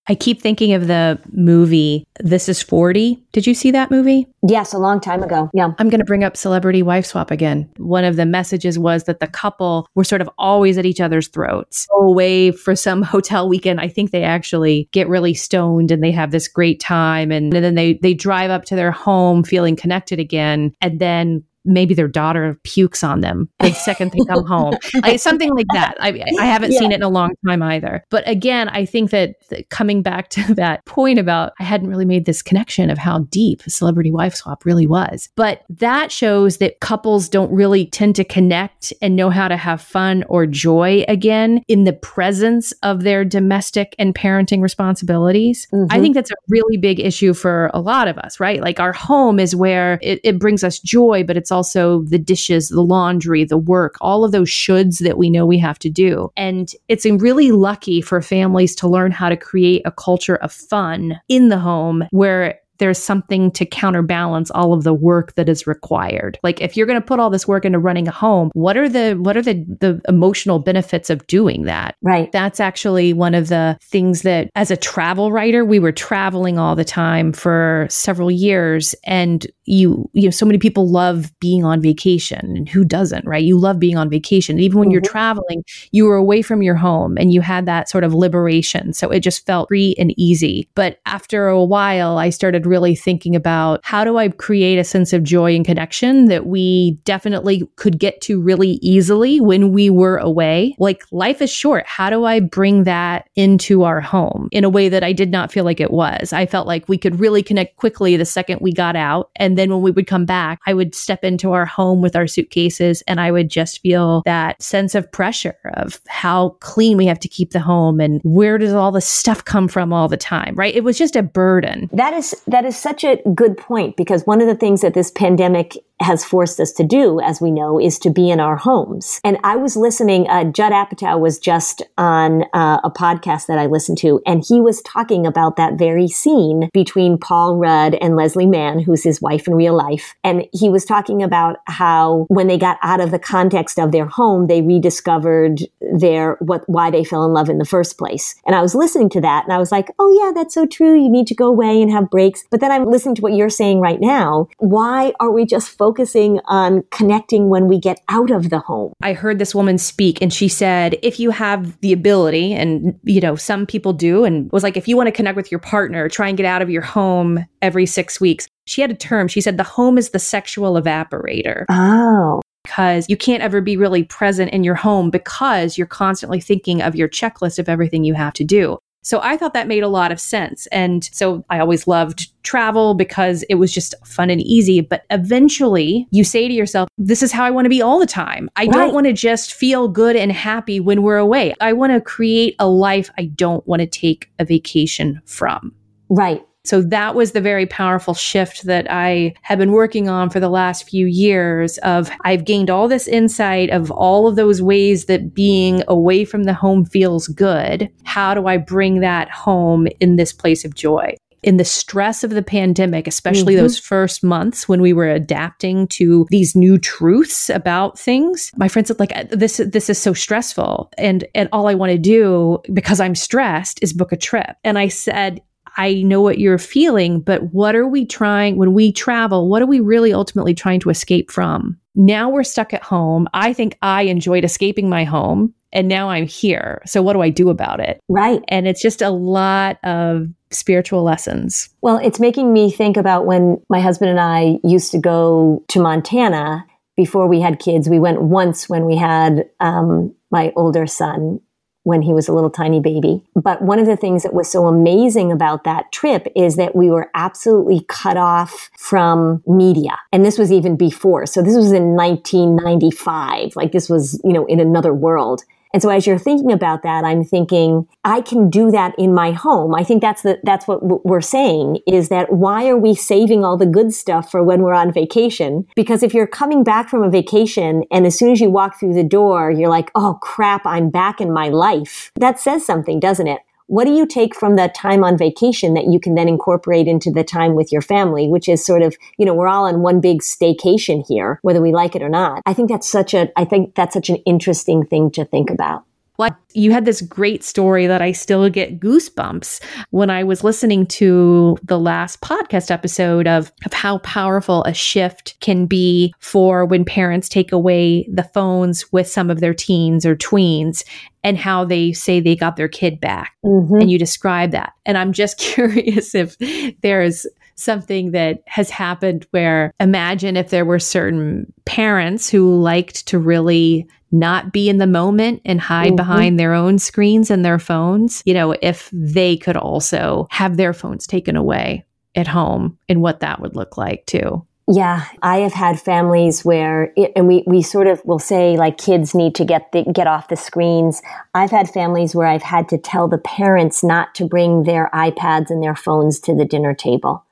I 0.08 0.14
keep 0.14 0.40
thinking 0.42 0.72
of 0.72 0.88
the 0.88 1.20
movie 1.30 2.04
This 2.20 2.48
is 2.48 2.62
40. 2.62 3.22
Did 3.32 3.46
you 3.46 3.54
see 3.54 3.70
that 3.70 3.90
movie? 3.90 4.26
Yes, 4.46 4.72
a 4.72 4.78
long 4.78 5.00
time 5.00 5.22
ago. 5.22 5.48
Yeah. 5.54 5.70
I'm 5.78 5.88
going 5.88 6.00
to 6.00 6.04
bring 6.04 6.24
up 6.24 6.36
celebrity 6.36 6.82
wife 6.82 7.06
swap 7.06 7.30
again. 7.30 7.70
One 7.76 8.04
of 8.04 8.16
the 8.16 8.26
messages 8.26 8.78
was 8.78 9.04
that 9.04 9.20
the 9.20 9.26
couple 9.26 9.88
were 9.94 10.04
sort 10.04 10.20
of 10.20 10.28
always 10.38 10.78
at 10.78 10.86
each 10.86 11.00
other's 11.00 11.28
throats. 11.28 11.86
Go 11.86 12.06
away 12.06 12.50
for 12.50 12.74
some 12.74 13.02
hotel 13.02 13.48
weekend. 13.48 13.80
I 13.80 13.88
think 13.88 14.10
they 14.10 14.24
actually 14.24 14.88
get 14.92 15.08
really 15.08 15.34
stoned 15.34 15.90
and 15.90 16.02
they 16.02 16.12
have 16.12 16.30
this 16.30 16.48
great 16.48 16.80
time 16.80 17.30
and, 17.30 17.54
and 17.54 17.64
then 17.64 17.74
they 17.74 17.94
they 18.02 18.14
drive 18.14 18.50
up 18.50 18.64
to 18.66 18.76
their 18.76 18.90
home 18.90 19.44
feeling 19.44 19.76
connected 19.76 20.18
again 20.18 20.72
and 20.80 20.98
then 20.98 21.44
maybe 21.64 21.94
their 21.94 22.08
daughter 22.08 22.58
pukes 22.64 23.04
on 23.04 23.20
them 23.20 23.48
the 23.60 23.72
second 23.72 24.12
they 24.12 24.24
come 24.26 24.44
home, 24.44 24.74
something 25.16 25.54
like 25.54 25.66
that. 25.72 25.94
I, 26.00 26.22
I 26.38 26.46
haven't 26.46 26.72
yeah. 26.72 26.78
seen 26.78 26.92
it 26.92 26.96
in 26.96 27.02
a 27.02 27.08
long 27.08 27.34
time 27.46 27.62
either. 27.62 28.04
But 28.10 28.28
again, 28.28 28.68
I 28.68 28.84
think 28.84 29.10
that 29.10 29.36
coming 29.70 30.02
back 30.02 30.28
to 30.30 30.54
that 30.54 30.84
point 30.84 31.18
about 31.18 31.52
I 31.60 31.64
hadn't 31.64 31.88
really 31.88 32.04
made 32.04 32.24
this 32.24 32.42
connection 32.42 32.90
of 32.90 32.98
how 32.98 33.20
deep 33.30 33.62
celebrity 33.62 34.10
wife 34.10 34.34
swap 34.34 34.64
really 34.64 34.86
was. 34.86 35.28
But 35.36 35.62
that 35.68 36.10
shows 36.10 36.58
that 36.58 36.80
couples 36.80 37.28
don't 37.28 37.52
really 37.52 37.86
tend 37.86 38.16
to 38.16 38.24
connect 38.24 38.92
and 39.00 39.16
know 39.16 39.30
how 39.30 39.48
to 39.48 39.56
have 39.56 39.80
fun 39.80 40.24
or 40.28 40.46
joy 40.46 41.04
again 41.08 41.62
in 41.68 41.84
the 41.84 41.92
presence 41.92 42.72
of 42.82 43.02
their 43.02 43.24
domestic 43.24 43.94
and 43.98 44.14
parenting 44.14 44.60
responsibilities. 44.60 45.66
Mm-hmm. 45.72 45.86
I 45.90 46.00
think 46.00 46.14
that's 46.14 46.30
a 46.30 46.36
really 46.48 46.76
big 46.76 47.00
issue 47.00 47.34
for 47.34 47.70
a 47.72 47.80
lot 47.80 48.08
of 48.08 48.18
us, 48.18 48.40
right? 48.40 48.60
Like 48.60 48.80
our 48.80 48.92
home 48.92 49.38
is 49.38 49.54
where 49.54 49.98
it, 50.02 50.20
it 50.24 50.38
brings 50.38 50.64
us 50.64 50.78
joy, 50.78 51.24
but 51.24 51.36
it's 51.36 51.51
also 51.52 52.02
the 52.02 52.18
dishes, 52.18 52.68
the 52.68 52.82
laundry, 52.82 53.44
the 53.44 53.56
work, 53.56 53.96
all 54.00 54.24
of 54.24 54.32
those 54.32 54.48
shoulds 54.48 54.98
that 54.98 55.18
we 55.18 55.30
know 55.30 55.46
we 55.46 55.58
have 55.58 55.78
to 55.80 55.90
do. 55.90 56.32
And 56.36 56.72
it's 56.88 57.04
really 57.04 57.52
lucky 57.52 58.00
for 58.00 58.20
families 58.20 58.74
to 58.76 58.88
learn 58.88 59.12
how 59.12 59.28
to 59.28 59.36
create 59.36 59.82
a 59.84 59.92
culture 59.92 60.36
of 60.36 60.52
fun 60.52 61.20
in 61.28 61.48
the 61.48 61.58
home 61.58 62.04
where 62.10 62.58
there's 62.82 62.98
something 62.98 63.48
to 63.52 63.64
counterbalance 63.64 64.50
all 64.50 64.72
of 64.72 64.82
the 64.82 64.92
work 64.92 65.36
that 65.36 65.48
is 65.48 65.68
required. 65.68 66.36
Like 66.42 66.60
if 66.60 66.76
you're 66.76 66.86
going 66.86 67.00
to 67.00 67.06
put 67.06 67.20
all 67.20 67.30
this 67.30 67.46
work 67.46 67.64
into 67.64 67.78
running 67.78 68.08
a 68.08 68.10
home, 68.10 68.50
what 68.54 68.76
are 68.76 68.88
the 68.88 69.14
what 69.14 69.36
are 69.36 69.42
the 69.42 69.64
the 69.78 70.00
emotional 70.08 70.58
benefits 70.58 71.08
of 71.08 71.24
doing 71.28 71.62
that? 71.62 71.94
Right. 72.02 72.32
That's 72.32 72.58
actually 72.58 73.12
one 73.12 73.36
of 73.36 73.50
the 73.50 73.78
things 73.80 74.22
that 74.22 74.50
as 74.56 74.72
a 74.72 74.76
travel 74.76 75.30
writer, 75.30 75.64
we 75.64 75.78
were 75.78 75.92
traveling 75.92 76.58
all 76.58 76.74
the 76.74 76.84
time 76.84 77.32
for 77.32 77.86
several 77.88 78.32
years 78.32 78.96
and 79.04 79.46
you 79.64 80.10
you 80.12 80.24
know 80.24 80.30
so 80.30 80.44
many 80.44 80.58
people 80.58 80.90
love 80.90 81.30
being 81.38 81.64
on 81.64 81.80
vacation 81.80 82.56
and 82.56 82.68
who 82.68 82.84
doesn't, 82.84 83.24
right? 83.24 83.44
You 83.44 83.56
love 83.56 83.78
being 83.78 83.96
on 83.96 84.10
vacation. 84.10 84.58
even 84.58 84.76
when 84.76 84.88
mm-hmm. 84.88 84.92
you're 84.92 85.02
traveling, 85.02 85.62
you 85.92 86.06
were 86.06 86.16
away 86.16 86.42
from 86.42 86.62
your 86.62 86.74
home 86.74 87.16
and 87.16 87.32
you 87.32 87.42
had 87.42 87.64
that 87.66 87.88
sort 87.88 88.02
of 88.02 88.12
liberation. 88.12 88.92
So 88.92 89.08
it 89.10 89.20
just 89.20 89.46
felt 89.46 89.68
free 89.68 89.94
and 89.98 90.12
easy. 90.18 90.68
But 90.74 90.98
after 91.06 91.46
a 91.46 91.64
while, 91.64 92.18
I 92.18 92.30
started 92.30 92.66
really 92.72 92.94
thinking 92.94 93.36
about 93.36 93.80
how 93.84 94.02
do 94.02 94.16
I 94.16 94.30
create 94.30 94.78
a 94.78 94.84
sense 94.84 95.12
of 95.12 95.22
joy 95.22 95.54
and 95.54 95.62
connection 95.62 96.24
that 96.28 96.46
we 96.46 96.92
definitely 97.04 97.68
could 97.76 97.98
get 97.98 98.22
to 98.22 98.40
really 98.40 98.78
easily 98.80 99.42
when 99.42 99.72
we 99.72 99.90
were 99.90 100.16
away. 100.16 100.74
Like 100.78 101.02
life 101.12 101.42
is 101.42 101.52
short. 101.52 101.84
How 101.86 102.08
do 102.08 102.24
I 102.24 102.40
bring 102.40 102.84
that 102.84 103.28
into 103.36 103.82
our 103.82 104.00
home 104.00 104.48
in 104.52 104.64
a 104.64 104.70
way 104.70 104.88
that 104.88 105.04
I 105.04 105.12
did 105.12 105.30
not 105.30 105.52
feel 105.52 105.64
like 105.64 105.80
it 105.80 105.90
was? 105.90 106.32
I 106.32 106.46
felt 106.46 106.66
like 106.66 106.88
we 106.88 106.96
could 106.96 107.20
really 107.20 107.42
connect 107.42 107.76
quickly 107.76 108.16
the 108.16 108.24
second 108.24 108.60
we 108.62 108.72
got 108.72 108.96
out. 108.96 109.30
And 109.36 109.58
then 109.58 109.68
when 109.68 109.82
we 109.82 109.90
would 109.90 110.06
come 110.06 110.24
back, 110.24 110.58
I 110.66 110.72
would 110.72 110.94
step 110.94 111.24
into 111.24 111.52
our 111.52 111.66
home 111.66 112.00
with 112.00 112.16
our 112.16 112.26
suitcases 112.26 113.02
and 113.06 113.20
I 113.20 113.30
would 113.30 113.50
just 113.50 113.82
feel 113.82 114.22
that 114.24 114.62
sense 114.62 114.94
of 114.94 115.12
pressure 115.12 115.58
of 115.74 116.00
how 116.08 116.56
clean 116.60 116.96
we 116.96 117.04
have 117.04 117.20
to 117.20 117.28
keep 117.28 117.50
the 117.50 117.60
home 117.60 118.00
and 118.00 118.22
where 118.24 118.56
does 118.56 118.72
all 118.72 118.92
the 118.92 119.02
stuff 119.02 119.44
come 119.44 119.68
from 119.68 119.92
all 119.92 120.08
the 120.08 120.16
time, 120.16 120.54
right? 120.56 120.74
It 120.74 120.84
was 120.84 120.96
just 120.96 121.16
a 121.16 121.22
burden. 121.22 121.90
That 121.92 122.14
is 122.14 122.34
that 122.52 122.64
is 122.64 122.76
such 122.76 123.02
a 123.02 123.16
good 123.34 123.56
point 123.56 123.96
because 123.96 124.26
one 124.26 124.40
of 124.40 124.46
the 124.46 124.54
things 124.54 124.82
that 124.82 124.94
this 124.94 125.10
pandemic 125.10 125.76
has 126.02 126.24
forced 126.24 126.60
us 126.60 126.72
to 126.72 126.84
do, 126.84 127.20
as 127.20 127.40
we 127.40 127.50
know, 127.50 127.80
is 127.80 127.98
to 128.00 128.10
be 128.10 128.30
in 128.30 128.40
our 128.40 128.56
homes. 128.56 129.20
And 129.24 129.38
I 129.44 129.56
was 129.56 129.76
listening, 129.76 130.28
uh, 130.28 130.44
Judd 130.44 130.72
Apatow 130.72 131.20
was 131.20 131.38
just 131.38 131.82
on 131.96 132.44
uh, 132.52 132.80
a 132.84 132.90
podcast 132.90 133.46
that 133.46 133.58
I 133.58 133.66
listened 133.66 133.98
to, 133.98 134.20
and 134.26 134.44
he 134.46 134.60
was 134.60 134.82
talking 134.82 135.26
about 135.26 135.56
that 135.56 135.74
very 135.78 136.08
scene 136.08 136.68
between 136.72 137.18
Paul 137.18 137.56
Rudd 137.56 137.94
and 137.94 138.16
Leslie 138.16 138.46
Mann, 138.46 138.78
who's 138.78 139.02
his 139.02 139.20
wife 139.20 139.46
in 139.46 139.54
real 139.54 139.76
life. 139.76 140.14
And 140.24 140.46
he 140.52 140.68
was 140.68 140.84
talking 140.84 141.22
about 141.22 141.56
how 141.66 142.26
when 142.28 142.46
they 142.46 142.58
got 142.58 142.78
out 142.82 143.00
of 143.00 143.10
the 143.10 143.18
context 143.18 143.78
of 143.78 143.92
their 143.92 144.06
home, 144.06 144.46
they 144.46 144.62
rediscovered 144.62 145.60
their, 145.80 146.36
what, 146.40 146.68
why 146.68 146.90
they 146.90 147.04
fell 147.04 147.24
in 147.24 147.32
love 147.32 147.48
in 147.48 147.58
the 147.58 147.64
first 147.64 147.98
place. 147.98 148.34
And 148.46 148.54
I 148.54 148.62
was 148.62 148.74
listening 148.74 149.08
to 149.10 149.20
that 149.20 149.44
and 149.44 149.52
I 149.52 149.58
was 149.58 149.72
like, 149.72 149.88
oh 149.98 150.10
yeah, 150.20 150.32
that's 150.34 150.54
so 150.54 150.66
true. 150.66 151.00
You 151.00 151.10
need 151.10 151.26
to 151.28 151.34
go 151.34 151.46
away 151.46 151.80
and 151.80 151.90
have 151.90 152.10
breaks. 152.10 152.44
But 152.50 152.60
then 152.60 152.70
I'm 152.70 152.90
listening 152.90 153.14
to 153.16 153.22
what 153.22 153.34
you're 153.34 153.50
saying 153.50 153.80
right 153.80 154.00
now. 154.00 154.48
Why 154.58 155.12
are 155.20 155.30
we 155.30 155.44
just 155.44 155.70
focused 155.70 155.91
focusing 155.92 156.40
on 156.46 156.82
connecting 156.90 157.50
when 157.50 157.68
we 157.68 157.78
get 157.78 158.00
out 158.08 158.30
of 158.30 158.48
the 158.48 158.58
home. 158.58 158.94
I 159.02 159.12
heard 159.12 159.38
this 159.38 159.54
woman 159.54 159.76
speak 159.76 160.22
and 160.22 160.32
she 160.32 160.48
said, 160.48 160.98
if 161.02 161.20
you 161.20 161.30
have 161.30 161.78
the 161.80 161.92
ability, 161.92 162.54
and 162.54 162.98
you 163.02 163.20
know, 163.20 163.36
some 163.36 163.66
people 163.66 163.92
do, 163.92 164.24
and 164.24 164.50
was 164.52 164.62
like, 164.62 164.78
if 164.78 164.88
you 164.88 164.96
want 164.96 165.08
to 165.08 165.12
connect 165.12 165.36
with 165.36 165.50
your 165.50 165.60
partner, 165.60 166.08
try 166.08 166.28
and 166.28 166.36
get 166.38 166.46
out 166.46 166.62
of 166.62 166.70
your 166.70 166.80
home 166.80 167.44
every 167.60 167.84
six 167.84 168.18
weeks. 168.18 168.48
She 168.66 168.80
had 168.80 168.90
a 168.90 168.94
term. 168.94 169.28
She 169.28 169.42
said, 169.42 169.58
the 169.58 169.64
home 169.64 169.98
is 169.98 170.10
the 170.10 170.18
sexual 170.18 170.80
evaporator. 170.80 171.66
Oh 171.68 172.40
because 172.64 173.06
you 173.08 173.16
can't 173.16 173.42
ever 173.42 173.60
be 173.60 173.76
really 173.76 174.04
present 174.04 174.52
in 174.52 174.62
your 174.62 174.76
home 174.76 175.10
because 175.10 175.76
you're 175.76 175.84
constantly 175.84 176.40
thinking 176.40 176.80
of 176.80 176.94
your 176.94 177.08
checklist 177.08 177.58
of 177.58 177.68
everything 177.68 178.04
you 178.04 178.14
have 178.14 178.32
to 178.32 178.44
do. 178.44 178.78
So 179.02 179.20
I 179.20 179.36
thought 179.36 179.52
that 179.54 179.68
made 179.68 179.82
a 179.82 179.88
lot 179.88 180.12
of 180.12 180.20
sense. 180.20 180.66
And 180.68 181.04
so 181.12 181.44
I 181.50 181.58
always 181.58 181.86
loved 181.86 182.30
travel 182.44 182.94
because 182.94 183.42
it 183.44 183.56
was 183.56 183.72
just 183.72 183.94
fun 184.06 184.30
and 184.30 184.40
easy. 184.40 184.80
But 184.80 185.04
eventually 185.10 186.06
you 186.10 186.24
say 186.24 186.48
to 186.48 186.54
yourself, 186.54 186.88
this 186.98 187.22
is 187.22 187.32
how 187.32 187.44
I 187.44 187.50
want 187.50 187.64
to 187.64 187.70
be 187.70 187.82
all 187.82 187.98
the 187.98 188.06
time. 188.06 188.48
I 188.56 188.62
right. 188.62 188.72
don't 188.72 188.94
want 188.94 189.06
to 189.06 189.12
just 189.12 189.52
feel 189.52 189.88
good 189.88 190.16
and 190.16 190.30
happy 190.32 190.80
when 190.80 191.02
we're 191.02 191.18
away. 191.18 191.54
I 191.60 191.72
want 191.72 191.92
to 191.92 192.00
create 192.00 192.54
a 192.58 192.68
life 192.68 193.10
I 193.18 193.26
don't 193.26 193.66
want 193.66 193.80
to 193.80 193.86
take 193.86 194.30
a 194.38 194.44
vacation 194.44 195.20
from. 195.24 195.74
Right. 196.08 196.44
So 196.64 196.80
that 196.82 197.14
was 197.14 197.32
the 197.32 197.40
very 197.40 197.66
powerful 197.66 198.14
shift 198.14 198.64
that 198.64 198.86
I 198.90 199.34
have 199.42 199.58
been 199.58 199.72
working 199.72 200.08
on 200.08 200.30
for 200.30 200.40
the 200.40 200.48
last 200.48 200.88
few 200.88 201.06
years 201.06 201.78
of 201.78 202.10
I've 202.24 202.44
gained 202.44 202.70
all 202.70 202.88
this 202.88 203.08
insight 203.08 203.70
of 203.70 203.90
all 203.90 204.28
of 204.28 204.36
those 204.36 204.62
ways 204.62 205.06
that 205.06 205.34
being 205.34 205.82
away 205.88 206.24
from 206.24 206.44
the 206.44 206.54
home 206.54 206.84
feels 206.84 207.26
good. 207.28 207.90
How 208.04 208.34
do 208.34 208.46
I 208.46 208.58
bring 208.58 209.00
that 209.00 209.30
home 209.30 209.88
in 210.00 210.16
this 210.16 210.32
place 210.32 210.64
of 210.64 210.74
joy? 210.74 211.16
in 211.42 211.56
the 211.56 211.64
stress 211.64 212.22
of 212.22 212.30
the 212.30 212.42
pandemic, 212.42 213.06
especially 213.06 213.54
mm-hmm. 213.54 213.62
those 213.62 213.78
first 213.78 214.22
months 214.22 214.68
when 214.68 214.80
we 214.80 214.92
were 214.92 215.08
adapting 215.08 215.88
to 215.88 216.26
these 216.30 216.54
new 216.54 216.78
truths 216.78 217.50
about 217.50 217.98
things, 217.98 218.52
my 218.56 218.68
friend 218.68 218.86
said, 218.86 219.00
like, 219.00 219.28
this, 219.30 219.56
this 219.56 219.90
is 219.90 219.98
so 219.98 220.12
stressful. 220.12 220.90
And, 220.98 221.24
and 221.34 221.48
all 221.52 221.66
I 221.66 221.74
want 221.74 221.90
to 221.90 221.98
do 221.98 222.60
because 222.72 223.00
I'm 223.00 223.14
stressed 223.14 223.80
is 223.82 223.92
book 223.92 224.12
a 224.12 224.16
trip. 224.16 224.56
And 224.62 224.78
I 224.78 224.88
said, 224.88 225.42
I 225.76 226.02
know 226.02 226.20
what 226.20 226.38
you're 226.38 226.58
feeling, 226.58 227.20
but 227.20 227.52
what 227.52 227.74
are 227.74 227.86
we 227.86 228.04
trying 228.04 228.56
when 228.56 228.74
we 228.74 228.92
travel? 228.92 229.48
What 229.48 229.62
are 229.62 229.66
we 229.66 229.80
really 229.80 230.12
ultimately 230.12 230.54
trying 230.54 230.80
to 230.80 230.90
escape 230.90 231.30
from? 231.30 231.78
Now 231.94 232.30
we're 232.30 232.44
stuck 232.44 232.72
at 232.72 232.82
home. 232.82 233.28
I 233.34 233.52
think 233.52 233.76
I 233.82 234.02
enjoyed 234.02 234.44
escaping 234.44 234.88
my 234.88 235.04
home 235.04 235.54
and 235.72 235.88
now 235.88 236.10
I'm 236.10 236.26
here. 236.26 236.82
So 236.84 237.02
what 237.02 237.14
do 237.14 237.22
I 237.22 237.30
do 237.30 237.48
about 237.48 237.80
it? 237.80 238.00
Right. 238.08 238.42
And 238.48 238.68
it's 238.68 238.82
just 238.82 239.02
a 239.02 239.10
lot 239.10 239.78
of 239.84 240.28
spiritual 240.50 241.02
lessons. 241.02 241.70
Well, 241.80 241.98
it's 241.98 242.20
making 242.20 242.52
me 242.52 242.70
think 242.70 242.96
about 242.96 243.26
when 243.26 243.60
my 243.68 243.80
husband 243.80 244.10
and 244.10 244.20
I 244.20 244.58
used 244.64 244.92
to 244.92 244.98
go 244.98 245.64
to 245.68 245.80
Montana 245.80 246.66
before 246.96 247.26
we 247.26 247.40
had 247.40 247.58
kids. 247.58 247.88
We 247.88 247.98
went 247.98 248.22
once 248.22 248.68
when 248.68 248.84
we 248.84 248.96
had 248.96 249.48
um, 249.60 250.14
my 250.30 250.52
older 250.56 250.86
son 250.86 251.40
when 251.84 252.02
he 252.02 252.12
was 252.12 252.28
a 252.28 252.32
little 252.32 252.50
tiny 252.50 252.80
baby. 252.80 253.22
But 253.34 253.62
one 253.62 253.78
of 253.78 253.86
the 253.86 253.96
things 253.96 254.22
that 254.22 254.34
was 254.34 254.50
so 254.50 254.66
amazing 254.66 255.32
about 255.32 255.64
that 255.64 255.90
trip 255.92 256.28
is 256.36 256.56
that 256.56 256.76
we 256.76 256.90
were 256.90 257.10
absolutely 257.14 257.84
cut 257.88 258.16
off 258.16 258.70
from 258.76 259.42
media. 259.46 259.98
And 260.12 260.24
this 260.24 260.38
was 260.38 260.52
even 260.52 260.76
before. 260.76 261.26
So 261.26 261.42
this 261.42 261.56
was 261.56 261.72
in 261.72 261.96
1995. 261.96 263.56
Like 263.56 263.72
this 263.72 263.88
was, 263.88 264.20
you 264.24 264.32
know, 264.32 264.46
in 264.46 264.60
another 264.60 264.94
world. 264.94 265.42
And 265.72 265.82
so 265.82 265.88
as 265.88 266.06
you're 266.06 266.18
thinking 266.18 266.52
about 266.52 266.82
that, 266.82 267.04
I'm 267.04 267.24
thinking, 267.24 267.88
I 268.04 268.20
can 268.20 268.50
do 268.50 268.70
that 268.70 268.94
in 268.98 269.14
my 269.14 269.32
home. 269.32 269.74
I 269.74 269.84
think 269.84 270.02
that's 270.02 270.22
the, 270.22 270.38
that's 270.42 270.68
what 270.68 271.04
we're 271.04 271.20
saying 271.20 271.78
is 271.86 272.08
that 272.10 272.32
why 272.32 272.68
are 272.68 272.76
we 272.76 272.94
saving 272.94 273.44
all 273.44 273.56
the 273.56 273.66
good 273.66 273.92
stuff 273.92 274.30
for 274.30 274.42
when 274.42 274.62
we're 274.62 274.74
on 274.74 274.92
vacation? 274.92 275.66
Because 275.74 276.02
if 276.02 276.12
you're 276.12 276.26
coming 276.26 276.62
back 276.62 276.88
from 276.88 277.02
a 277.02 277.10
vacation 277.10 277.84
and 277.90 278.06
as 278.06 278.18
soon 278.18 278.30
as 278.30 278.40
you 278.40 278.50
walk 278.50 278.78
through 278.78 278.94
the 278.94 279.04
door, 279.04 279.50
you're 279.50 279.70
like, 279.70 279.90
oh 279.94 280.18
crap, 280.20 280.66
I'm 280.66 280.90
back 280.90 281.20
in 281.20 281.32
my 281.32 281.48
life. 281.48 282.12
That 282.16 282.38
says 282.38 282.66
something, 282.66 283.00
doesn't 283.00 283.26
it? 283.26 283.40
What 283.72 283.86
do 283.86 283.94
you 283.94 284.04
take 284.04 284.34
from 284.36 284.56
that 284.56 284.74
time 284.74 285.02
on 285.02 285.16
vacation 285.16 285.72
that 285.72 285.86
you 285.86 285.98
can 285.98 286.14
then 286.14 286.28
incorporate 286.28 286.86
into 286.86 287.10
the 287.10 287.24
time 287.24 287.54
with 287.54 287.72
your 287.72 287.80
family, 287.80 288.28
which 288.28 288.46
is 288.46 288.62
sort 288.62 288.82
of, 288.82 288.98
you 289.16 289.24
know, 289.24 289.32
we're 289.32 289.48
all 289.48 289.64
on 289.64 289.80
one 289.80 289.98
big 289.98 290.20
staycation 290.20 291.02
here, 291.08 291.38
whether 291.40 291.62
we 291.62 291.72
like 291.72 291.96
it 291.96 292.02
or 292.02 292.10
not. 292.10 292.42
I 292.44 292.52
think 292.52 292.68
that's 292.68 292.86
such 292.86 293.14
a, 293.14 293.30
I 293.34 293.46
think 293.46 293.74
that's 293.74 293.94
such 293.94 294.10
an 294.10 294.16
interesting 294.26 294.84
thing 294.84 295.10
to 295.12 295.24
think 295.24 295.48
about. 295.48 295.86
What 296.16 296.36
you 296.52 296.72
had 296.72 296.84
this 296.84 297.00
great 297.00 297.42
story 297.42 297.86
that 297.86 298.02
I 298.02 298.12
still 298.12 298.48
get 298.50 298.78
goosebumps 298.78 299.62
when 299.90 300.10
I 300.10 300.24
was 300.24 300.44
listening 300.44 300.86
to 300.86 301.56
the 301.62 301.78
last 301.78 302.20
podcast 302.20 302.70
episode 302.70 303.26
of, 303.26 303.50
of 303.64 303.72
how 303.72 303.98
powerful 303.98 304.62
a 304.64 304.74
shift 304.74 305.40
can 305.40 305.66
be 305.66 306.14
for 306.18 306.66
when 306.66 306.84
parents 306.84 307.28
take 307.28 307.50
away 307.50 308.06
the 308.12 308.24
phones 308.24 308.92
with 308.92 309.08
some 309.08 309.30
of 309.30 309.40
their 309.40 309.54
teens 309.54 310.04
or 310.04 310.14
tweens 310.14 310.84
and 311.24 311.38
how 311.38 311.64
they 311.64 311.92
say 311.92 312.20
they 312.20 312.36
got 312.36 312.56
their 312.56 312.68
kid 312.68 313.00
back. 313.00 313.32
Mm-hmm. 313.44 313.76
And 313.76 313.90
you 313.90 313.98
describe 313.98 314.50
that. 314.50 314.72
And 314.84 314.98
I'm 314.98 315.12
just 315.12 315.38
curious 315.38 316.14
if 316.14 316.36
there's 316.82 317.26
something 317.54 318.12
that 318.12 318.42
has 318.46 318.70
happened 318.70 319.26
where 319.30 319.72
imagine 319.80 320.36
if 320.36 320.50
there 320.50 320.64
were 320.64 320.78
certain 320.78 321.52
parents 321.64 322.28
who 322.28 322.60
liked 322.60 323.06
to 323.08 323.18
really 323.18 323.86
not 324.12 324.52
be 324.52 324.68
in 324.68 324.78
the 324.78 324.86
moment 324.86 325.40
and 325.44 325.60
hide 325.60 325.88
mm-hmm. 325.88 325.96
behind 325.96 326.38
their 326.38 326.52
own 326.52 326.78
screens 326.78 327.30
and 327.30 327.44
their 327.44 327.58
phones, 327.58 328.22
you 328.26 328.34
know, 328.34 328.54
if 328.62 328.90
they 328.92 329.36
could 329.36 329.56
also 329.56 330.26
have 330.30 330.56
their 330.56 330.74
phones 330.74 331.06
taken 331.06 331.34
away 331.34 331.84
at 332.14 332.28
home 332.28 332.78
and 332.88 333.00
what 333.00 333.20
that 333.20 333.40
would 333.40 333.56
look 333.56 333.78
like 333.78 334.04
too. 334.06 334.46
Yeah, 334.68 335.06
I 335.22 335.38
have 335.38 335.52
had 335.52 335.80
families 335.80 336.44
where, 336.44 336.92
it, 336.96 337.12
and 337.16 337.26
we, 337.26 337.42
we 337.46 337.62
sort 337.62 337.88
of 337.88 338.00
will 338.04 338.20
say 338.20 338.56
like 338.56 338.78
kids 338.78 339.14
need 339.14 339.34
to 339.36 339.44
get 339.44 339.72
the, 339.72 339.82
get 339.92 340.06
off 340.06 340.28
the 340.28 340.36
screens. 340.36 341.02
I've 341.34 341.50
had 341.50 341.68
families 341.68 342.14
where 342.14 342.28
I've 342.28 342.42
had 342.42 342.68
to 342.68 342.78
tell 342.78 343.08
the 343.08 343.18
parents 343.18 343.82
not 343.82 344.14
to 344.16 344.26
bring 344.26 344.62
their 344.62 344.88
iPads 344.94 345.50
and 345.50 345.62
their 345.62 345.74
phones 345.74 346.20
to 346.20 346.34
the 346.34 346.44
dinner 346.44 346.74
table 346.74 347.24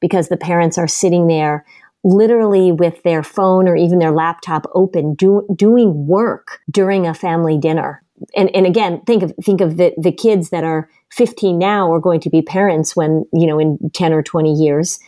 because 0.00 0.28
the 0.28 0.36
parents 0.36 0.78
are 0.78 0.88
sitting 0.88 1.26
there 1.26 1.64
literally 2.04 2.70
with 2.70 3.02
their 3.02 3.22
phone 3.22 3.66
or 3.66 3.76
even 3.76 3.98
their 3.98 4.12
laptop 4.12 4.66
open 4.74 5.14
do, 5.14 5.46
doing 5.56 6.06
work 6.06 6.60
during 6.70 7.06
a 7.06 7.14
family 7.14 7.58
dinner 7.58 8.02
and, 8.34 8.54
and 8.54 8.66
again, 8.66 9.02
think 9.02 9.22
of, 9.22 9.32
think 9.42 9.60
of 9.60 9.76
the, 9.76 9.92
the 9.98 10.12
kids 10.12 10.50
that 10.50 10.64
are 10.64 10.88
15 11.12 11.58
now 11.58 11.92
are 11.92 12.00
going 12.00 12.20
to 12.20 12.30
be 12.30 12.42
parents 12.42 12.96
when, 12.96 13.24
you 13.32 13.46
know, 13.46 13.58
in 13.58 13.78
10 13.92 14.12
or 14.12 14.22
20 14.22 14.52
years. 14.52 14.98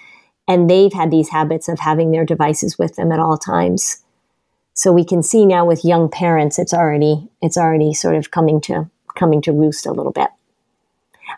And 0.47 0.69
they've 0.69 0.93
had 0.93 1.11
these 1.11 1.29
habits 1.29 1.69
of 1.69 1.79
having 1.79 2.11
their 2.11 2.25
devices 2.25 2.79
with 2.79 2.97
them 2.97 3.13
at 3.13 3.21
all 3.21 3.37
times. 3.37 4.03
So 4.75 4.93
we 4.93 5.05
can 5.05 5.23
see 5.23 5.45
now 5.45 5.67
with 5.67 5.85
young 5.85 6.09
parents, 6.09 6.59
it's 6.59 6.73
already, 6.73 7.29
it's 7.43 7.57
already 7.57 7.93
sort 7.95 8.17
of 8.17 8.31
coming 8.31 8.61
to, 8.63 8.89
coming 9.17 9.43
to 9.43 9.53
roost 9.53 9.87
a 9.87 9.93
little 9.93 10.13
bit. 10.13 10.29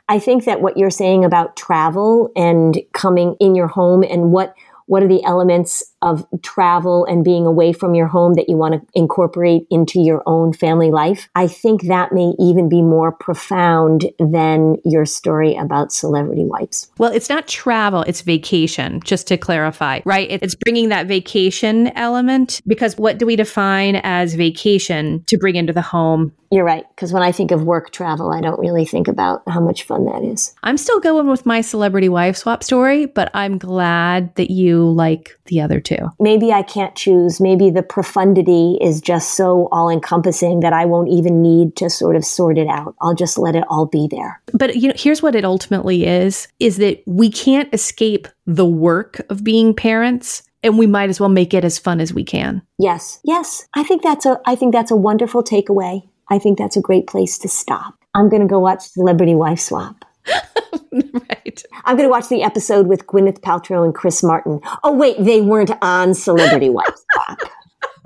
I 0.09 0.18
think 0.18 0.45
that 0.45 0.61
what 0.61 0.76
you're 0.76 0.91
saying 0.91 1.24
about 1.24 1.57
travel 1.57 2.30
and 2.36 2.80
coming 2.93 3.36
in 3.41 3.55
your 3.55 3.66
home 3.66 4.03
and 4.03 4.32
what, 4.32 4.55
what 4.86 5.03
are 5.03 5.09
the 5.09 5.22
elements 5.24 5.82
of 6.03 6.26
travel 6.42 7.05
and 7.05 7.24
being 7.24 7.46
away 7.46 7.72
from 7.72 7.94
your 7.94 8.07
home 8.07 8.34
that 8.34 8.48
you 8.48 8.57
want 8.57 8.74
to 8.74 8.80
incorporate 8.94 9.66
into 9.70 10.01
your 10.01 10.22
own 10.26 10.53
family 10.53 10.90
life. 10.90 11.28
I 11.34 11.46
think 11.46 11.82
that 11.82 12.12
may 12.12 12.32
even 12.38 12.68
be 12.68 12.82
more 12.82 13.12
profound 13.12 14.11
than 14.18 14.76
your 14.84 15.05
story 15.07 15.57
about 15.57 15.92
celebrity 15.92 16.44
wipes. 16.44 16.90
Well, 16.98 17.12
it's 17.12 17.28
not 17.28 17.48
travel, 17.48 18.03
it's 18.03 18.22
vacation, 18.22 19.01
just 19.05 19.26
to 19.28 19.36
clarify, 19.36 20.01
right? 20.05 20.28
It's 20.30 20.55
bringing 20.55 20.88
that 20.88 21.07
vacation 21.07 21.88
element 21.96 22.61
because 22.66 22.96
what 22.96 23.18
do 23.18 23.26
we 23.26 23.36
define 23.36 23.96
as 23.96 24.34
vacation 24.34 25.24
to 25.26 25.38
bring 25.38 25.57
into 25.57 25.72
the 25.72 25.82
home? 25.82 26.32
You're 26.53 26.64
right. 26.64 26.84
Because 26.96 27.12
when 27.12 27.22
I 27.22 27.30
think 27.30 27.53
of 27.53 27.62
work 27.62 27.92
travel, 27.92 28.32
I 28.32 28.40
don't 28.40 28.59
really 28.59 28.84
think 28.84 29.07
about 29.07 29.42
how 29.48 29.61
much 29.61 29.84
fun 29.84 30.07
that 30.07 30.24
is. 30.24 30.53
I'm 30.64 30.76
still 30.76 30.98
going 30.98 31.28
with 31.28 31.46
my 31.46 31.61
celebrity 31.61 32.09
wife 32.09 32.36
swap 32.36 32.64
story, 32.64 33.07
but 33.07 33.30
I'm 33.34 33.57
glad 33.57 34.34
that 34.34 34.51
you 34.51 34.90
like 34.90 35.38
the 35.44 35.61
other 35.61 35.80
two. 35.80 35.89
Maybe 36.18 36.53
I 36.53 36.62
can't 36.62 36.95
choose. 36.95 37.41
Maybe 37.41 37.70
the 37.70 37.82
profundity 37.82 38.78
is 38.80 39.01
just 39.01 39.36
so 39.36 39.68
all 39.72 39.88
encompassing 39.88 40.61
that 40.61 40.72
I 40.72 40.84
won't 40.84 41.09
even 41.09 41.43
need 41.43 41.76
to 41.76 41.91
sort 41.91 42.16
of 42.16 42.24
sort 42.24 42.59
it 42.59 42.68
out. 42.68 42.95
I'll 43.01 43.14
just 43.14 43.38
let 43.38 43.57
it 43.57 43.64
all 43.68 43.86
be 43.86 44.09
there. 44.11 44.41
But 44.53 44.76
you 44.76 44.88
know, 44.88 44.95
here's 44.97 45.22
what 45.22 45.34
it 45.34 45.45
ultimately 45.45 46.07
is 46.07 46.49
is 46.59 46.76
that 46.78 47.03
we 47.07 47.30
can't 47.30 47.72
escape 47.72 48.28
the 48.47 48.66
work 48.66 49.20
of 49.30 49.45
being 49.45 49.74
parents 49.74 50.43
and 50.62 50.78
we 50.78 50.86
might 50.86 51.09
as 51.09 51.20
well 51.20 51.28
make 51.28 51.55
it 51.55 51.64
as 51.64 51.78
fun 51.78 52.01
as 52.01 52.12
we 52.12 52.24
can. 52.24 52.62
Yes. 52.78 53.20
Yes. 53.24 53.66
I 53.74 53.82
think 53.82 54.03
that's 54.03 54.26
a 54.26 54.41
I 54.47 54.55
think 54.55 54.72
that's 54.72 54.91
a 54.91 54.97
wonderful 54.97 55.43
takeaway. 55.43 56.03
I 56.28 56.38
think 56.38 56.59
that's 56.59 56.76
a 56.76 56.80
great 56.80 57.07
place 57.07 57.38
to 57.38 57.49
stop. 57.49 57.95
I'm 58.14 58.28
going 58.28 58.43
to 58.43 58.49
go 58.49 58.59
watch 58.59 58.82
Celebrity 58.88 59.34
Wife 59.34 59.61
Swap. 59.61 60.05
right. 60.93 61.62
I'm 61.85 61.97
going 61.97 62.09
to 62.09 62.11
watch 62.11 62.29
the 62.29 62.43
episode 62.43 62.87
with 62.87 63.07
Gwyneth 63.07 63.41
Paltrow 63.41 63.85
and 63.85 63.95
Chris 63.95 64.23
Martin. 64.23 64.61
Oh, 64.85 64.93
wait, 64.93 65.23
they 65.23 65.41
weren't 65.41 65.73
on 65.83 66.14
Celebrity 66.14 66.68
Wives 66.68 67.05
Talk. 67.14 67.51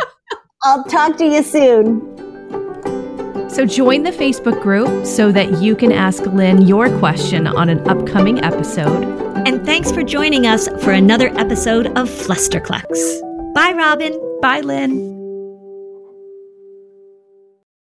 I'll 0.62 0.84
talk 0.84 1.16
to 1.18 1.24
you 1.24 1.42
soon. 1.42 2.14
So 3.50 3.64
join 3.64 4.02
the 4.02 4.10
Facebook 4.10 4.60
group 4.62 5.06
so 5.06 5.30
that 5.30 5.62
you 5.62 5.76
can 5.76 5.92
ask 5.92 6.24
Lynn 6.26 6.62
your 6.62 6.88
question 6.98 7.46
on 7.46 7.68
an 7.68 7.86
upcoming 7.88 8.42
episode. 8.42 9.04
And 9.46 9.64
thanks 9.64 9.92
for 9.92 10.02
joining 10.02 10.46
us 10.46 10.68
for 10.82 10.92
another 10.92 11.28
episode 11.38 11.86
of 11.88 12.08
Flusterclux. 12.08 13.54
Bye, 13.54 13.72
Robin. 13.72 14.18
Bye, 14.40 14.60
Lynn. 14.60 15.13